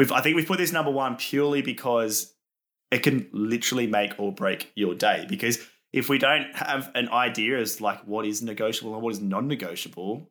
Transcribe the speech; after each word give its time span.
we've 0.00 0.10
I 0.10 0.22
think 0.22 0.34
we've 0.34 0.46
put 0.46 0.58
this 0.58 0.72
number 0.72 0.90
one 0.90 1.16
purely 1.16 1.60
because 1.60 2.34
it 2.90 3.02
can 3.02 3.28
literally 3.32 3.86
make 3.86 4.18
or 4.18 4.32
break 4.32 4.72
your 4.74 4.94
day. 4.94 5.26
Because 5.28 5.58
if 5.92 6.08
we 6.08 6.18
don't 6.18 6.52
have 6.56 6.90
an 6.94 7.08
idea 7.10 7.58
as 7.58 7.80
like 7.80 8.00
what 8.06 8.24
is 8.24 8.42
negotiable 8.42 8.94
and 8.94 9.02
what 9.02 9.12
is 9.12 9.20
non-negotiable, 9.20 10.30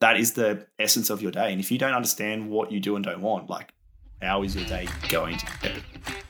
that 0.00 0.18
is 0.18 0.34
the 0.34 0.66
essence 0.78 1.08
of 1.08 1.22
your 1.22 1.32
day. 1.32 1.50
And 1.52 1.60
if 1.60 1.72
you 1.72 1.78
don't 1.78 1.94
understand 1.94 2.50
what 2.50 2.70
you 2.70 2.78
do 2.78 2.96
and 2.96 3.04
don't 3.04 3.22
want, 3.22 3.48
like 3.48 3.72
how 4.20 4.42
is 4.42 4.54
your 4.54 4.66
day 4.66 4.86
going 5.08 5.38
to 5.38 5.46
epic? 5.62 6.25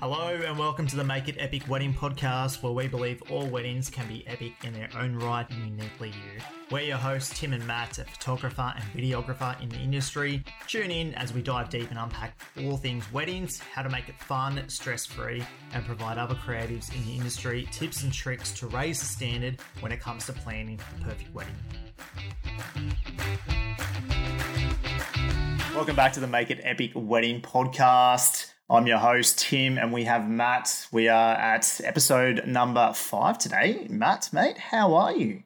Hello 0.00 0.28
and 0.28 0.58
welcome 0.58 0.86
to 0.86 0.96
the 0.96 1.04
Make 1.04 1.28
It 1.28 1.36
Epic 1.38 1.68
Wedding 1.68 1.92
Podcast, 1.92 2.62
where 2.62 2.72
we 2.72 2.88
believe 2.88 3.22
all 3.30 3.46
weddings 3.46 3.90
can 3.90 4.08
be 4.08 4.26
epic 4.26 4.54
in 4.64 4.72
their 4.72 4.88
own 4.96 5.14
right 5.16 5.46
and 5.50 5.76
uniquely 5.76 6.08
you. 6.08 6.40
We're 6.70 6.84
your 6.84 6.96
hosts, 6.96 7.38
Tim 7.38 7.52
and 7.52 7.66
Matt, 7.66 7.98
a 7.98 8.04
photographer 8.04 8.72
and 8.74 8.84
videographer 8.94 9.60
in 9.60 9.68
the 9.68 9.76
industry. 9.76 10.42
Tune 10.66 10.90
in 10.90 11.14
as 11.16 11.34
we 11.34 11.42
dive 11.42 11.68
deep 11.68 11.90
and 11.90 11.98
unpack 11.98 12.40
all 12.62 12.78
things 12.78 13.12
weddings, 13.12 13.58
how 13.58 13.82
to 13.82 13.90
make 13.90 14.08
it 14.08 14.18
fun, 14.18 14.66
stress 14.70 15.04
free, 15.04 15.44
and 15.74 15.84
provide 15.84 16.16
other 16.16 16.34
creatives 16.34 16.90
in 16.96 17.04
the 17.04 17.16
industry 17.16 17.68
tips 17.70 18.02
and 18.02 18.10
tricks 18.10 18.52
to 18.52 18.68
raise 18.68 19.00
the 19.00 19.06
standard 19.06 19.60
when 19.80 19.92
it 19.92 20.00
comes 20.00 20.24
to 20.24 20.32
planning 20.32 20.80
the 20.96 21.04
perfect 21.04 21.34
wedding. 21.34 21.52
Welcome 25.74 25.94
back 25.94 26.14
to 26.14 26.20
the 26.20 26.26
Make 26.26 26.50
It 26.50 26.60
Epic 26.62 26.92
Wedding 26.94 27.42
Podcast. 27.42 28.52
I'm 28.72 28.86
your 28.86 28.98
host, 28.98 29.40
Tim, 29.40 29.78
and 29.78 29.92
we 29.92 30.04
have 30.04 30.30
Matt. 30.30 30.86
We 30.92 31.08
are 31.08 31.34
at 31.34 31.80
episode 31.82 32.46
number 32.46 32.92
five 32.92 33.36
today. 33.36 33.88
Matt, 33.90 34.32
mate, 34.32 34.58
how 34.58 34.94
are 34.94 35.12
you? 35.12 35.42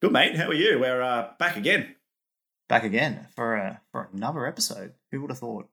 Good, 0.00 0.12
mate. 0.12 0.38
How 0.38 0.48
are 0.48 0.54
you? 0.54 0.80
We're 0.80 1.02
uh, 1.02 1.32
back 1.38 1.58
again. 1.58 1.94
Back 2.70 2.84
again 2.84 3.26
for 3.36 3.56
a, 3.56 3.82
for 3.92 4.08
another 4.14 4.46
episode. 4.46 4.94
Who 5.10 5.20
would 5.20 5.30
have 5.30 5.40
thought? 5.40 5.68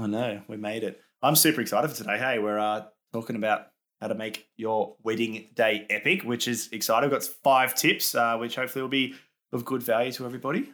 I 0.00 0.08
know 0.08 0.42
we 0.48 0.56
made 0.56 0.82
it. 0.82 1.00
I'm 1.22 1.36
super 1.36 1.60
excited 1.60 1.88
for 1.88 1.96
today. 1.96 2.18
Hey, 2.18 2.40
we're 2.40 2.58
uh, 2.58 2.86
talking 3.12 3.36
about 3.36 3.68
how 4.00 4.08
to 4.08 4.16
make 4.16 4.48
your 4.56 4.96
wedding 5.04 5.50
day 5.54 5.86
epic, 5.88 6.24
which 6.24 6.48
is 6.48 6.68
exciting. 6.72 7.10
We've 7.10 7.20
got 7.20 7.28
five 7.44 7.76
tips, 7.76 8.12
uh, 8.16 8.36
which 8.38 8.56
hopefully 8.56 8.82
will 8.82 8.88
be 8.88 9.14
of 9.52 9.64
good 9.64 9.84
value 9.84 10.10
to 10.10 10.26
everybody. 10.26 10.68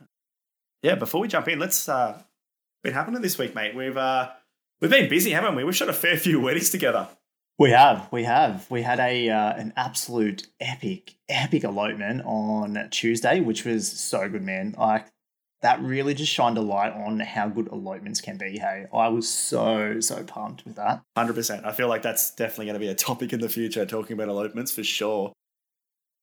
Yeah, 0.82 0.94
before 0.94 1.20
we 1.20 1.28
jump 1.28 1.48
in, 1.48 1.58
let's 1.58 1.86
uh, 1.86 2.18
been 2.82 2.94
happening 2.94 3.20
this 3.20 3.36
week, 3.36 3.54
mate. 3.54 3.74
We've 3.74 3.98
uh, 3.98 4.30
we've 4.82 4.90
been 4.90 5.08
busy, 5.08 5.30
haven't 5.30 5.54
we? 5.54 5.64
We've 5.64 5.74
shot 5.74 5.88
a 5.88 5.94
fair 5.94 6.18
few 6.18 6.40
weddings 6.40 6.68
together. 6.68 7.08
We 7.58 7.70
have, 7.70 8.08
we 8.10 8.24
have. 8.24 8.68
We 8.70 8.82
had 8.82 8.98
a 8.98 9.30
uh, 9.30 9.52
an 9.54 9.72
absolute 9.76 10.48
epic, 10.60 11.14
epic 11.28 11.64
elopement 11.64 12.22
on 12.24 12.88
Tuesday, 12.90 13.40
which 13.40 13.64
was 13.64 13.90
so 13.90 14.28
good, 14.28 14.42
man. 14.42 14.74
Like 14.76 15.06
that 15.60 15.80
really 15.80 16.12
just 16.12 16.32
shined 16.32 16.58
a 16.58 16.60
light 16.60 16.92
on 16.92 17.20
how 17.20 17.48
good 17.48 17.68
elopements 17.68 18.20
can 18.20 18.36
be. 18.36 18.58
Hey, 18.58 18.86
I 18.92 19.08
was 19.08 19.28
so 19.28 20.00
so 20.00 20.24
pumped 20.24 20.64
with 20.64 20.76
that. 20.76 21.02
Hundred 21.16 21.34
percent. 21.34 21.64
I 21.64 21.72
feel 21.72 21.88
like 21.88 22.02
that's 22.02 22.34
definitely 22.34 22.66
going 22.66 22.74
to 22.74 22.80
be 22.80 22.88
a 22.88 22.94
topic 22.94 23.32
in 23.32 23.40
the 23.40 23.48
future, 23.48 23.86
talking 23.86 24.14
about 24.14 24.28
elopements 24.28 24.72
for 24.72 24.82
sure. 24.82 25.32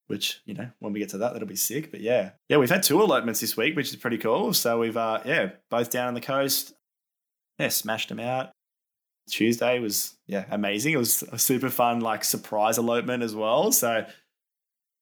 Which 0.07 0.41
you 0.45 0.55
know, 0.55 0.71
when 0.79 0.91
we 0.91 0.99
get 0.99 1.09
to 1.09 1.19
that, 1.19 1.33
that'll 1.33 1.47
be 1.47 1.55
sick. 1.55 1.91
But 1.91 2.01
yeah, 2.01 2.31
yeah, 2.49 2.57
we've 2.57 2.69
had 2.69 2.83
two 2.83 2.99
elopements 2.99 3.39
this 3.39 3.55
week, 3.55 3.75
which 3.75 3.89
is 3.89 3.95
pretty 3.95 4.17
cool. 4.17 4.51
So 4.53 4.79
we've 4.79 4.97
uh, 4.97 5.21
yeah, 5.23 5.51
both 5.69 5.91
down 5.91 6.07
on 6.07 6.15
the 6.15 6.21
coast. 6.21 6.73
Yeah, 7.59 7.67
smashed 7.69 8.09
them 8.09 8.19
out. 8.19 8.51
Tuesday 9.29 9.79
was 9.79 10.17
yeah 10.27 10.45
amazing. 10.49 10.93
It 10.93 10.97
was 10.97 11.23
a 11.31 11.37
super 11.37 11.69
fun 11.69 11.99
like 11.99 12.23
surprise 12.23 12.77
elopement 12.77 13.23
as 13.23 13.35
well. 13.35 13.71
So 13.71 14.05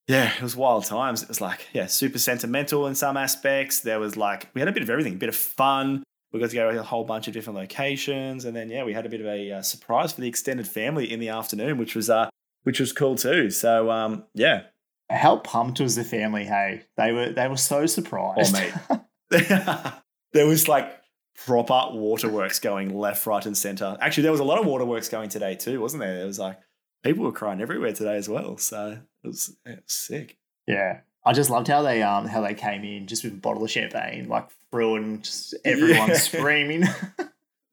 yeah, 0.08 0.34
it 0.34 0.42
was 0.42 0.56
wild 0.56 0.86
times. 0.86 1.22
It 1.22 1.30
was 1.30 1.42
like 1.42 1.68
yeah, 1.74 1.86
super 1.88 2.20
sentimental 2.20 2.88
in 2.88 2.96
some 2.96 3.18
aspects. 3.18 3.82
There 3.82 4.00
was 4.00 4.18
like 4.18 4.50
we 4.54 4.62
had 4.62 4.68
a 4.68 4.72
bit 4.72 4.84
of 4.84 4.90
everything, 4.90 5.14
a 5.14 5.18
bit 5.18 5.30
of 5.30 5.36
fun. 5.36 6.04
We 6.32 6.40
got 6.42 6.50
to 6.50 6.56
go 6.56 6.72
to 6.72 6.80
a 6.80 6.84
whole 6.84 7.06
bunch 7.06 7.28
of 7.28 7.34
different 7.34 7.58
locations, 7.58 8.46
and 8.46 8.56
then 8.56 8.70
yeah, 8.70 8.84
we 8.84 8.94
had 8.94 9.06
a 9.06 9.10
bit 9.10 9.22
of 9.22 9.28
a 9.28 9.54
uh, 9.54 9.62
surprise 9.62 10.12
for 10.12 10.22
the 10.22 10.28
extended 10.28 10.68
family 10.68 11.12
in 11.12 11.20
the 11.20 11.30
afternoon, 11.30 11.78
which 11.78 11.96
was 11.96 12.10
uh 12.10 12.30
which 12.64 12.80
was 12.80 12.92
cool 12.92 13.16
too. 13.16 13.50
So 13.50 13.90
um 13.92 14.26
yeah, 14.34 14.64
how 15.10 15.38
pumped 15.38 15.80
was 15.80 15.96
the 15.96 16.04
family? 16.04 16.46
Hey, 16.46 16.84
they 16.98 17.12
were 17.12 17.32
they 17.32 17.48
were 17.48 17.58
so 17.58 17.86
surprised. 17.86 18.56
Oh 18.56 18.60
mate, 18.90 19.04
there 20.34 20.48
was 20.48 20.68
like 20.68 20.97
proper 21.46 21.90
waterworks 21.92 22.60
going 22.60 22.98
left, 22.98 23.26
right, 23.26 23.46
and 23.46 23.58
center. 23.58 23.98
Actually, 24.02 24.24
there 24.24 24.32
was 24.32 24.42
a 24.42 24.46
lot 24.46 24.60
of 24.60 24.66
waterworks 24.66 25.08
going 25.08 25.30
today 25.30 25.56
too, 25.56 25.80
wasn't 25.80 26.02
there? 26.02 26.18
There 26.18 26.26
was 26.26 26.40
like 26.40 26.60
people 27.04 27.24
were 27.24 27.32
crying 27.32 27.62
everywhere 27.62 27.94
today 27.94 28.18
as 28.18 28.28
well. 28.28 28.58
So 28.58 29.00
it 29.24 29.28
was, 29.28 29.56
it 29.66 29.84
was 29.84 29.94
sick. 29.94 30.38
Yeah. 30.66 31.02
I 31.24 31.34
just 31.34 31.50
loved 31.50 31.68
how 31.68 31.82
they 31.82 32.02
um 32.02 32.26
how 32.26 32.42
they 32.42 32.54
came 32.54 32.84
in 32.84 33.06
just 33.06 33.24
with 33.24 33.34
a 33.34 33.38
bottle 33.38 33.64
of 33.64 33.70
champagne, 33.70 34.28
like 34.28 34.50
throwing 34.72 35.22
just 35.22 35.56
everyone 35.66 36.10
yeah. 36.10 36.14
screaming. 36.18 36.84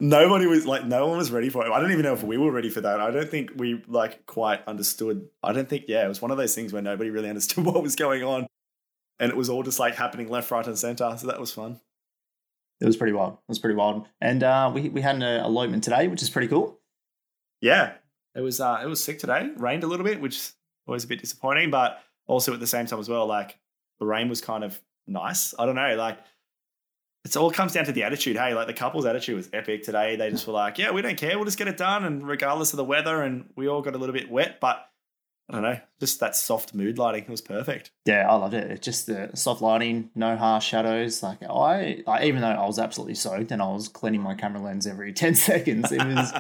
Nobody 0.01 0.47
was 0.47 0.67
like 0.67 0.85
no 0.85 1.07
one 1.07 1.19
was 1.19 1.31
ready 1.31 1.51
for 1.51 1.65
it. 1.65 1.71
I 1.71 1.81
don't 1.81 1.93
even 1.93 2.03
know 2.03 2.15
if 2.15 2.25
we 2.25 2.37
were 2.37 2.51
ready 2.51 2.69
for 2.69 2.81
that. 2.81 3.01
I 3.01 3.11
don't 3.11 3.31
think 3.31 3.53
we 3.57 3.83
like 3.87 4.27
quite 4.27 4.67
understood. 4.67 5.29
I 5.43 5.53
don't 5.53 5.69
think 5.69 5.85
yeah, 5.87 6.05
it 6.05 6.09
was 6.09 6.21
one 6.21 6.33
of 6.33 6.37
those 6.37 6.55
things 6.55 6.73
where 6.73 6.83
nobody 6.83 7.11
really 7.11 7.29
understood 7.31 7.65
what 7.65 7.81
was 7.83 7.97
going 7.97 8.25
on. 8.25 8.47
And 9.21 9.31
it 9.31 9.37
was 9.37 9.49
all 9.49 9.63
just 9.63 9.79
like 9.79 9.95
happening 9.95 10.29
left, 10.29 10.51
right, 10.51 10.67
and 10.67 10.77
center. 10.77 11.15
So 11.17 11.29
that 11.29 11.39
was 11.39 11.53
fun 11.53 11.81
it 12.85 12.89
was 12.89 12.97
pretty 12.97 13.13
wild. 13.13 13.35
It 13.35 13.49
was 13.49 13.59
pretty 13.59 13.77
wild. 13.77 14.07
And 14.21 14.43
uh, 14.43 14.71
we 14.73 14.89
we 14.89 15.01
had 15.01 15.17
an 15.17 15.23
uh, 15.23 15.45
elopement 15.45 15.83
today, 15.85 16.09
which 16.09 16.23
is 16.23 16.31
pretty 16.31 16.49
cool. 16.49 16.79
Yeah, 17.61 17.95
it 18.35 18.41
was 18.41 18.61
uh, 18.61 18.81
it 18.83 18.87
was 18.87 19.03
sick 19.03 19.19
today. 19.19 19.51
Rained 19.57 19.85
a 19.85 19.87
little 19.87 20.05
bit, 20.05 20.21
which 20.21 20.37
is 20.37 20.55
always 20.87 21.05
a 21.05 21.09
bit 21.09 21.21
disappointing, 21.21 21.71
but 21.71 22.01
also 22.27 22.53
at 22.53 22.61
the 22.61 22.67
same 22.67 22.87
time 22.87 23.01
as 23.01 23.09
well, 23.09 23.27
like 23.27 23.59
the 23.99 24.07
rain 24.07 24.29
was 24.29 24.41
kind 24.41 24.65
of 24.65 24.81
nice. 25.07 25.55
I 25.59 25.67
don't 25.67 25.75
know, 25.75 25.95
like 25.97 26.19
it's 27.25 27.37
all 27.37 27.51
comes 27.51 27.73
down 27.73 27.87
to 27.87 27.93
the 27.93 28.03
attitude. 28.03 28.37
Hey, 28.37 28.55
like 28.55 28.67
the 28.67 28.75
couple's 28.75 29.07
attitude 29.07 29.37
was 29.37 29.49
epic 29.53 29.83
today. 29.83 30.17
They 30.17 30.31
just 30.31 30.47
were 30.47 30.53
like, 30.53 30.79
yeah, 30.79 30.91
we 30.91 31.01
don't 31.01 31.17
care. 31.17 31.37
We'll 31.37 31.47
just 31.47 31.57
get 31.57 31.69
it 31.69 31.79
done. 31.79 32.05
And 32.05 32.27
regardless 32.27 32.73
of 32.73 32.77
the 32.77 32.85
weather, 32.85 33.23
and 33.23 33.49
we 33.57 33.67
all 33.67 33.81
got 33.81 33.95
a 33.95 33.99
little 33.99 34.13
bit 34.13 34.31
wet, 34.31 34.61
but 34.61 34.87
I 35.49 35.53
don't 35.53 35.63
know, 35.63 35.79
just 36.01 36.21
that 36.21 36.35
soft 36.35 36.75
mood 36.75 36.97
lighting 36.97 37.25
It 37.25 37.31
was 37.31 37.43
perfect. 37.43 37.91
Yeah, 38.07 38.29
I 38.31 38.35
loved 38.35 38.55
it. 38.55 38.71
It's 38.71 38.85
just 38.85 39.07
the 39.07 39.31
soft 39.35 39.61
lighting, 39.61 40.11
no 40.15 40.37
harsh 40.37 40.67
shadows. 40.67 41.23
Like 41.23 41.43
I, 41.43 42.03
I, 42.07 42.25
even 42.25 42.41
though 42.41 42.49
I 42.49 42.67
was 42.67 42.79
absolutely 42.79 43.15
soaked 43.15 43.53
and 43.53 43.61
I 43.61 43.69
was 43.69 43.89
cleaning 43.89 44.23
my 44.23 44.35
camera 44.35 44.63
lens 44.63 44.87
every 44.87 45.13
ten 45.15 45.35
seconds, 45.35 45.93
it 45.93 46.03
was, 46.03 46.33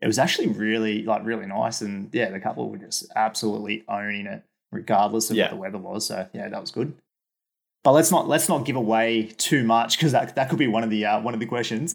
it 0.00 0.06
was 0.06 0.18
actually 0.18 0.48
really 0.48 1.02
like 1.02 1.24
really 1.24 1.46
nice. 1.46 1.80
And 1.80 2.08
yeah, 2.12 2.30
the 2.30 2.38
couple 2.38 2.70
were 2.70 2.78
just 2.78 3.10
absolutely 3.16 3.84
owning 3.88 4.26
it, 4.26 4.44
regardless 4.70 5.30
of 5.30 5.36
yeah. 5.36 5.44
what 5.44 5.50
the 5.50 5.56
weather 5.56 5.78
was. 5.78 6.06
So 6.06 6.28
yeah, 6.32 6.48
that 6.48 6.60
was 6.60 6.70
good. 6.70 6.94
But 7.82 7.92
let's 7.92 8.12
not 8.12 8.28
let's 8.28 8.48
not 8.48 8.64
give 8.64 8.76
away 8.76 9.32
too 9.38 9.64
much 9.64 9.98
because 9.98 10.12
that 10.12 10.36
that 10.36 10.48
could 10.48 10.58
be 10.58 10.68
one 10.68 10.84
of 10.84 10.90
the 10.90 11.04
uh, 11.04 11.20
one 11.20 11.34
of 11.34 11.40
the 11.40 11.46
questions. 11.46 11.94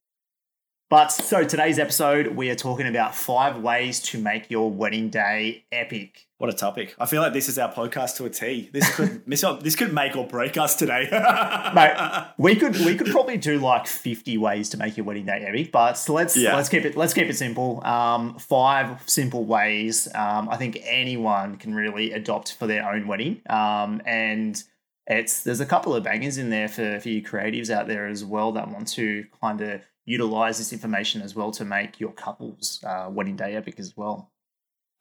But 0.90 1.10
so 1.10 1.44
today's 1.44 1.80
episode, 1.80 2.28
we 2.28 2.50
are 2.50 2.56
talking 2.56 2.88
about 2.88 3.14
five 3.14 3.58
ways 3.58 4.00
to 4.04 4.22
make 4.22 4.50
your 4.50 4.72
wedding 4.72 5.10
day 5.10 5.66
epic. 5.70 6.28
What 6.38 6.50
a 6.50 6.54
topic! 6.54 6.96
I 6.98 7.06
feel 7.06 7.22
like 7.22 7.34
this 7.34 7.50
is 7.50 7.60
our 7.60 7.74
podcast 7.74 8.16
to 8.18 8.26
a 8.26 8.30
T. 8.30 8.70
This 8.72 8.96
could 8.96 9.26
this 9.62 9.76
could 9.76 9.94
make 9.94 10.16
or 10.16 10.26
break 10.26 10.56
us 10.56 10.78
today. 10.78 11.10
Mate, 11.76 12.28
we 12.38 12.56
could 12.56 12.78
we 12.86 12.96
could 12.96 13.08
probably 13.08 13.36
do 13.36 13.60
like 13.60 13.86
fifty 13.86 14.38
ways 14.38 14.70
to 14.70 14.78
make 14.78 14.96
your 14.96 15.06
wedding 15.06 15.26
day 15.26 15.44
epic. 15.46 15.74
But 15.74 16.02
let's 16.08 16.38
yeah. 16.38 16.56
let's 16.56 16.70
keep 16.70 16.86
it 16.86 16.96
let's 16.96 17.14
keep 17.14 17.28
it 17.28 17.36
simple. 17.36 17.84
Um, 17.86 18.40
five 18.40 19.04
simple 19.08 19.44
ways. 19.44 20.08
Um, 20.16 20.48
I 20.48 20.56
think 20.56 20.80
anyone 20.84 21.58
can 21.58 21.76
really 21.76 22.14
adopt 22.14 22.54
for 22.54 22.66
their 22.66 22.90
own 22.90 23.08
wedding. 23.08 23.42
Um, 23.50 24.02
and 24.06 24.64
it's 25.06 25.44
there's 25.44 25.60
a 25.60 25.66
couple 25.66 25.94
of 25.94 26.04
bangers 26.04 26.38
in 26.38 26.50
there 26.50 26.70
for 26.70 27.02
for 27.02 27.10
you 27.10 27.22
creatives 27.22 27.70
out 27.70 27.88
there 27.88 28.08
as 28.08 28.24
well 28.24 28.54
that 28.54 28.70
want 28.70 28.88
to 28.94 29.26
kind 29.42 29.60
of 29.60 29.82
utilize 30.08 30.58
this 30.58 30.74
information 30.74 31.22
as 31.22 31.36
well 31.36 31.52
to 31.52 31.66
make 31.66 32.00
your 32.00 32.14
couple's 32.14 32.84
uh, 32.84 33.08
wedding 33.12 33.36
day 33.36 33.56
epic 33.56 33.76
as 33.78 33.96
well. 33.96 34.32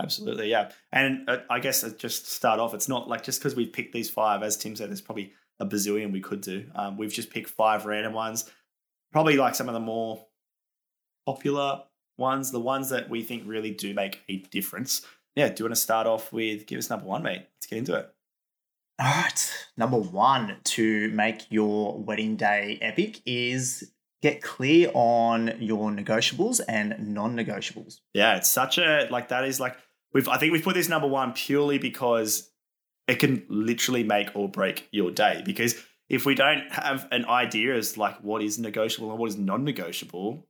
Absolutely, 0.02 0.50
yeah. 0.50 0.72
And 0.92 1.30
uh, 1.30 1.38
I 1.48 1.60
guess 1.60 1.90
just 1.94 2.30
start 2.30 2.60
off, 2.60 2.74
it's 2.74 2.88
not 2.88 3.08
like 3.08 3.22
just 3.22 3.40
because 3.40 3.54
we've 3.54 3.72
picked 3.72 3.94
these 3.94 4.10
five, 4.10 4.42
as 4.42 4.56
Tim 4.56 4.76
said, 4.76 4.90
there's 4.90 5.00
probably 5.00 5.32
a 5.58 5.64
bazillion 5.64 6.12
we 6.12 6.20
could 6.20 6.42
do. 6.42 6.66
Um, 6.74 6.98
we've 6.98 7.12
just 7.12 7.30
picked 7.30 7.48
five 7.48 7.86
random 7.86 8.12
ones, 8.12 8.50
probably 9.12 9.36
like 9.36 9.54
some 9.54 9.68
of 9.68 9.74
the 9.74 9.80
more 9.80 10.26
popular 11.24 11.84
ones, 12.18 12.50
the 12.50 12.60
ones 12.60 12.90
that 12.90 13.08
we 13.08 13.22
think 13.22 13.44
really 13.46 13.70
do 13.70 13.94
make 13.94 14.22
a 14.28 14.38
difference. 14.50 15.06
Yeah, 15.36 15.48
do 15.48 15.54
you 15.58 15.64
want 15.66 15.76
to 15.76 15.80
start 15.80 16.06
off 16.06 16.32
with 16.32 16.66
give 16.66 16.78
us 16.78 16.90
number 16.90 17.06
one, 17.06 17.22
mate? 17.22 17.46
Let's 17.56 17.66
get 17.66 17.78
into 17.78 17.94
it. 17.94 18.10
All 18.98 19.06
right. 19.06 19.52
Number 19.76 19.98
one 19.98 20.56
to 20.64 21.10
make 21.10 21.50
your 21.50 21.98
wedding 21.98 22.36
day 22.36 22.78
epic 22.80 23.20
is 23.26 23.92
get 24.22 24.42
clear 24.42 24.90
on 24.94 25.54
your 25.60 25.90
negotiables 25.90 26.60
and 26.68 27.14
non-negotiables. 27.14 28.00
Yeah, 28.14 28.36
it's 28.36 28.50
such 28.50 28.78
a 28.78 29.06
like 29.10 29.28
that 29.28 29.44
is 29.44 29.60
like 29.60 29.76
we've 30.12 30.28
I 30.28 30.38
think 30.38 30.52
we've 30.52 30.64
put 30.64 30.74
this 30.74 30.88
number 30.88 31.08
one 31.08 31.32
purely 31.32 31.78
because 31.78 32.50
it 33.08 33.16
can 33.16 33.44
literally 33.48 34.02
make 34.02 34.34
or 34.34 34.48
break 34.48 34.88
your 34.90 35.10
day. 35.10 35.42
Because 35.44 35.76
if 36.08 36.26
we 36.26 36.34
don't 36.34 36.70
have 36.72 37.08
an 37.10 37.24
idea 37.26 37.74
as 37.76 37.96
like 37.96 38.16
what 38.22 38.42
is 38.42 38.58
negotiable 38.58 39.10
and 39.10 39.18
what 39.18 39.28
is 39.28 39.36
non-negotiable, 39.36 40.46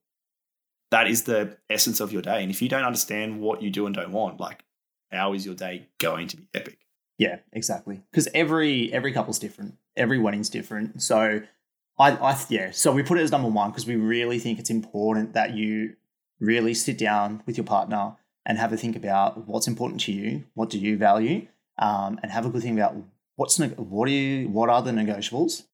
that 0.90 1.08
is 1.08 1.24
the 1.24 1.56
essence 1.68 2.00
of 2.00 2.12
your 2.12 2.22
day. 2.22 2.42
And 2.42 2.50
if 2.50 2.62
you 2.62 2.68
don't 2.68 2.84
understand 2.84 3.40
what 3.40 3.62
you 3.62 3.70
do 3.70 3.86
and 3.86 3.94
don't 3.94 4.12
want, 4.12 4.40
like 4.40 4.64
how 5.10 5.32
is 5.32 5.44
your 5.44 5.54
day 5.54 5.88
going 5.98 6.28
to 6.28 6.36
be 6.36 6.48
epic? 6.54 6.78
Yeah, 7.18 7.38
exactly. 7.52 8.02
Because 8.10 8.28
every 8.34 8.92
every 8.92 9.12
couple's 9.12 9.38
different. 9.38 9.74
Every 9.96 10.18
wedding's 10.18 10.50
different. 10.50 11.02
So 11.02 11.40
I, 11.98 12.12
I 12.12 12.38
yeah. 12.48 12.70
So 12.72 12.92
we 12.92 13.02
put 13.02 13.18
it 13.18 13.22
as 13.22 13.32
number 13.32 13.48
one 13.48 13.70
because 13.70 13.86
we 13.86 13.96
really 13.96 14.38
think 14.38 14.58
it's 14.58 14.70
important 14.70 15.32
that 15.34 15.54
you 15.54 15.94
really 16.40 16.74
sit 16.74 16.98
down 16.98 17.42
with 17.46 17.56
your 17.56 17.64
partner 17.64 18.16
and 18.44 18.58
have 18.58 18.72
a 18.72 18.76
think 18.76 18.96
about 18.96 19.48
what's 19.48 19.66
important 19.66 20.00
to 20.02 20.12
you, 20.12 20.44
what 20.54 20.70
do 20.70 20.78
you 20.78 20.96
value, 20.96 21.48
um, 21.78 22.18
and 22.22 22.30
have 22.30 22.46
a 22.46 22.50
good 22.50 22.62
think 22.62 22.78
about 22.78 22.94
what's 23.36 23.58
what 23.58 24.08
are 24.08 24.12
you, 24.12 24.48
what 24.48 24.68
are 24.68 24.82
the 24.82 24.92
negotiables 24.92 25.64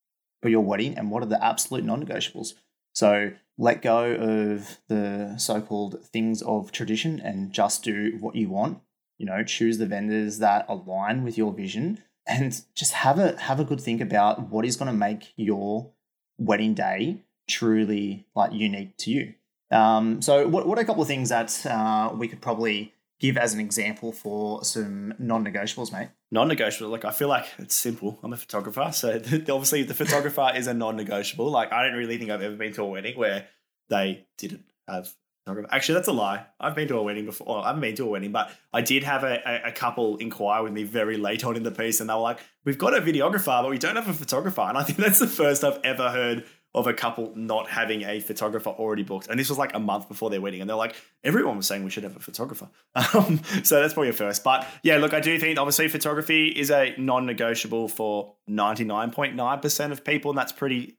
for 0.41 0.49
your 0.49 0.63
wedding, 0.63 0.97
and 0.97 1.11
what 1.11 1.23
are 1.23 1.27
the 1.27 1.45
absolute 1.45 1.85
non-negotiables. 1.85 2.55
So 2.95 3.33
let 3.59 3.83
go 3.83 4.13
of 4.13 4.79
the 4.89 5.37
so-called 5.39 6.05
things 6.05 6.43
of 6.43 6.73
tradition 6.73 7.21
and 7.21 7.53
just 7.53 7.85
do 7.85 8.17
what 8.21 8.35
you 8.35 8.49
want. 8.49 8.81
You 9.19 9.27
know, 9.27 9.45
choose 9.45 9.79
the 9.79 9.87
vendors 9.87 10.39
that 10.39 10.67
align 10.69 11.23
with 11.23 11.37
your 11.37 11.53
vision, 11.53 12.03
and 12.27 12.63
just 12.75 12.93
have 12.93 13.19
a 13.19 13.39
have 13.41 13.61
a 13.61 13.65
good 13.65 13.81
think 13.81 14.01
about 14.01 14.51
what 14.51 14.65
is 14.65 14.77
going 14.77 14.91
to 14.91 14.97
make 14.97 15.33
your 15.37 15.91
wedding 16.39 16.75
day 16.75 17.23
truly 17.49 18.27
like 18.35 18.53
unique 18.53 18.97
to 18.99 19.11
you. 19.11 19.35
Um, 19.71 20.21
so, 20.21 20.47
what, 20.49 20.67
what 20.67 20.79
are 20.79 20.83
a 20.83 20.85
couple 20.85 21.03
of 21.03 21.09
things 21.09 21.31
that 21.31 21.65
uh, 21.67 22.13
we 22.15 22.29
could 22.29 22.41
probably 22.41 22.93
give 23.21 23.39
as 23.39 23.55
an 23.55 23.61
example 23.61 24.13
for 24.13 24.65
some 24.65 25.15
non-negotiables, 25.19 25.93
mate? 25.93 26.09
Non-negotiable. 26.31 26.91
Like 26.91 27.05
I 27.05 27.11
feel 27.11 27.29
like 27.29 27.47
it's 27.59 27.75
simple. 27.75 28.19
I'm 28.23 28.33
a 28.33 28.37
photographer, 28.37 28.91
so 28.93 29.15
obviously 29.49 29.83
the 29.83 29.95
photographer 29.95 30.53
is 30.55 30.67
a 30.67 30.75
non-negotiable. 30.75 31.51
Like 31.51 31.73
I 31.73 31.85
don't 31.85 31.97
really 31.97 32.19
think 32.19 32.31
I've 32.31 32.43
ever 32.43 32.57
been 32.57 32.73
to 32.75 32.83
a 32.83 32.87
wedding 32.87 33.17
where 33.17 33.47
they 33.89 34.27
didn't 34.39 34.65
have. 34.89 35.15
Actually, 35.47 35.95
that's 35.97 36.09
a 36.09 36.13
lie. 36.13 36.47
I've 36.61 36.77
been 36.77 36.87
to 36.89 36.97
a 36.97 37.03
wedding 37.03 37.27
before. 37.27 37.49
Well, 37.49 37.65
I 37.65 37.69
haven't 37.69 37.81
been 37.81 37.97
to 37.97 38.05
a 38.05 38.09
wedding, 38.09 38.31
but 38.31 38.53
I 38.73 38.81
did 38.81 39.03
have 39.03 39.25
a, 39.25 39.41
a, 39.45 39.69
a, 39.71 39.73
couple 39.73 40.17
inquire 40.19 40.63
with 40.63 40.73
me 40.73 40.85
very 40.85 41.17
late 41.17 41.45
on 41.45 41.57
in 41.57 41.65
the 41.65 41.73
piece, 41.73 42.01
and 42.01 42.09
they 42.09 42.15
were 42.15 42.21
like, 42.21 42.39
"We've 42.65 42.79
got 42.79 42.97
a 42.97 43.01
videographer, 43.01 43.61
but 43.61 43.71
we 43.71 43.79
don't 43.79 43.97
have 43.97 44.09
a 44.09 44.15
photographer." 44.15 44.61
And 44.61 44.79
I 44.79 44.85
think 44.85 44.99
that's 45.01 45.19
the 45.19 45.27
first 45.27 45.65
I've 45.65 45.81
ever 45.83 46.11
heard 46.11 46.45
of 46.75 46.87
a 46.87 46.95
couple 46.95 47.33
not 47.37 47.69
having 47.69 48.03
a 48.03 48.21
photographer 48.21 48.71
already 48.71 49.03
booked. 49.03 49.29
And 49.29 49.39
this 49.39 49.49
was 49.49 49.59
like 49.59 49.75
a 49.75 49.79
month 49.79 50.09
before 50.09 50.31
their 50.31 50.41
wedding. 50.41 50.61
And 50.61 50.71
they're 50.71 50.77
like, 50.77 50.95
everyone 51.23 51.57
was 51.59 51.67
saying 51.67 51.85
we 51.85 51.91
should 51.91 52.05
have 52.05 52.17
a 52.17 52.21
photographer. 52.21 52.69
Um, 53.15 53.43
so 53.63 53.81
that's 53.81 53.93
probably 53.93 54.09
a 54.09 54.15
first. 54.15 54.43
But 54.43 54.67
yeah, 54.83 54.97
look, 54.97 55.13
I 55.13 55.21
do 55.21 55.39
think 55.39 55.59
obviously 55.59 55.89
photography 55.89 56.49
is 56.49 56.71
a 56.71 56.95
non 56.97 57.27
negotiable 57.27 57.89
for 57.89 58.37
99.9% 58.49 59.93
of 59.93 60.05
people. 60.05 60.31
And 60.31 60.39
that's 60.39 60.53
pretty 60.53 60.97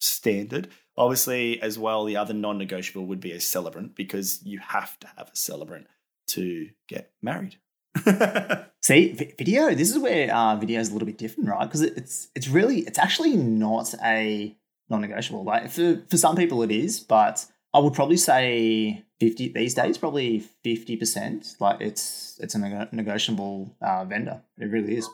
standard. 0.00 0.68
Obviously, 0.96 1.62
as 1.62 1.78
well, 1.78 2.04
the 2.04 2.16
other 2.16 2.34
non 2.34 2.58
negotiable 2.58 3.06
would 3.06 3.20
be 3.20 3.32
a 3.32 3.40
celebrant 3.40 3.94
because 3.94 4.42
you 4.44 4.58
have 4.58 4.98
to 5.00 5.06
have 5.16 5.28
a 5.32 5.36
celebrant 5.36 5.86
to 6.28 6.68
get 6.88 7.12
married. 7.22 7.56
See, 8.82 9.12
video. 9.38 9.74
This 9.74 9.90
is 9.90 9.98
where 9.98 10.34
uh, 10.34 10.56
video 10.56 10.80
is 10.80 10.90
a 10.90 10.92
little 10.92 11.06
bit 11.06 11.18
different, 11.18 11.48
right? 11.48 11.66
Because 11.66 11.82
it's 11.82 12.28
it's 12.34 12.48
really 12.48 12.80
it's 12.80 12.98
actually 12.98 13.36
not 13.36 13.94
a 14.02 14.56
non-negotiable. 14.88 15.44
Like 15.44 15.70
for 15.70 16.02
for 16.08 16.16
some 16.16 16.36
people 16.36 16.62
it 16.62 16.70
is, 16.70 17.00
but 17.00 17.46
I 17.74 17.78
would 17.78 17.94
probably 17.94 18.16
say 18.16 19.04
fifty 19.18 19.48
these 19.48 19.74
days, 19.74 19.98
probably 19.98 20.40
fifty 20.64 20.96
percent. 20.96 21.56
Like 21.60 21.80
it's 21.80 22.38
it's 22.40 22.54
a 22.54 22.58
neg- 22.58 22.92
negotiable 22.92 23.76
uh, 23.82 24.04
vendor. 24.04 24.42
It 24.58 24.66
really 24.66 24.96
is. 24.96 25.08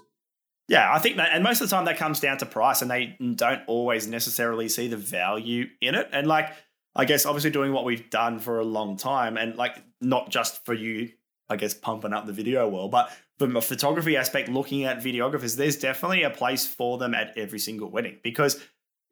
Yeah, 0.68 0.92
I 0.92 0.98
think 0.98 1.16
that, 1.16 1.30
and 1.32 1.44
most 1.44 1.60
of 1.60 1.68
the 1.68 1.76
time 1.76 1.84
that 1.84 1.96
comes 1.96 2.18
down 2.18 2.38
to 2.38 2.46
price, 2.46 2.82
and 2.82 2.90
they 2.90 3.16
don't 3.36 3.62
always 3.66 4.08
necessarily 4.08 4.68
see 4.68 4.88
the 4.88 4.96
value 4.96 5.66
in 5.80 5.94
it. 5.94 6.08
And 6.12 6.26
like, 6.26 6.52
I 6.94 7.04
guess 7.04 7.24
obviously 7.24 7.50
doing 7.50 7.72
what 7.72 7.84
we've 7.84 8.10
done 8.10 8.40
for 8.40 8.58
a 8.58 8.64
long 8.64 8.96
time, 8.96 9.36
and 9.36 9.56
like 9.56 9.82
not 10.00 10.30
just 10.30 10.64
for 10.64 10.74
you, 10.74 11.10
I 11.48 11.56
guess 11.56 11.74
pumping 11.74 12.12
up 12.12 12.26
the 12.26 12.32
video 12.32 12.68
world, 12.68 12.90
but 12.90 13.12
from 13.38 13.56
a 13.56 13.60
photography 13.60 14.16
aspect, 14.16 14.48
looking 14.48 14.84
at 14.84 14.98
videographers, 14.98 15.56
there's 15.56 15.76
definitely 15.76 16.22
a 16.22 16.30
place 16.30 16.66
for 16.66 16.98
them 16.98 17.14
at 17.14 17.36
every 17.36 17.58
single 17.58 17.90
wedding 17.90 18.18
because 18.24 18.60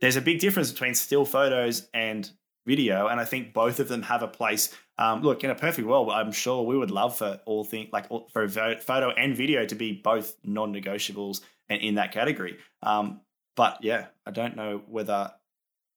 there's 0.00 0.16
a 0.16 0.20
big 0.20 0.40
difference 0.40 0.72
between 0.72 0.94
still 0.94 1.24
photos 1.24 1.88
and 1.94 2.28
video, 2.66 3.06
and 3.06 3.20
I 3.20 3.24
think 3.24 3.52
both 3.52 3.78
of 3.78 3.88
them 3.88 4.02
have 4.02 4.22
a 4.22 4.28
place. 4.28 4.74
Um, 4.96 5.22
look, 5.22 5.42
in 5.42 5.50
a 5.50 5.54
perfect 5.54 5.88
world, 5.88 6.10
I'm 6.10 6.32
sure 6.32 6.62
we 6.62 6.78
would 6.78 6.90
love 6.90 7.18
for 7.18 7.40
all 7.46 7.64
things 7.64 7.90
like 7.92 8.08
for 8.32 8.48
photo 8.48 9.10
and 9.10 9.36
video 9.36 9.66
to 9.66 9.74
be 9.74 9.92
both 9.92 10.36
non-negotiables 10.44 11.40
and 11.68 11.80
in 11.80 11.96
that 11.96 12.12
category. 12.12 12.58
Um, 12.82 13.20
but 13.56 13.78
yeah, 13.82 14.06
I 14.26 14.30
don't 14.30 14.56
know 14.56 14.82
whether 14.86 15.32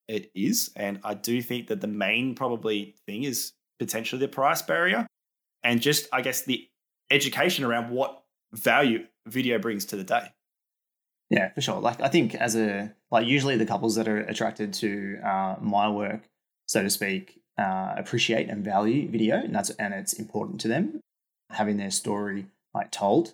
it 0.07 0.31
is, 0.33 0.71
and 0.75 0.99
I 1.03 1.13
do 1.13 1.41
think 1.41 1.67
that 1.67 1.81
the 1.81 1.87
main 1.87 2.33
probably 2.33 2.95
thing 3.05 3.23
is 3.23 3.53
potentially 3.77 4.19
the 4.19 4.27
price 4.27 4.61
barrier, 4.61 5.05
and 5.63 5.81
just 5.81 6.07
I 6.11 6.21
guess 6.21 6.43
the 6.43 6.67
education 7.11 7.65
around 7.65 7.91
what 7.91 8.23
value 8.53 9.05
video 9.27 9.59
brings 9.59 9.85
to 9.85 9.95
the 9.95 10.03
day. 10.03 10.31
Yeah, 11.29 11.53
for 11.53 11.61
sure. 11.61 11.79
Like 11.79 12.01
I 12.01 12.07
think 12.07 12.35
as 12.35 12.55
a 12.55 12.93
like 13.11 13.27
usually 13.27 13.57
the 13.57 13.65
couples 13.65 13.95
that 13.95 14.07
are 14.07 14.19
attracted 14.19 14.73
to 14.75 15.19
uh, 15.23 15.55
my 15.61 15.89
work, 15.89 16.27
so 16.67 16.81
to 16.81 16.89
speak, 16.89 17.41
uh, 17.57 17.93
appreciate 17.97 18.49
and 18.49 18.63
value 18.63 19.09
video, 19.09 19.37
and 19.37 19.53
that's 19.53 19.69
and 19.71 19.93
it's 19.93 20.13
important 20.13 20.61
to 20.61 20.67
them 20.67 20.99
having 21.51 21.77
their 21.77 21.91
story 21.91 22.47
like 22.73 22.91
told. 22.91 23.33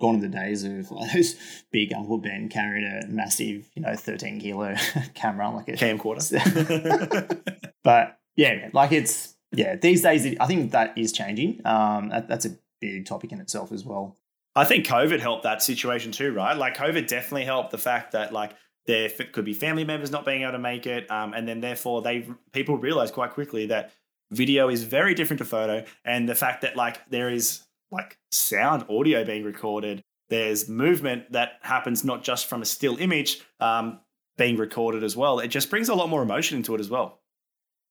Gone 0.00 0.16
are 0.16 0.20
the 0.20 0.28
days 0.28 0.64
of 0.64 0.90
like 0.90 1.12
those 1.12 1.36
big 1.70 1.92
Uncle 1.92 2.18
Ben 2.18 2.48
carrying 2.48 2.86
a 2.86 3.06
massive, 3.06 3.68
you 3.74 3.82
know, 3.82 3.94
thirteen 3.94 4.40
kilo 4.40 4.74
camera 5.14 5.50
like 5.50 5.68
a 5.68 5.72
camcorder. 5.72 7.40
but 7.84 8.18
yeah, 8.36 8.68
like 8.72 8.92
it's 8.92 9.36
yeah 9.52 9.76
these 9.76 10.02
days 10.02 10.36
I 10.38 10.46
think 10.46 10.72
that 10.72 10.96
is 10.96 11.12
changing. 11.12 11.60
Um, 11.64 12.10
that, 12.10 12.28
that's 12.28 12.46
a 12.46 12.56
big 12.80 13.06
topic 13.06 13.32
in 13.32 13.40
itself 13.40 13.72
as 13.72 13.84
well. 13.84 14.16
I 14.56 14.64
think 14.64 14.86
COVID 14.86 15.20
helped 15.20 15.44
that 15.44 15.62
situation 15.62 16.12
too, 16.12 16.32
right? 16.32 16.56
Like 16.56 16.76
COVID 16.76 17.06
definitely 17.06 17.44
helped 17.44 17.70
the 17.70 17.78
fact 17.78 18.12
that 18.12 18.32
like 18.32 18.52
there 18.86 19.08
could 19.32 19.44
be 19.44 19.54
family 19.54 19.84
members 19.84 20.10
not 20.10 20.24
being 20.24 20.42
able 20.42 20.52
to 20.52 20.58
make 20.58 20.86
it, 20.86 21.10
um, 21.10 21.32
and 21.34 21.46
then 21.46 21.60
therefore 21.60 22.02
they 22.02 22.28
people 22.52 22.76
realize 22.76 23.10
quite 23.10 23.30
quickly 23.30 23.66
that 23.66 23.92
video 24.30 24.68
is 24.68 24.84
very 24.84 25.14
different 25.14 25.38
to 25.38 25.44
photo, 25.44 25.84
and 26.04 26.28
the 26.28 26.34
fact 26.34 26.62
that 26.62 26.76
like 26.76 27.08
there 27.10 27.30
is 27.30 27.62
like 27.90 28.18
sound 28.30 28.84
audio 28.88 29.24
being 29.24 29.44
recorded, 29.44 30.02
there's 30.28 30.68
movement 30.68 31.32
that 31.32 31.54
happens 31.62 32.04
not 32.04 32.22
just 32.22 32.46
from 32.46 32.62
a 32.62 32.64
still 32.64 32.96
image 32.98 33.42
um, 33.58 34.00
being 34.38 34.56
recorded 34.56 35.02
as 35.02 35.16
well. 35.16 35.40
It 35.40 35.48
just 35.48 35.70
brings 35.70 35.88
a 35.88 35.94
lot 35.94 36.08
more 36.08 36.22
emotion 36.22 36.56
into 36.56 36.74
it 36.74 36.80
as 36.80 36.88
well. 36.88 37.20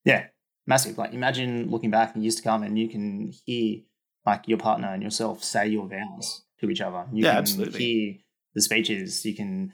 Yeah, 0.06 0.28
massive. 0.66 0.98
Like 0.98 1.14
imagine 1.14 1.70
looking 1.70 1.92
back 1.92 2.16
in 2.16 2.24
years 2.24 2.36
to 2.36 2.44
come, 2.44 2.64
and 2.64 2.80
you 2.80 2.88
can 2.88 3.32
hear 3.46 3.82
like 4.26 4.48
your 4.48 4.58
partner 4.58 4.88
and 4.88 5.04
yourself 5.04 5.44
say 5.44 5.68
your 5.68 5.88
vows 5.88 6.44
to 6.60 6.70
each 6.70 6.82
other. 6.82 7.06
You 7.12 7.26
yeah, 7.26 7.32
can 7.32 7.38
absolutely. 7.40 7.80
hear 7.80 8.16
the 8.56 8.62
speeches. 8.62 9.26
You 9.26 9.36
can 9.36 9.74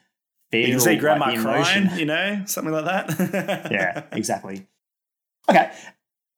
feel. 0.55 0.67
You 0.67 0.73
can 0.75 0.79
see 0.79 0.95
grandma 0.97 1.27
like, 1.27 1.39
crying, 1.39 1.89
you 1.97 2.05
know, 2.05 2.43
something 2.45 2.73
like 2.73 2.85
that. 2.85 3.67
yeah, 3.71 4.03
exactly. 4.11 4.67
Okay, 5.49 5.71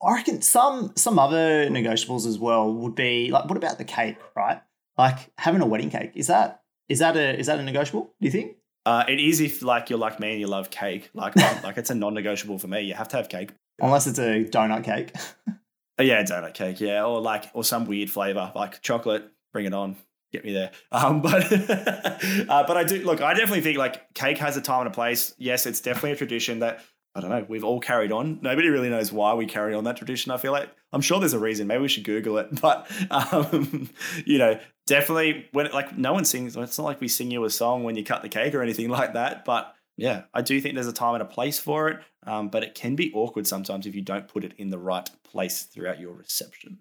I 0.04 0.14
reckon 0.14 0.42
some 0.42 0.94
some 0.96 1.18
other 1.18 1.70
negotiables 1.70 2.26
as 2.28 2.38
well 2.38 2.72
would 2.74 2.96
be 2.96 3.32
like, 3.32 3.46
what 3.46 3.58
about 3.58 3.78
the 3.78 3.86
cake, 3.86 4.18
right? 4.36 4.62
Like 4.98 5.32
having 5.38 5.62
a 5.62 5.66
wedding 5.66 5.90
cake 5.90 6.12
is 6.16 6.28
that 6.28 6.64
is 6.90 7.00
that 7.00 7.16
a 7.16 7.38
is 7.38 7.48
that 7.48 7.60
a 7.60 7.64
negotiable? 7.64 8.14
Do 8.20 8.26
you 8.26 8.32
think? 8.32 8.58
Uh, 8.86 9.04
it 9.10 9.20
is 9.20 9.42
if 9.42 9.62
like 9.62 9.90
you're 9.90 10.00
like 10.00 10.20
me 10.20 10.32
and 10.32 10.40
you 10.40 10.48
love 10.48 10.70
cake. 10.70 11.10
Like 11.14 11.36
like 11.64 11.78
it's 11.78 11.90
a 11.90 11.96
non-negotiable 11.96 12.60
for 12.60 12.68
me. 12.68 12.82
You 12.82 12.94
have 12.94 13.10
to 13.10 13.18
have 13.18 13.30
cake. 13.30 13.52
Unless 13.80 14.08
it's 14.08 14.20
a 14.20 14.46
donut 14.46 14.84
cake. 14.84 15.12
Oh, 15.98 16.04
yeah, 16.04 16.24
donut 16.24 16.54
cake. 16.54 16.80
Yeah, 16.80 17.04
or 17.06 17.22
like 17.22 17.50
or 17.54 17.64
some 17.64 17.86
weird 17.86 18.10
flavor 18.10 18.52
like 18.56 18.82
chocolate. 18.82 19.30
Bring 19.54 19.66
it 19.66 19.74
on 19.74 19.96
get 20.32 20.46
me 20.46 20.54
there. 20.54 20.72
Um, 20.92 21.22
but 21.22 21.52
uh, 21.52 22.64
but 22.68 22.78
I 22.78 22.84
do 22.84 23.04
look. 23.04 23.22
I 23.22 23.34
definitely 23.34 23.62
think 23.62 23.78
like 23.78 24.14
cake 24.14 24.38
has 24.40 24.58
a 24.58 24.62
time 24.62 24.82
and 24.82 24.90
a 24.90 24.92
place. 24.92 25.34
Yes, 25.38 25.66
it's 25.66 25.82
definitely 25.82 26.12
a 26.12 26.16
tradition 26.16 26.60
that 26.60 26.82
I 27.18 27.20
don't 27.20 27.32
know. 27.32 27.46
We've 27.50 27.64
all 27.64 27.80
carried 27.80 28.12
on. 28.12 28.40
Nobody 28.44 28.70
really 28.70 28.90
knows 28.90 29.12
why 29.12 29.34
we 29.34 29.48
carry 29.48 29.74
on 29.74 29.86
that 29.86 29.98
tradition. 29.98 30.32
I 30.32 30.38
feel 30.38 30.52
like 30.52 30.70
I'm 30.94 31.02
sure 31.02 31.20
there's 31.20 31.34
a 31.34 31.40
reason. 31.40 31.66
Maybe 31.66 31.82
we 31.82 31.88
should 31.88 32.04
Google 32.04 32.38
it. 32.38 32.50
But 32.62 32.90
um, 33.10 33.90
you 34.26 34.38
know, 34.38 34.60
definitely 34.86 35.48
when 35.52 35.72
like 35.72 35.98
no 35.98 36.14
one 36.14 36.26
sings. 36.26 36.56
It's 36.56 36.78
not 36.78 36.86
like 36.86 37.02
we 37.02 37.08
sing 37.08 37.32
you 37.32 37.44
a 37.44 37.50
song 37.50 37.84
when 37.84 37.96
you 37.96 38.04
cut 38.04 38.22
the 38.22 38.30
cake 38.30 38.54
or 38.54 38.62
anything 38.62 38.90
like 38.90 39.14
that. 39.14 39.46
But 39.46 39.74
yeah, 39.98 40.24
I 40.32 40.44
do 40.44 40.62
think 40.62 40.76
there's 40.76 40.88
a 40.88 40.94
time 40.94 41.16
and 41.16 41.24
a 41.24 41.26
place 41.26 41.58
for 41.58 41.90
it. 41.90 42.00
Um, 42.26 42.50
but 42.50 42.64
it 42.64 42.76
can 42.76 42.96
be 42.96 43.12
awkward 43.14 43.48
sometimes 43.48 43.88
if 43.88 43.96
you 43.96 44.02
don't 44.04 44.28
put 44.28 44.44
it 44.44 44.54
in 44.58 44.70
the 44.70 44.78
right 44.78 45.10
place 45.24 45.64
throughout 45.64 46.00
your 46.00 46.14
reception. 46.14 46.80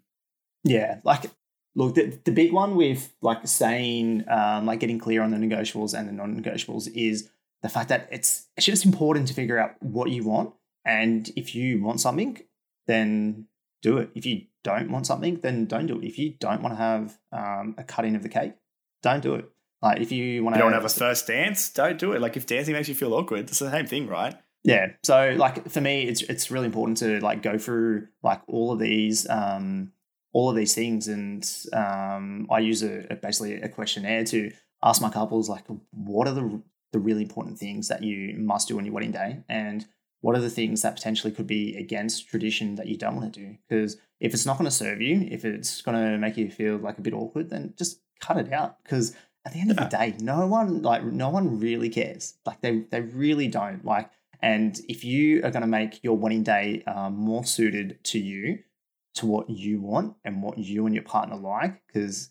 Yeah, 0.65 1.01
like 1.03 1.31
Look, 1.77 1.95
the, 1.95 2.19
the 2.25 2.33
big 2.33 2.53
one 2.53 2.75
with 2.75 3.13
like 3.21 3.47
saying, 3.47 4.25
um, 4.29 4.65
like 4.65 4.81
getting 4.81 4.99
clear 4.99 5.23
on 5.23 5.31
the 5.31 5.37
negotiables 5.37 5.97
and 5.97 6.09
the 6.09 6.13
non-negotiables 6.13 6.89
is 6.95 7.29
the 7.63 7.69
fact 7.69 7.91
that 7.91 8.09
it's 8.11 8.47
it's 8.57 8.65
just 8.65 8.87
important 8.87 9.29
to 9.29 9.35
figure 9.35 9.59
out 9.59 9.81
what 9.83 10.11
you 10.11 10.25
want, 10.25 10.55
and 10.85 11.31
if 11.37 11.55
you 11.55 11.83
want 11.83 12.01
something, 12.01 12.39
then 12.87 13.47
do 13.83 13.99
it. 13.99 14.11
If 14.15 14.25
you 14.25 14.47
don't 14.65 14.91
want 14.91 15.07
something, 15.07 15.37
then 15.41 15.67
don't 15.67 15.87
do 15.87 15.99
it. 15.99 16.05
If 16.05 16.19
you 16.19 16.31
don't 16.41 16.63
want 16.63 16.73
to 16.73 16.79
have 16.79 17.19
um, 17.31 17.75
a 17.77 17.85
cutting 17.85 18.17
of 18.17 18.23
the 18.23 18.31
cake, 18.31 18.55
don't 19.03 19.23
do 19.23 19.35
it. 19.35 19.45
Like 19.83 20.01
if 20.01 20.11
you 20.11 20.43
want 20.43 20.55
to, 20.55 20.59
you 20.59 20.65
don't 20.65 20.73
have 20.73 20.85
a 20.85 20.89
first 20.89 21.27
dance, 21.27 21.71
don't 21.71 21.99
do 21.99 22.13
it. 22.13 22.23
Like 22.23 22.39
if 22.39 22.47
dancing 22.47 22.73
makes 22.73 22.89
you 22.89 22.95
feel 22.95 23.13
awkward, 23.13 23.51
it's 23.51 23.59
the 23.59 23.71
same 23.71 23.87
thing, 23.87 24.07
right? 24.07 24.35
Yeah. 24.65 24.87
So 25.05 25.35
like 25.37 25.69
for 25.69 25.81
me, 25.81 26.05
it's 26.05 26.23
it's 26.23 26.51
really 26.51 26.67
important 26.67 26.99
to 26.99 27.21
like 27.21 27.43
go 27.43 27.59
through 27.59 28.09
like 28.23 28.41
all 28.49 28.73
of 28.73 28.79
these 28.79 29.29
um, 29.29 29.93
all 30.37 30.51
of 30.51 30.57
these 30.57 30.75
things. 30.75 31.09
And 31.09 31.51
um, 31.73 32.47
I 32.51 32.59
use 32.59 32.83
a, 32.83 33.07
a, 33.09 33.17
basically 33.17 33.55
a 33.55 33.71
questionnaire 33.71 34.23
to 34.25 34.53
ask 34.83 35.01
my 35.01 35.09
couples 35.09 35.49
like, 35.49 35.65
what 35.93 36.29
are 36.29 36.35
the 36.35 36.63
the 36.93 36.99
really 36.99 37.23
important 37.23 37.59
things 37.59 37.89
that 37.89 38.03
you 38.03 38.35
must 38.39 38.69
do 38.69 38.77
on 38.77 38.85
your 38.85 38.95
wedding 38.95 39.13
day? 39.13 39.39
And 39.49 39.87
what 40.21 40.37
are 40.37 40.41
the 40.41 40.51
things 40.51 40.83
that 40.83 40.95
potentially 40.95 41.33
could 41.33 41.47
be 41.47 41.75
against 41.77 42.29
tradition 42.29 42.75
that 42.75 42.87
you 42.87 42.99
don't 42.99 43.17
want 43.17 43.33
to 43.33 43.41
do? 43.41 43.57
Because 43.67 43.97
if 44.21 44.35
it's 44.35 44.45
not 44.45 44.59
going 44.59 44.67
to 44.67 44.71
serve 44.85 45.01
you 45.01 45.27
if 45.31 45.45
it's 45.45 45.81
going 45.81 45.97
to 45.97 46.19
make 46.19 46.37
you 46.37 46.51
feel 46.51 46.77
like 46.77 46.99
a 46.99 47.03
bit 47.03 47.15
awkward 47.15 47.49
then 47.49 47.73
just 47.79 48.01
cut 48.21 48.37
it 48.37 48.53
out. 48.53 48.83
Because 48.83 49.17
at 49.47 49.55
the 49.55 49.61
end 49.61 49.71
of 49.71 49.79
the 49.79 49.85
day 49.85 50.17
no 50.21 50.47
one 50.47 50.83
like 50.83 51.03
no 51.03 51.31
one 51.31 51.59
really 51.59 51.89
cares. 51.89 52.35
Like 52.45 52.61
they 52.61 52.85
they 52.91 53.01
really 53.01 53.49
don't. 53.49 53.85
Like 53.87 54.11
and 54.43 54.79
if 54.87 55.03
you 55.03 55.39
are 55.45 55.51
going 55.51 55.63
to 55.63 55.77
make 55.81 56.05
your 56.05 56.17
wedding 56.17 56.43
day 56.43 56.83
um, 56.87 57.17
more 57.17 57.45
suited 57.45 57.99
to 58.05 58.19
you 58.19 58.59
to 59.17 59.27
what 59.27 59.49
you 59.51 59.81
want 59.81 60.15
and 60.25 60.43
what 60.43 60.59
you 60.59 60.87
and 60.87 60.95
your 60.95 61.05
partner 61.05 61.37
like 61.37 61.83
because 61.87 62.31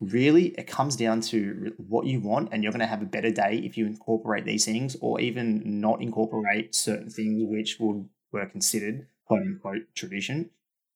really 0.00 0.48
it 0.50 0.66
comes 0.66 0.96
down 0.96 1.20
to 1.20 1.72
what 1.76 2.06
you 2.06 2.20
want 2.20 2.48
and 2.52 2.62
you're 2.62 2.72
going 2.72 2.80
to 2.80 2.86
have 2.86 3.02
a 3.02 3.06
better 3.06 3.30
day 3.30 3.60
if 3.64 3.76
you 3.76 3.84
incorporate 3.84 4.44
these 4.44 4.64
things 4.64 4.96
or 5.00 5.20
even 5.20 5.80
not 5.80 6.00
incorporate 6.00 6.74
certain 6.74 7.10
things 7.10 7.42
which 7.44 7.78
would 7.80 8.08
were 8.32 8.46
considered 8.46 9.06
quote 9.26 9.42
unquote 9.42 9.82
tradition. 9.94 10.50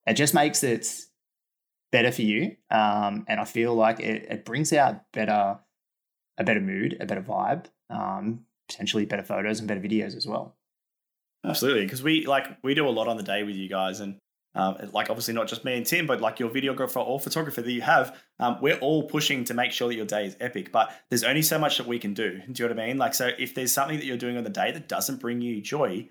It 0.07 0.15
just 0.15 0.35
makes 0.35 0.63
it 0.63 0.89
better 1.91 2.13
for 2.13 2.23
you 2.23 2.57
um, 2.71 3.25
and 3.29 3.39
i 3.39 3.45
feel 3.45 3.75
like 3.75 4.01
it, 4.01 4.27
it 4.31 4.45
brings 4.47 4.73
out 4.73 5.03
better 5.13 5.59
a 6.39 6.45
better 6.45 6.61
mood 6.61 6.97
a 7.01 7.05
better 7.05 7.21
vibe 7.21 7.67
um, 7.91 8.47
potentially 8.69 9.05
better 9.05 9.23
photos 9.23 9.59
and 9.59 9.69
better 9.69 9.81
videos 9.81 10.17
as 10.17 10.27
well. 10.27 10.57
Absolutely 11.45 11.85
because 11.85 12.03
we 12.03 12.25
like 12.25 12.47
we 12.63 12.75
do 12.75 12.87
a 12.87 12.91
lot 12.91 13.09
on 13.09 13.17
the 13.17 13.23
day 13.23 13.43
with 13.43 13.57
you 13.57 13.69
guys 13.69 14.01
and 14.01 14.17
um, 14.55 14.77
like 14.93 15.09
obviously 15.09 15.35
not 15.35 15.49
just 15.49 15.65
me 15.65 15.77
and 15.77 15.87
Tim, 15.87 16.07
but 16.07 16.21
like 16.21 16.39
your 16.39 16.51
videographer 16.51 17.05
or 17.05 17.19
photographer 17.19 17.63
that 17.63 17.73
you 17.73 17.81
have, 17.81 18.17
um, 18.39 18.59
we're 18.61 18.79
all 18.79 19.05
pushing 19.05 19.45
to 19.45 19.55
make 19.55 19.73
sure 19.73 19.89
that 19.89 19.95
your 19.95 20.07
day 20.07 20.27
is 20.27 20.37
epic. 20.41 20.73
But 20.73 20.93
there's 21.09 21.25
only 21.25 21.43
so 21.43 21.59
much 21.59 21.79
that 21.79 21.87
we 21.87 21.99
can 21.99 22.13
do. 22.13 22.41
Do 22.51 22.63
you 22.63 22.69
know 22.69 22.75
what 22.75 22.83
I 22.83 22.87
mean? 22.87 22.99
Like, 22.99 23.15
so 23.15 23.31
if 23.39 23.55
there's 23.55 23.73
something 23.73 23.97
that 23.97 24.05
you're 24.05 24.19
doing 24.19 24.37
on 24.37 24.45
the 24.45 24.51
day 24.51 24.71
that 24.73 24.89
doesn't 24.89 25.21
bring 25.21 25.41
you 25.41 25.63
joy, 25.63 26.09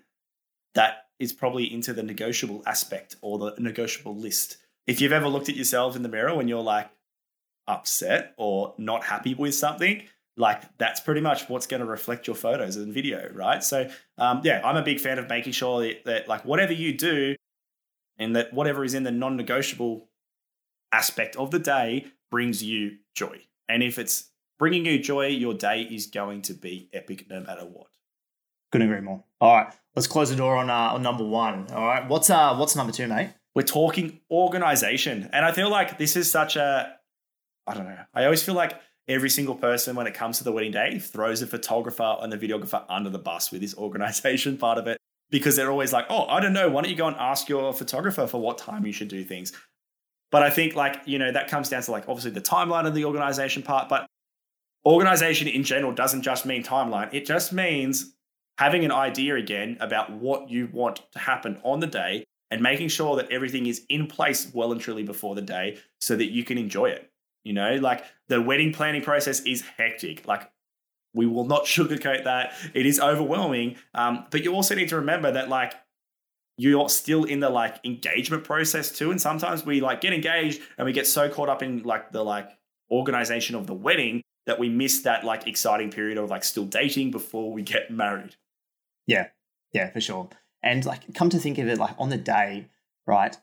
that 0.73 1.05
is 1.19 1.33
probably 1.33 1.71
into 1.71 1.93
the 1.93 2.03
negotiable 2.03 2.63
aspect 2.65 3.15
or 3.21 3.37
the 3.37 3.55
negotiable 3.59 4.15
list. 4.15 4.57
If 4.87 5.01
you've 5.01 5.11
ever 5.11 5.27
looked 5.27 5.49
at 5.49 5.55
yourself 5.55 5.95
in 5.95 6.01
the 6.01 6.09
mirror 6.09 6.35
when 6.35 6.47
you're 6.47 6.63
like 6.63 6.89
upset 7.67 8.33
or 8.37 8.73
not 8.79 9.03
happy 9.03 9.35
with 9.35 9.53
something, 9.53 10.03
like 10.35 10.63
that's 10.79 10.99
pretty 10.99 11.21
much 11.21 11.47
what's 11.47 11.67
going 11.67 11.81
to 11.81 11.85
reflect 11.85 12.25
your 12.25 12.35
photos 12.35 12.75
and 12.75 12.91
video, 12.91 13.29
right? 13.33 13.63
So, 13.63 13.87
um, 14.17 14.41
yeah, 14.43 14.61
I'm 14.63 14.77
a 14.77 14.81
big 14.81 14.99
fan 14.99 15.19
of 15.19 15.29
making 15.29 15.53
sure 15.53 15.81
that, 15.81 16.05
that 16.05 16.27
like 16.27 16.43
whatever 16.43 16.73
you 16.73 16.97
do 16.97 17.35
and 18.21 18.35
that 18.35 18.53
whatever 18.53 18.85
is 18.85 18.93
in 18.93 19.03
the 19.03 19.11
non 19.11 19.35
negotiable 19.35 20.07
aspect 20.91 21.35
of 21.35 21.51
the 21.51 21.59
day 21.59 22.05
brings 22.29 22.63
you 22.63 22.97
joy. 23.15 23.41
And 23.67 23.81
if 23.81 23.97
it's 23.97 24.29
bringing 24.59 24.85
you 24.85 24.99
joy, 24.99 25.27
your 25.27 25.55
day 25.55 25.81
is 25.81 26.05
going 26.07 26.43
to 26.43 26.53
be 26.53 26.89
epic 26.93 27.25
no 27.29 27.41
matter 27.41 27.63
what. 27.63 27.87
Couldn't 28.71 28.89
agree 28.89 29.01
more. 29.01 29.23
All 29.41 29.57
right, 29.57 29.73
let's 29.95 30.07
close 30.07 30.29
the 30.29 30.35
door 30.35 30.55
on 30.55 30.69
uh, 30.69 30.93
on 30.93 31.01
number 31.01 31.25
one. 31.25 31.69
All 31.71 31.85
right, 31.85 32.07
what's 32.07 32.29
uh 32.29 32.55
what's 32.55 32.75
number 32.75 32.93
two, 32.93 33.07
mate? 33.07 33.31
We're 33.55 33.63
talking 33.63 34.21
organization, 34.29 35.29
and 35.33 35.43
I 35.43 35.51
feel 35.51 35.69
like 35.69 35.97
this 35.97 36.15
is 36.15 36.31
such 36.31 36.55
a 36.55 36.95
I 37.65 37.73
don't 37.73 37.85
know. 37.85 37.97
I 38.13 38.25
always 38.25 38.43
feel 38.43 38.55
like 38.55 38.79
every 39.07 39.29
single 39.29 39.55
person 39.55 39.95
when 39.95 40.07
it 40.07 40.13
comes 40.13 40.37
to 40.37 40.43
the 40.43 40.51
wedding 40.51 40.71
day 40.71 40.99
throws 40.99 41.41
a 41.41 41.47
photographer 41.47 42.17
and 42.21 42.31
the 42.31 42.37
videographer 42.37 42.85
under 42.87 43.09
the 43.09 43.19
bus 43.19 43.51
with 43.51 43.61
this 43.61 43.75
organization 43.77 44.57
part 44.57 44.77
of 44.77 44.87
it 44.87 45.00
because 45.31 45.55
they're 45.55 45.71
always 45.71 45.93
like, 45.93 46.05
oh, 46.09 46.25
I 46.27 46.39
don't 46.39 46.53
know. 46.53 46.69
Why 46.69 46.81
don't 46.81 46.91
you 46.91 46.97
go 46.97 47.07
and 47.07 47.15
ask 47.17 47.49
your 47.49 47.73
photographer 47.73 48.27
for 48.27 48.39
what 48.39 48.57
time 48.57 48.85
you 48.85 48.91
should 48.91 49.07
do 49.07 49.23
things? 49.23 49.53
But 50.29 50.43
I 50.43 50.49
think, 50.49 50.75
like, 50.75 51.01
you 51.05 51.17
know, 51.17 51.31
that 51.31 51.47
comes 51.47 51.69
down 51.69 51.81
to 51.83 51.91
like 51.91 52.07
obviously 52.07 52.31
the 52.31 52.41
timeline 52.41 52.85
of 52.85 52.93
the 52.93 53.05
organization 53.05 53.63
part. 53.63 53.89
But 53.89 54.05
organization 54.85 55.47
in 55.47 55.63
general 55.63 55.93
doesn't 55.93 56.21
just 56.21 56.45
mean 56.45 56.63
timeline, 56.63 57.13
it 57.13 57.25
just 57.25 57.53
means 57.53 58.13
having 58.57 58.85
an 58.85 58.91
idea 58.91 59.35
again 59.35 59.77
about 59.79 60.11
what 60.11 60.49
you 60.49 60.69
want 60.71 61.01
to 61.13 61.19
happen 61.19 61.59
on 61.63 61.79
the 61.79 61.87
day 61.87 62.23
and 62.51 62.61
making 62.61 62.89
sure 62.89 63.15
that 63.15 63.31
everything 63.31 63.65
is 63.65 63.83
in 63.89 64.07
place 64.07 64.51
well 64.53 64.71
and 64.71 64.81
truly 64.81 65.03
before 65.03 65.35
the 65.35 65.41
day 65.41 65.77
so 65.99 66.15
that 66.15 66.31
you 66.31 66.43
can 66.43 66.57
enjoy 66.57 66.85
it. 66.87 67.09
You 67.43 67.53
know, 67.53 67.75
like 67.75 68.03
the 68.27 68.41
wedding 68.41 68.71
planning 68.73 69.01
process 69.01 69.39
is 69.41 69.61
hectic. 69.61 70.27
Like 70.27 70.51
we 71.13 71.25
will 71.25 71.45
not 71.45 71.63
sugarcoat 71.65 72.23
that. 72.23 72.53
It 72.73 72.85
is 72.85 72.99
overwhelming. 72.99 73.77
Um, 73.93 74.25
but 74.29 74.43
you 74.43 74.53
also 74.53 74.75
need 74.75 74.89
to 74.89 74.97
remember 74.97 75.31
that 75.31 75.49
like 75.49 75.73
you're 76.57 76.89
still 76.89 77.23
in 77.23 77.39
the 77.39 77.49
like 77.49 77.77
engagement 77.83 78.43
process 78.43 78.91
too. 78.91 79.11
And 79.11 79.19
sometimes 79.19 79.65
we 79.65 79.81
like 79.81 80.01
get 80.01 80.13
engaged 80.13 80.61
and 80.77 80.85
we 80.85 80.93
get 80.93 81.07
so 81.07 81.29
caught 81.29 81.49
up 81.49 81.63
in 81.63 81.83
like 81.83 82.11
the 82.11 82.23
like 82.23 82.49
organization 82.89 83.55
of 83.55 83.67
the 83.67 83.73
wedding 83.73 84.21
that 84.45 84.59
we 84.59 84.69
miss 84.69 85.01
that 85.03 85.23
like 85.23 85.47
exciting 85.47 85.91
period 85.91 86.17
of 86.17 86.29
like 86.29 86.43
still 86.43 86.65
dating 86.65 87.11
before 87.11 87.51
we 87.51 87.61
get 87.61 87.89
married. 87.89 88.35
Yeah. 89.07 89.27
Yeah, 89.73 89.89
for 89.89 90.01
sure. 90.01 90.29
And 90.61 90.85
like 90.85 91.13
come 91.15 91.29
to 91.29 91.39
think 91.39 91.57
of 91.57 91.67
it, 91.67 91.77
like 91.77 91.95
on 91.97 92.09
the 92.09 92.17
day, 92.17 92.67
right? 93.07 93.35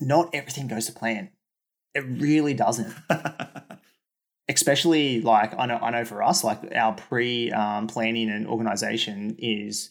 Not 0.00 0.30
everything 0.34 0.68
goes 0.68 0.86
to 0.86 0.92
plan. 0.92 1.30
It 1.94 2.00
really 2.00 2.54
doesn't. 2.54 2.94
especially 4.48 5.20
like 5.20 5.58
I 5.58 5.66
know 5.66 5.78
I 5.80 5.90
know 5.90 6.04
for 6.04 6.22
us, 6.22 6.42
like 6.42 6.60
our 6.74 6.94
pre 6.94 7.52
um, 7.52 7.86
planning 7.86 8.30
and 8.30 8.46
organization 8.46 9.36
is 9.38 9.90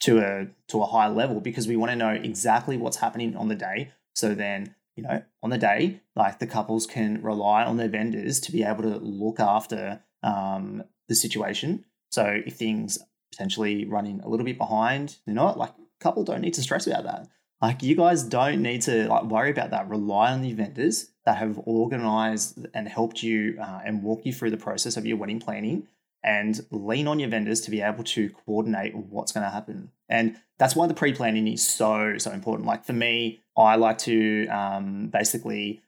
to 0.00 0.18
a 0.18 0.46
to 0.68 0.82
a 0.82 0.86
high 0.86 1.08
level 1.08 1.40
because 1.40 1.68
we 1.68 1.76
want 1.76 1.90
to 1.90 1.96
know 1.96 2.10
exactly 2.10 2.76
what's 2.76 2.96
happening 2.96 3.36
on 3.36 3.48
the 3.48 3.54
day. 3.54 3.92
So 4.14 4.34
then, 4.34 4.74
you 4.96 5.02
know, 5.02 5.22
on 5.42 5.50
the 5.50 5.58
day, 5.58 6.00
like 6.16 6.38
the 6.38 6.46
couples 6.46 6.86
can 6.86 7.22
rely 7.22 7.64
on 7.64 7.76
their 7.76 7.88
vendors 7.88 8.40
to 8.40 8.52
be 8.52 8.62
able 8.62 8.82
to 8.82 8.98
look 8.98 9.40
after 9.40 10.02
um, 10.22 10.84
the 11.08 11.14
situation. 11.14 11.84
So 12.10 12.42
if 12.44 12.56
things 12.56 12.98
potentially 13.30 13.86
running 13.86 14.20
a 14.20 14.28
little 14.28 14.44
bit 14.44 14.58
behind, 14.58 15.16
they're 15.24 15.34
not 15.34 15.58
like 15.58 15.72
couple 16.00 16.24
don't 16.24 16.40
need 16.40 16.54
to 16.54 16.62
stress 16.62 16.86
about 16.86 17.04
that. 17.04 17.28
Like 17.60 17.82
you 17.82 17.94
guys 17.94 18.24
don't 18.24 18.60
need 18.60 18.82
to 18.82 19.08
like 19.08 19.24
worry 19.24 19.50
about 19.50 19.70
that. 19.70 19.88
Rely 19.88 20.32
on 20.32 20.42
the 20.42 20.52
vendors 20.52 21.11
that 21.24 21.36
have 21.36 21.60
organized 21.64 22.66
and 22.74 22.88
helped 22.88 23.22
you 23.22 23.58
uh, 23.60 23.80
and 23.84 24.02
walk 24.02 24.24
you 24.24 24.32
through 24.32 24.50
the 24.50 24.56
process 24.56 24.96
of 24.96 25.06
your 25.06 25.16
wedding 25.16 25.40
planning 25.40 25.86
and 26.24 26.64
lean 26.70 27.08
on 27.08 27.18
your 27.18 27.28
vendors 27.28 27.60
to 27.62 27.70
be 27.70 27.80
able 27.80 28.04
to 28.04 28.30
coordinate 28.30 28.94
what's 28.94 29.32
going 29.32 29.44
to 29.44 29.50
happen. 29.50 29.90
And 30.08 30.36
that's 30.58 30.76
why 30.76 30.86
the 30.86 30.94
pre 30.94 31.12
planning 31.12 31.48
is 31.48 31.66
so, 31.66 32.18
so 32.18 32.30
important. 32.30 32.66
Like 32.66 32.84
for 32.84 32.92
me, 32.92 33.42
I 33.56 33.76
like 33.76 33.98
to 33.98 34.46
um, 34.48 35.08
basically 35.08 35.82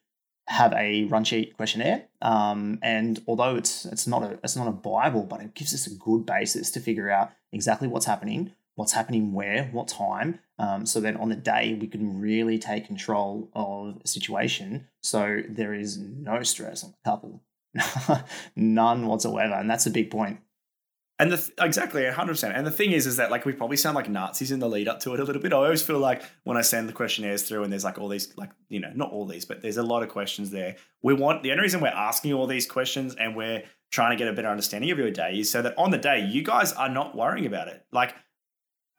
have 0.46 0.72
a 0.74 1.04
run 1.04 1.24
sheet 1.24 1.56
questionnaire. 1.56 2.04
Um, 2.20 2.78
and 2.82 3.22
although 3.26 3.56
it's 3.56 3.86
it's 3.86 4.06
not 4.06 4.22
a 4.22 4.38
it's 4.42 4.56
not 4.56 4.68
a 4.68 4.72
Bible, 4.72 5.24
but 5.24 5.40
it 5.40 5.54
gives 5.54 5.72
us 5.74 5.86
a 5.86 5.94
good 5.94 6.26
basis 6.26 6.70
to 6.72 6.80
figure 6.80 7.10
out 7.10 7.30
exactly 7.52 7.88
what's 7.88 8.06
happening, 8.06 8.52
what's 8.74 8.92
happening 8.92 9.32
where, 9.32 9.64
what 9.72 9.88
time. 9.88 10.40
Um, 10.58 10.86
so 10.86 11.00
then 11.00 11.16
on 11.16 11.28
the 11.28 11.36
day, 11.36 11.76
we 11.80 11.86
can 11.86 12.20
really 12.20 12.58
take 12.58 12.86
control 12.86 13.50
of 13.54 14.00
a 14.04 14.08
situation. 14.08 14.88
So 15.02 15.40
there 15.48 15.74
is 15.74 15.98
no 15.98 16.42
stress 16.42 16.84
on 16.84 16.92
the 16.92 17.10
couple, 17.10 17.42
none 18.56 19.06
whatsoever. 19.06 19.54
And 19.54 19.70
that's 19.70 19.86
a 19.86 19.90
big 19.90 20.10
point. 20.10 20.40
And 21.20 21.30
the 21.30 21.36
th- 21.36 21.52
exactly 21.60 22.02
100%. 22.02 22.52
And 22.52 22.66
the 22.66 22.72
thing 22.72 22.90
is, 22.90 23.06
is 23.06 23.16
that 23.16 23.30
like 23.30 23.44
we 23.44 23.52
probably 23.52 23.76
sound 23.76 23.94
like 23.94 24.08
Nazis 24.08 24.50
in 24.50 24.58
the 24.58 24.68
lead 24.68 24.88
up 24.88 24.98
to 25.00 25.14
it 25.14 25.20
a 25.20 25.24
little 25.24 25.40
bit. 25.40 25.52
I 25.52 25.56
always 25.56 25.82
feel 25.82 26.00
like 26.00 26.22
when 26.42 26.56
I 26.56 26.62
send 26.62 26.88
the 26.88 26.92
questionnaires 26.92 27.44
through 27.44 27.62
and 27.62 27.72
there's 27.72 27.84
like 27.84 27.98
all 27.98 28.08
these, 28.08 28.36
like, 28.36 28.50
you 28.68 28.80
know, 28.80 28.90
not 28.94 29.12
all 29.12 29.24
these, 29.24 29.44
but 29.44 29.62
there's 29.62 29.76
a 29.76 29.82
lot 29.82 30.02
of 30.02 30.08
questions 30.08 30.50
there. 30.50 30.74
We 31.02 31.14
want 31.14 31.44
the 31.44 31.52
only 31.52 31.62
reason 31.62 31.80
we're 31.80 31.88
asking 31.88 32.32
all 32.32 32.48
these 32.48 32.66
questions 32.66 33.14
and 33.14 33.36
we're 33.36 33.62
trying 33.92 34.10
to 34.10 34.16
get 34.16 34.26
a 34.26 34.32
better 34.32 34.48
understanding 34.48 34.90
of 34.90 34.98
your 34.98 35.12
day 35.12 35.38
is 35.38 35.50
so 35.50 35.62
that 35.62 35.78
on 35.78 35.92
the 35.92 35.98
day, 35.98 36.26
you 36.26 36.42
guys 36.42 36.72
are 36.72 36.88
not 36.88 37.16
worrying 37.16 37.46
about 37.46 37.68
it. 37.68 37.86
Like, 37.92 38.16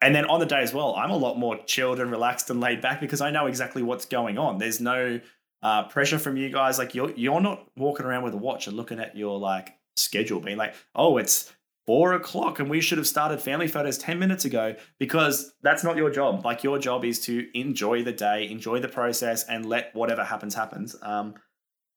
and 0.00 0.14
then 0.14 0.26
on 0.26 0.40
the 0.40 0.46
day 0.46 0.60
as 0.60 0.74
well, 0.74 0.94
I'm 0.94 1.10
a 1.10 1.16
lot 1.16 1.38
more 1.38 1.58
chilled 1.64 2.00
and 2.00 2.10
relaxed 2.10 2.50
and 2.50 2.60
laid 2.60 2.80
back 2.80 3.00
because 3.00 3.20
I 3.20 3.30
know 3.30 3.46
exactly 3.46 3.82
what's 3.82 4.04
going 4.04 4.36
on. 4.36 4.58
There's 4.58 4.80
no 4.80 5.20
uh, 5.62 5.88
pressure 5.88 6.18
from 6.18 6.36
you 6.36 6.50
guys. 6.50 6.78
Like 6.78 6.94
you're 6.94 7.12
you're 7.12 7.40
not 7.40 7.66
walking 7.76 8.06
around 8.06 8.22
with 8.24 8.34
a 8.34 8.38
watch 8.38 8.66
and 8.66 8.76
looking 8.76 9.00
at 9.00 9.16
your 9.16 9.38
like 9.38 9.74
schedule, 9.96 10.40
being 10.40 10.58
like, 10.58 10.74
oh, 10.94 11.16
it's 11.16 11.52
four 11.86 12.14
o'clock 12.14 12.58
and 12.58 12.68
we 12.68 12.80
should 12.80 12.98
have 12.98 13.06
started 13.06 13.40
family 13.40 13.68
photos 13.68 13.96
10 13.96 14.18
minutes 14.18 14.44
ago 14.44 14.74
because 14.98 15.54
that's 15.62 15.84
not 15.84 15.96
your 15.96 16.10
job. 16.10 16.44
Like 16.44 16.64
your 16.64 16.78
job 16.78 17.04
is 17.04 17.20
to 17.20 17.46
enjoy 17.58 18.02
the 18.02 18.12
day, 18.12 18.48
enjoy 18.50 18.80
the 18.80 18.88
process, 18.88 19.44
and 19.44 19.64
let 19.64 19.94
whatever 19.94 20.24
happens 20.24 20.54
happens. 20.54 20.96
Um, 21.00 21.34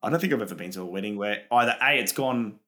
I 0.02 0.10
don't 0.10 0.20
think 0.20 0.32
I've 0.32 0.42
ever 0.42 0.56
been 0.56 0.72
to 0.72 0.82
a 0.82 0.86
wedding 0.86 1.18
where 1.18 1.42
either 1.52 1.76
A, 1.82 2.00
it's 2.00 2.14
gone 2.14 2.60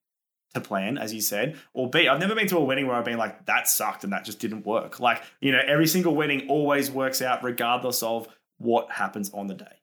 to 0.54 0.62
plan, 0.62 0.98
as 0.98 1.14
you 1.14 1.22
said, 1.22 1.58
or 1.74 1.90
B, 1.90 2.08
I've 2.08 2.20
never 2.20 2.36
been 2.36 2.48
to 2.48 2.58
a 2.58 2.64
wedding 2.64 2.88
where 2.88 2.96
I've 2.96 3.06
been 3.06 3.18
like, 3.18 3.46
that 3.46 3.68
sucked 3.68 4.04
and 4.04 4.12
that 4.14 4.26
just 4.26 4.40
didn't 4.40 4.66
work. 4.66 5.00
Like, 5.00 5.22
you 5.40 5.52
know, 5.52 5.62
every 5.66 5.88
single 5.88 6.16
wedding 6.16 6.48
always 6.50 6.92
works 6.92 7.22
out 7.22 7.44
regardless 7.44 8.04
of 8.04 8.28
what 8.58 8.92
happens 8.92 9.32
on 9.34 9.48
the 9.48 9.54
day. 9.54 9.82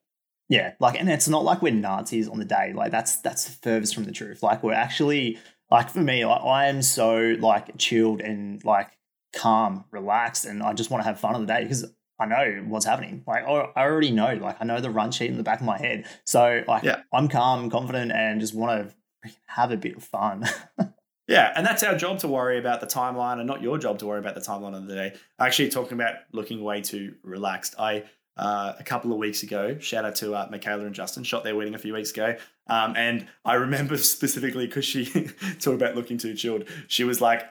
Yeah, 0.51 0.73
like, 0.81 0.99
and 0.99 1.11
it's 1.11 1.29
not 1.29 1.45
like 1.45 1.61
we're 1.61 1.73
Nazis 1.73 2.29
on 2.29 2.39
the 2.39 2.45
day. 2.45 2.73
Like, 2.75 2.91
that's 2.91 3.17
that's 3.17 3.45
the 3.45 3.53
furthest 3.63 3.95
from 3.95 4.05
the 4.05 4.13
truth. 4.13 4.43
Like, 4.43 4.63
we're 4.63 4.73
actually 4.73 5.39
like 5.71 5.91
for 5.91 6.01
me, 6.01 6.25
like, 6.25 6.43
I 6.43 6.69
am 6.69 6.81
so 6.81 7.37
like 7.39 7.77
chilled 7.77 8.21
and 8.23 8.65
like 8.65 8.91
calm, 9.35 9.85
relaxed, 9.91 10.47
and 10.47 10.63
I 10.63 10.73
just 10.73 10.91
want 10.91 11.03
to 11.03 11.09
have 11.09 11.21
fun 11.21 11.35
on 11.35 11.45
the 11.45 11.53
day 11.53 11.63
because 11.63 11.85
I 12.19 12.27
know 12.27 12.65
what's 12.67 12.87
happening. 12.87 13.23
Like 13.27 13.45
I 13.45 13.71
already 13.77 14.11
know. 14.11 14.35
Like 14.35 14.57
I 14.61 14.65
know 14.65 14.81
the 14.81 14.91
run 14.91 15.11
sheet 15.11 15.31
in 15.31 15.37
the 15.37 15.43
back 15.43 15.61
of 15.61 15.67
my 15.67 15.79
head. 15.79 16.07
So 16.25 16.65
like 16.67 16.83
yeah. 16.83 17.03
I'm 17.13 17.29
calm, 17.29 17.71
confident, 17.71 18.13
and 18.13 18.41
just 18.41 18.55
want 18.55 18.89
to 18.89 18.95
have 19.47 19.71
a 19.71 19.77
bit 19.77 19.97
of 19.97 20.05
fun. 20.05 20.45
Yeah, 21.29 21.53
and 21.55 21.65
that's 21.65 21.83
our 21.83 21.95
job 21.95 22.21
to 22.21 22.29
worry 22.29 22.59
about 22.59 22.81
the 22.81 22.87
timeline, 22.87 23.39
and 23.39 23.47
not 23.47 23.61
your 23.61 23.77
job 23.77 23.99
to 23.99 24.07
worry 24.07 24.19
about 24.19 24.35
the 24.35 24.41
timeline 24.41 24.75
of 24.75 24.87
the 24.87 24.95
day. 24.95 25.15
Actually, 25.39 25.69
talking 25.69 25.93
about 25.93 26.15
looking 26.33 26.65
way 26.65 26.81
too 26.81 27.17
relaxed. 27.23 27.75
I 27.79 28.05
uh, 28.39 28.73
a 28.79 28.83
couple 28.83 29.13
of 29.13 29.19
weeks 29.19 29.43
ago, 29.43 29.79
shout 29.79 30.07
out 30.07 30.15
to 30.17 30.35
uh, 30.35 30.49
Michaela 30.51 30.87
and 30.87 30.95
Justin, 30.95 31.25
shot 31.25 31.45
their 31.45 31.55
wedding 31.55 31.75
a 31.75 31.79
few 31.79 31.93
weeks 31.93 32.13
ago, 32.13 32.37
um, 32.67 32.95
and 32.97 33.27
I 33.45 33.55
remember 33.55 33.97
specifically 33.99 34.67
because 34.67 34.87
she 34.87 35.05
talked 35.61 35.67
about 35.67 35.95
looking 35.95 36.17
too 36.17 36.35
chilled. 36.35 36.65
She 36.87 37.05
was 37.05 37.21
like, 37.21 37.47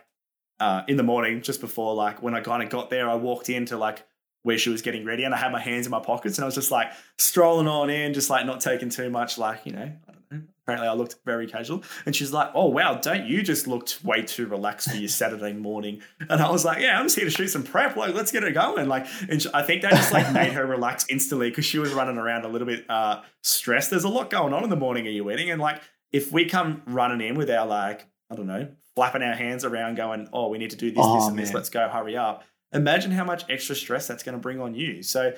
uh, 0.60 0.81
in 0.88 0.98
the 0.98 1.03
morning, 1.03 1.43
just 1.43 1.62
before 1.62 1.93
like 1.93 2.24
when 2.24 2.34
I 2.34 2.39
kind 2.39 2.63
of 2.63 2.69
got 2.69 2.89
there, 2.89 3.07
I 3.07 3.13
walked 3.13 3.48
into 3.48 3.77
like 3.77 4.03
where 4.41 4.57
she 4.57 4.72
was 4.72 4.81
getting 4.81 5.05
ready, 5.05 5.24
and 5.24 5.36
I 5.36 5.38
had 5.38 5.51
my 5.51 5.62
hands 5.62 5.86
in 5.86 5.91
my 5.91 6.00
pockets, 6.00 6.39
and 6.39 6.46
I 6.46 6.48
was 6.48 6.55
just 6.55 6.72
like 6.72 6.91
strolling 7.19 7.67
on 7.67 7.91
in, 7.91 8.15
just 8.15 8.31
like 8.31 8.48
not 8.48 8.60
taking 8.60 8.89
too 8.89 9.12
much, 9.12 9.38
like 9.38 9.67
you 9.67 9.74
know, 9.74 9.91
apparently 10.31 10.88
I 10.88 10.93
looked 10.93 11.15
very 11.25 11.48
casual. 11.48 11.84
And 12.05 12.15
she's 12.15 12.34
like, 12.34 12.50
oh, 12.53 12.67
wow, 12.67 12.96
don't 12.96 13.25
you 13.25 13.41
just 13.41 13.67
look 13.67 13.89
way 14.03 14.22
too 14.22 14.48
relaxed 14.48 14.89
for 14.89 14.98
your 14.98 15.07
Saturday 15.07 15.53
morning? 15.53 16.01
And 16.29 16.41
I 16.41 16.50
was 16.51 16.65
like, 16.65 16.81
yeah, 16.81 17.00
I'm 17.00 17.05
just 17.05 17.15
here 17.15 17.25
to 17.25 17.31
shoot 17.31 17.48
some 17.48 17.63
prep. 17.63 17.96
Like, 17.96 18.13
let's 18.13 18.31
get 18.31 18.43
it 18.43 18.53
going. 18.53 18.88
Like, 18.88 19.07
and 19.29 19.46
I 19.53 19.62
think 19.63 19.81
that 19.84 19.91
just 19.91 20.12
like 20.12 20.31
made 20.34 20.53
her 20.53 20.65
relax 20.67 21.05
instantly 21.10 21.50
because 21.50 21.65
she 21.65 21.79
was 21.79 21.93
running 21.93 22.17
around 22.17 22.46
a 22.46 22.50
little 22.50 22.67
bit 22.67 22.89
uh, 22.89 23.22
stressed. 23.41 23.89
There's 23.89 24.03
a 24.03 24.10
lot 24.10 24.29
going 24.29 24.53
on 24.53 24.63
in 24.63 24.69
the 24.69 24.75
morning 24.75 25.07
Are 25.07 25.12
you 25.12 25.24
wedding. 25.24 25.50
And 25.50 25.62
like, 25.62 25.81
if 26.12 26.31
we 26.31 26.46
come 26.46 26.81
running 26.86 27.25
in 27.25 27.36
with 27.36 27.50
our 27.50 27.65
like, 27.65 28.07
I 28.29 28.36
don't 28.36 28.48
know, 28.48 28.69
flapping 28.96 29.22
our 29.22 29.36
hands 29.36 29.63
around 29.63 29.96
going, 29.96 30.27
oh, 30.34 30.50
we 30.50 30.57
need 30.57 30.72
to 30.72 30.75
do 30.75 30.91
this, 30.91 31.03
oh, 31.05 31.15
this, 31.15 31.27
and 31.27 31.36
man. 31.36 31.46
this, 31.46 31.53
let's 31.53 31.69
go, 31.69 31.88
hurry 31.88 32.17
up. 32.17 32.43
Imagine 32.74 33.12
how 33.12 33.24
much 33.24 33.46
extra 33.50 33.75
stress 33.75 34.07
that's 34.07 34.24
going 34.24 34.34
to 34.34 34.41
bring 34.41 34.60
on 34.60 34.75
you. 34.75 35.01
So, 35.03 35.34